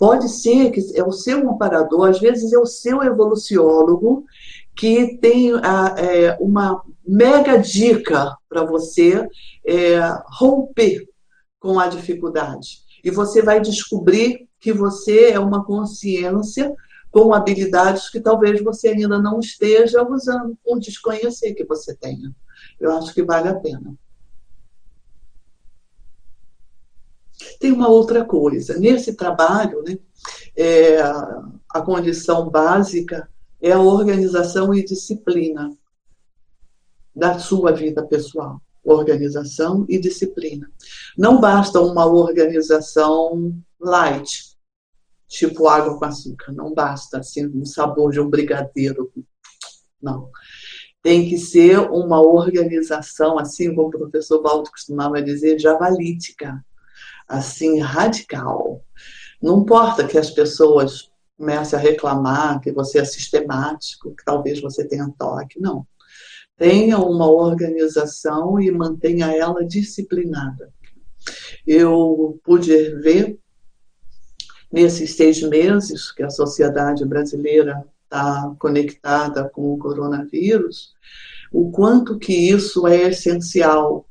[0.04, 4.26] Pode ser que é o seu amparador, às vezes é o seu evoluciólogo
[4.76, 9.26] que tem a, é, uma mega dica para você
[9.66, 11.08] é, romper
[11.58, 12.80] com a dificuldade.
[13.02, 16.76] E você vai descobrir que você é uma consciência
[17.10, 22.30] com habilidades que talvez você ainda não esteja usando, por desconhecer que você tenha.
[22.78, 23.96] Eu acho que vale a pena.
[27.60, 28.78] Tem uma outra coisa.
[28.78, 29.98] Nesse trabalho, né,
[30.56, 33.30] é, a condição básica
[33.62, 35.72] é a organização e disciplina
[37.16, 38.62] da sua vida pessoal.
[38.84, 40.70] Organização e disciplina.
[41.18, 44.58] Não basta uma organização light,
[45.28, 46.52] tipo água com açúcar.
[46.52, 49.12] Não basta assim um sabor de um brigadeiro.
[50.02, 50.30] Não.
[51.02, 56.64] Tem que ser uma organização, assim como o professor Baldo costumava dizer, javalítica,
[57.28, 58.82] assim, radical.
[59.42, 64.88] Não importa que as pessoas comecem a reclamar que você é sistemático, que talvez você
[64.88, 65.86] tenha toque, não.
[66.58, 70.72] Tenha uma organização e mantenha ela disciplinada.
[71.66, 72.72] Eu pude
[73.02, 73.40] ver
[74.72, 80.94] nesses seis meses que a sociedade brasileira está conectada com o coronavírus,
[81.52, 84.08] o quanto que isso é essencial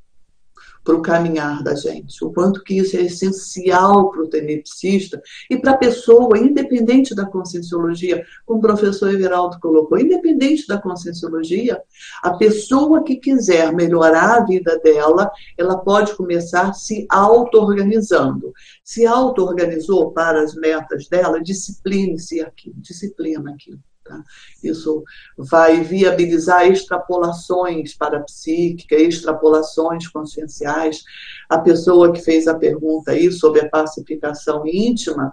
[0.84, 5.56] para o caminhar da gente, o quanto que isso é essencial para o tenepsista e
[5.56, 11.80] para a pessoa, independente da conscienciologia, como o professor Everaldo colocou, independente da conscienciologia,
[12.22, 18.52] a pessoa que quiser melhorar a vida dela, ela pode começar se auto-organizando.
[18.84, 23.78] Se auto-organizou para as metas dela, discipline-se aqui, disciplina aqui.
[24.12, 24.22] Tá?
[24.62, 25.02] Isso
[25.38, 31.02] vai viabilizar extrapolações para a psíquica, extrapolações conscienciais.
[31.48, 35.32] A pessoa que fez a pergunta aí sobre a pacificação íntima,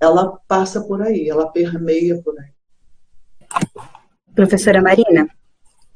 [0.00, 2.50] ela passa por aí, ela permeia por aí.
[4.34, 5.28] Professora Marina.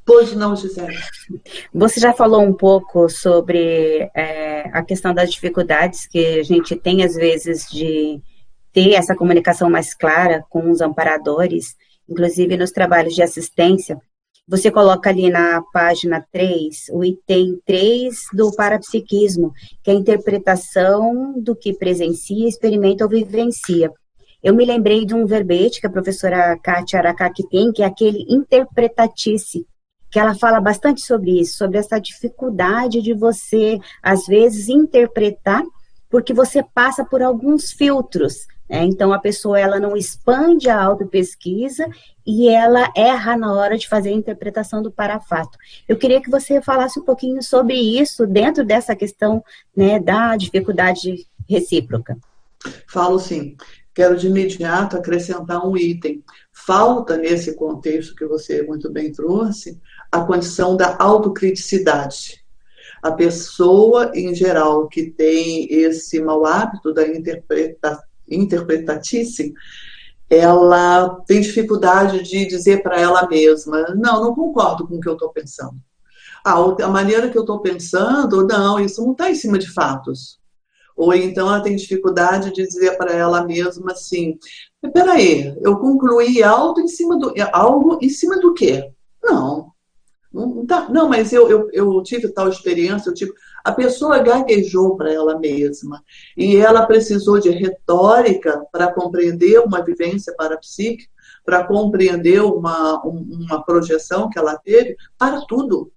[0.05, 0.97] Pois não, Gisele.
[1.73, 7.03] Você já falou um pouco sobre é, a questão das dificuldades que a gente tem,
[7.03, 8.21] às vezes, de
[8.73, 11.75] ter essa comunicação mais clara com os amparadores
[12.11, 13.97] inclusive nos trabalhos de assistência,
[14.47, 21.39] você coloca ali na página 3, o item 3 do parapsiquismo, que é a interpretação
[21.39, 23.89] do que presencia, experimenta ou vivencia.
[24.43, 28.25] Eu me lembrei de um verbete que a professora Kátia Aracaki tem, que é aquele
[28.27, 29.65] interpretatice,
[30.09, 35.63] que ela fala bastante sobre isso, sobre essa dificuldade de você, às vezes, interpretar,
[36.09, 41.85] porque você passa por alguns filtros é, então, a pessoa ela não expande a autopesquisa
[42.25, 45.57] e ela erra na hora de fazer a interpretação do parafato.
[45.89, 49.43] Eu queria que você falasse um pouquinho sobre isso dentro dessa questão
[49.75, 52.17] né, da dificuldade recíproca.
[52.87, 53.57] Falo sim.
[53.93, 56.23] Quero de imediato acrescentar um item.
[56.53, 59.77] Falta, nesse contexto que você muito bem trouxe,
[60.09, 62.41] a condição da autocriticidade.
[63.03, 69.53] A pessoa, em geral, que tem esse mau hábito da interpretação, interpretatice,
[70.29, 75.13] ela tem dificuldade de dizer para ela mesma: não, não concordo com o que eu
[75.13, 75.75] estou pensando.
[76.43, 80.39] Ah, a maneira que eu estou pensando, não, isso não está em cima de fatos.
[80.95, 84.37] Ou então ela tem dificuldade de dizer para ela mesma assim:
[84.93, 88.91] peraí, eu concluí algo em cima do, algo em cima do quê?
[89.23, 89.71] Não,
[90.33, 93.33] não, tá, não mas eu, eu, eu tive tal experiência, eu tive.
[93.63, 96.03] A pessoa gaguejou para ela mesma
[96.35, 101.09] e ela precisou de retórica para compreender uma vivência parapsíquica,
[101.45, 105.91] para compreender uma, uma projeção que ela teve, para tudo.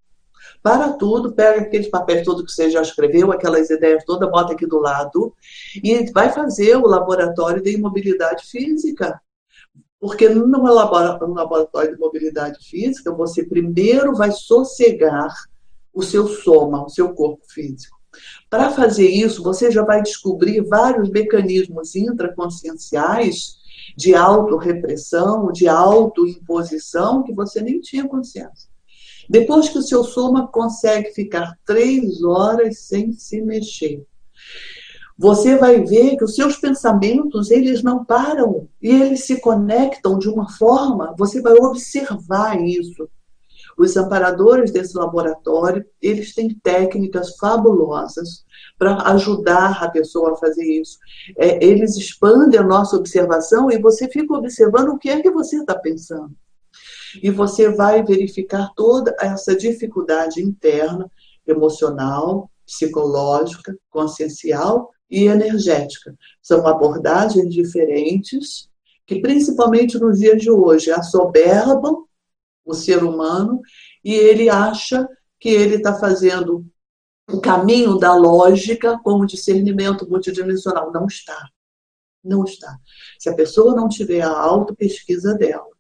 [0.62, 4.66] Para tudo, pega aqueles papéis todos que você já escreveu, aquelas ideias todas, bota aqui
[4.66, 5.34] do lado
[5.82, 9.20] e vai fazer o laboratório de imobilidade física.
[10.00, 15.34] Porque no laboratório de mobilidade física, você primeiro vai sossegar
[15.94, 17.98] o seu soma, o seu corpo físico.
[18.50, 23.56] Para fazer isso, você já vai descobrir vários mecanismos intraconscienciais
[23.96, 28.68] de autorrepressão, de autoimposição, que você nem tinha consciência.
[29.28, 34.04] Depois que o seu soma consegue ficar três horas sem se mexer,
[35.16, 40.28] você vai ver que os seus pensamentos eles não param e eles se conectam de
[40.28, 41.14] uma forma.
[41.16, 43.08] Você vai observar isso.
[43.76, 48.44] Os amparadores desse laboratório, eles têm técnicas fabulosas
[48.78, 50.98] para ajudar a pessoa a fazer isso.
[51.36, 55.58] É, eles expandem a nossa observação e você fica observando o que é que você
[55.58, 56.30] está pensando.
[57.22, 61.10] E você vai verificar toda essa dificuldade interna,
[61.46, 66.14] emocional, psicológica, consciencial e energética.
[66.42, 68.68] São abordagens diferentes
[69.06, 72.04] que, principalmente nos dias de hoje, assoberbam
[72.64, 73.60] o ser humano
[74.04, 75.08] e ele acha
[75.38, 76.66] que ele está fazendo
[77.30, 80.92] o caminho da lógica com o discernimento multidimensional.
[80.92, 81.48] Não está.
[82.22, 82.78] Não está.
[83.18, 85.74] Se a pessoa não tiver a auto-pesquisa dela,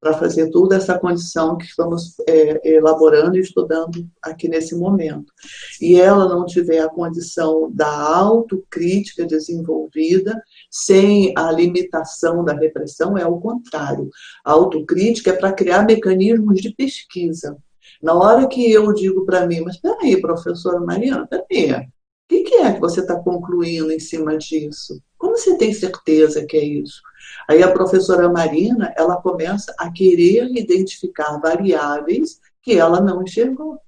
[0.00, 5.32] para fazer toda essa condição que estamos é, elaborando e estudando aqui nesse momento.
[5.80, 13.26] E ela não tiver a condição da autocrítica desenvolvida, sem a limitação da repressão, é
[13.26, 14.10] o contrário.
[14.44, 17.56] A autocrítica é para criar mecanismos de pesquisa.
[18.02, 21.88] Na hora que eu digo para mim, mas peraí, professora Mariana, peraí, o
[22.28, 25.02] que, que é que você está concluindo em cima disso?
[25.16, 27.00] Como você tem certeza que é isso?
[27.48, 33.80] Aí a professora Marina, ela começa a querer identificar variáveis que ela não enxergou.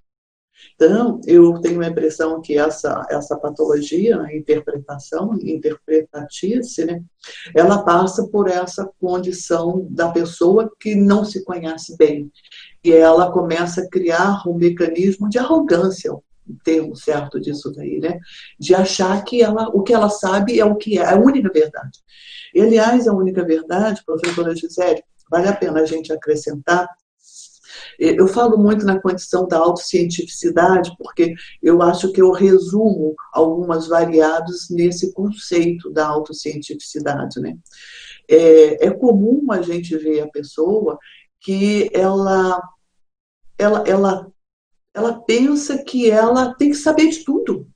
[0.74, 7.02] Então, eu tenho a impressão que essa, essa patologia, a interpretação, interpretatice, né,
[7.54, 12.30] ela passa por essa condição da pessoa que não se conhece bem.
[12.82, 18.18] E ela começa a criar um mecanismo de arrogância, um termo certo disso daí, né?
[18.58, 21.50] De achar que ela, o que ela sabe é o que é, é a única
[21.52, 21.98] verdade.
[22.54, 26.88] E, aliás, a única verdade, professora Gisele, vale a pena a gente acrescentar.
[28.00, 34.70] Eu falo muito na condição da autocientificidade, porque eu acho que eu resumo algumas variáveis
[34.70, 37.38] nesse conceito da autocientificidade.
[37.38, 37.58] Né?
[38.26, 40.98] É, é comum a gente ver a pessoa
[41.40, 42.58] que ela,
[43.58, 44.32] ela, ela,
[44.94, 47.68] ela pensa que ela tem que saber de tudo.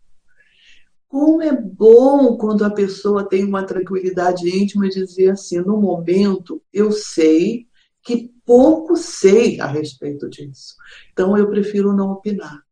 [1.06, 6.62] Como é bom quando a pessoa tem uma tranquilidade íntima e dizer assim: no momento
[6.72, 7.68] eu sei
[8.04, 10.76] que pouco sei a respeito disso.
[11.12, 12.62] Então eu prefiro não opinar.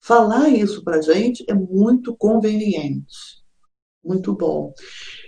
[0.00, 3.42] Falar isso para a gente é muito conveniente,
[4.04, 4.74] muito bom.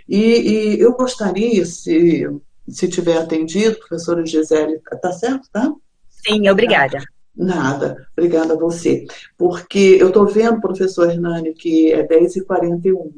[0.06, 2.28] E, e, eu gostaria, se,
[2.68, 5.72] se tiver atendido, professora Gisele, tá certo, tá?
[6.10, 6.98] Sim, obrigada.
[7.34, 9.06] Nada, obrigada a você.
[9.38, 13.12] Porque eu estou vendo, professor Hernani, que é 10h41.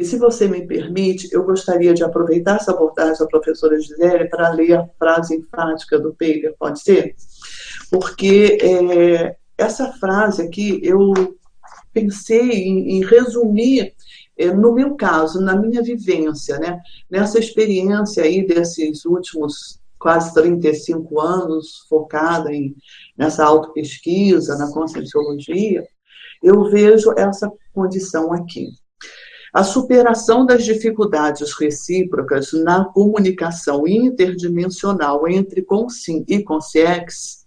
[0.00, 4.48] E se você me permite, eu gostaria de aproveitar essa abordagem da professora Gisele para
[4.48, 7.14] ler a frase enfática do Taylor, pode ser?
[7.90, 11.36] Porque é, essa frase aqui eu
[11.92, 13.92] pensei em, em resumir
[14.38, 16.80] é, no meu caso, na minha vivência, né?
[17.10, 22.74] nessa experiência aí desses últimos quase 35 anos focada em,
[23.18, 25.86] nessa autopesquisa, na conscienciologia,
[26.42, 28.79] eu vejo essa condição aqui.
[29.52, 37.46] A superação das dificuldades recíprocas na comunicação interdimensional entre Consim e Consciex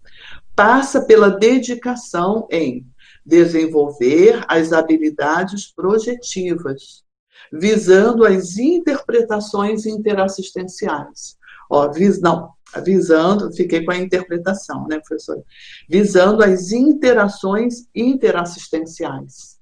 [0.55, 2.85] passa pela dedicação em
[3.25, 7.03] desenvolver as habilidades projetivas,
[7.51, 11.37] visando as interpretações interassistenciais,
[11.69, 12.51] Ó, vis, não,
[12.83, 15.43] visando, fiquei com a interpretação, né, professora?
[15.89, 19.52] Visando as interações interassistenciais.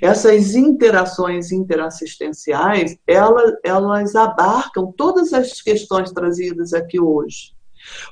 [0.00, 7.54] Essas interações interassistenciais, elas, elas abarcam todas as questões trazidas aqui hoje.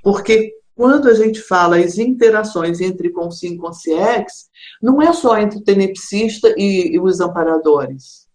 [0.03, 4.49] Porque quando a gente fala as interações entre Consim e Consciex,
[4.81, 8.29] não é só entre o tenepsista e, e os amparadores.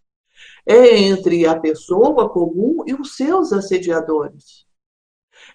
[0.66, 4.64] É entre a pessoa comum e os seus assediadores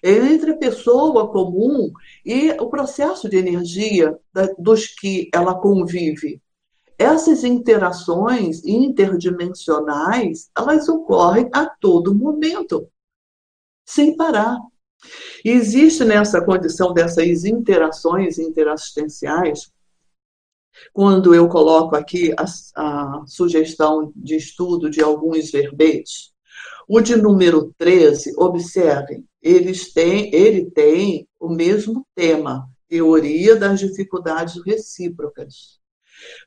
[0.02, 1.92] é entre a pessoa comum
[2.24, 4.18] e o processo de energia
[4.58, 6.40] dos que ela convive.
[7.00, 12.86] Essas interações interdimensionais, elas ocorrem a todo momento,
[13.86, 14.58] sem parar.
[15.42, 19.72] E existe nessa condição dessas interações interassistenciais,
[20.92, 22.44] quando eu coloco aqui a,
[22.76, 26.34] a sugestão de estudo de alguns verbetes,
[26.86, 34.62] o de número 13, observem, eles têm, ele tem o mesmo tema, teoria das dificuldades
[34.66, 35.79] recíprocas.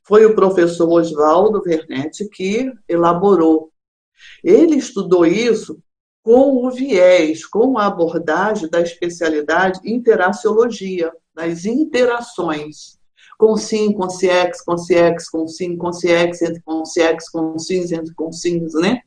[0.03, 3.71] Foi o professor Oswaldo Vernetti que elaborou.
[4.43, 5.79] Ele estudou isso
[6.23, 12.97] com o viés, com a abordagem da especialidade interaciologia, das interações.
[13.37, 17.91] Com sim, com ciex, com ciex, com sim, com ciex, entre com ciex, com sims,
[17.91, 19.01] entre com sims, né?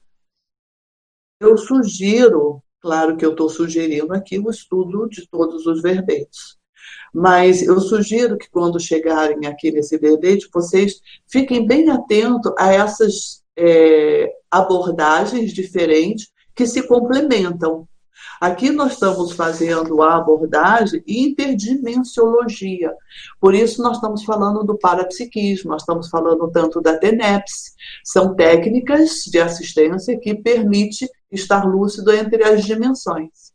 [1.40, 6.55] Eu sugiro Claro que eu estou sugerindo aqui o estudo de todos os verbetes.
[7.12, 13.42] Mas eu sugiro que quando chegarem aqui nesse verbete, vocês fiquem bem atentos a essas
[13.56, 17.88] é, abordagens diferentes que se complementam.
[18.40, 22.92] Aqui nós estamos fazendo a abordagem interdimensiologia.
[23.40, 27.74] Por isso nós estamos falando do parapsiquismo, nós estamos falando tanto da TENEPS.
[28.04, 33.45] São técnicas de assistência que permite estar lúcido entre as dimensões.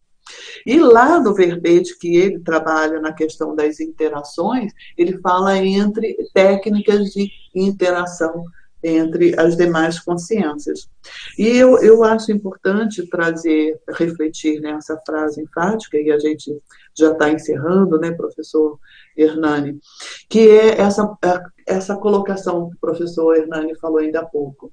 [0.66, 7.10] E lá no verbete que ele trabalha na questão das interações, ele fala entre técnicas
[7.12, 8.45] de interação
[8.84, 10.90] entre as demais consciências.
[11.38, 16.52] E eu, eu acho importante trazer, refletir nessa frase enfática, e a gente
[16.98, 18.80] já está encerrando, né, professor
[19.16, 19.80] Hernani,
[20.28, 21.16] que é essa,
[21.66, 24.72] essa colocação que o professor Hernani falou ainda há pouco.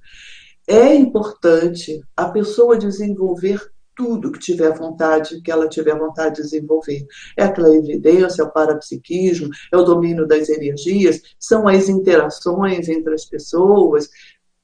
[0.67, 3.59] É importante a pessoa desenvolver
[3.99, 7.05] tudo que tiver vontade, que ela tiver vontade de desenvolver.
[7.35, 13.13] É a clarividência, é o parapsiquismo, é o domínio das energias, são as interações entre
[13.13, 14.09] as pessoas,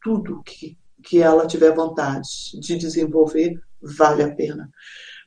[0.02, 2.30] tudo que, que ela tiver vontade
[2.62, 4.70] de desenvolver vale a pena.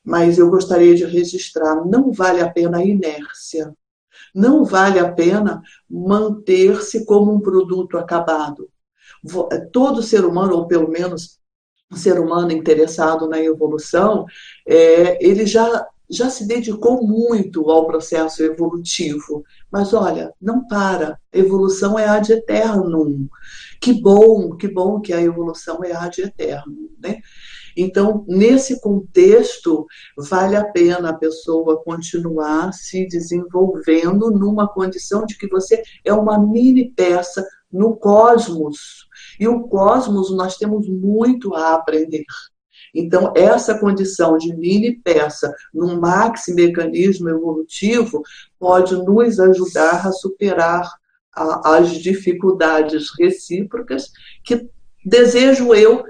[0.03, 3.75] Mas eu gostaria de registrar, não vale a pena a inércia.
[4.35, 8.71] Não vale a pena manter-se como um produto acabado.
[9.71, 11.39] Todo ser humano, ou pelo menos
[11.97, 14.27] ser humano interessado na evolução,
[14.67, 19.45] é, ele já, já se dedicou muito ao processo evolutivo.
[19.71, 21.19] Mas olha, não para.
[21.33, 23.29] Evolução é ad eternum.
[23.81, 26.91] Que bom, que bom que a evolução é ad eternum.
[27.01, 27.21] Né?
[27.77, 29.87] Então, nesse contexto,
[30.17, 36.39] vale a pena a pessoa continuar se desenvolvendo numa condição de que você é uma
[36.39, 39.08] mini peça no cosmos
[39.39, 42.25] e o cosmos, nós temos muito a aprender.
[42.95, 48.23] Então, essa condição de mini peça num maxi mecanismo evolutivo
[48.59, 50.89] pode nos ajudar a superar
[51.35, 54.11] a, as dificuldades recíprocas
[54.45, 54.69] que
[55.05, 56.05] desejo eu,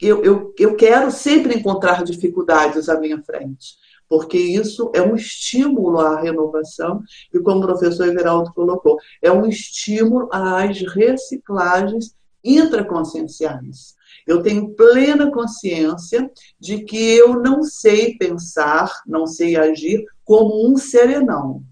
[0.00, 3.79] eu, eu, eu quero sempre encontrar dificuldades à minha frente
[4.10, 7.00] porque isso é um estímulo à renovação,
[7.32, 13.94] e como o professor Everaldo colocou, é um estímulo às reciclagens intraconscienciais.
[14.26, 16.28] Eu tenho plena consciência
[16.58, 21.62] de que eu não sei pensar, não sei agir como um serenão,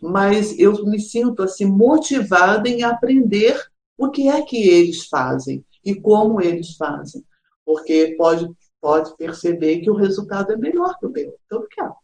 [0.00, 3.58] mas eu me sinto assim motivada em aprender
[3.96, 7.24] o que é que eles fazem e como eles fazem,
[7.64, 8.46] porque pode
[8.82, 11.38] pode perceber que o resultado é melhor que o meu.
[11.46, 11.94] Então, quero.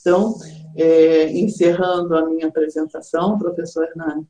[0.00, 0.34] Então,
[0.76, 4.26] é, encerrando a minha apresentação, professor Hernani,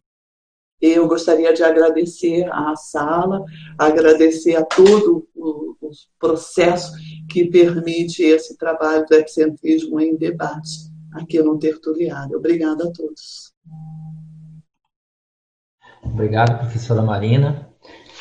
[0.79, 3.43] eu gostaria de agradecer à sala,
[3.79, 6.93] agradecer a todo o, o processo
[7.31, 12.37] que permite esse trabalho do epicentrismo em debate aqui no Tertuliário.
[12.37, 13.55] Obrigada a todos.
[16.05, 17.71] Obrigado, professora Marina.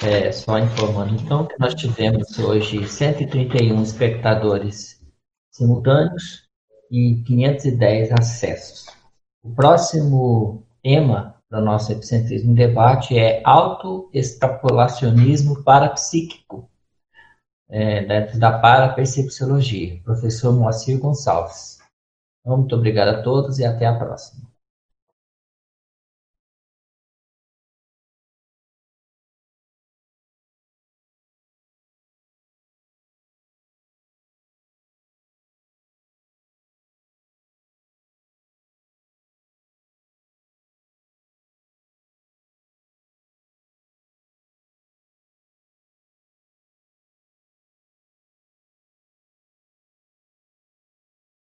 [0.04, 5.02] É, só informando então que nós tivemos hoje 131 espectadores
[5.50, 6.48] simultâneos
[6.92, 8.86] e 510 acessos.
[9.42, 16.70] O próximo tema do nosso Epicentrismo Debate é autoextrapolacionismo parapsíquico,
[17.70, 20.02] é, dentro da parapercepciologia.
[20.04, 21.80] Professor Moacir Gonçalves.
[22.42, 24.55] Então, muito obrigado a todos e até a próxima.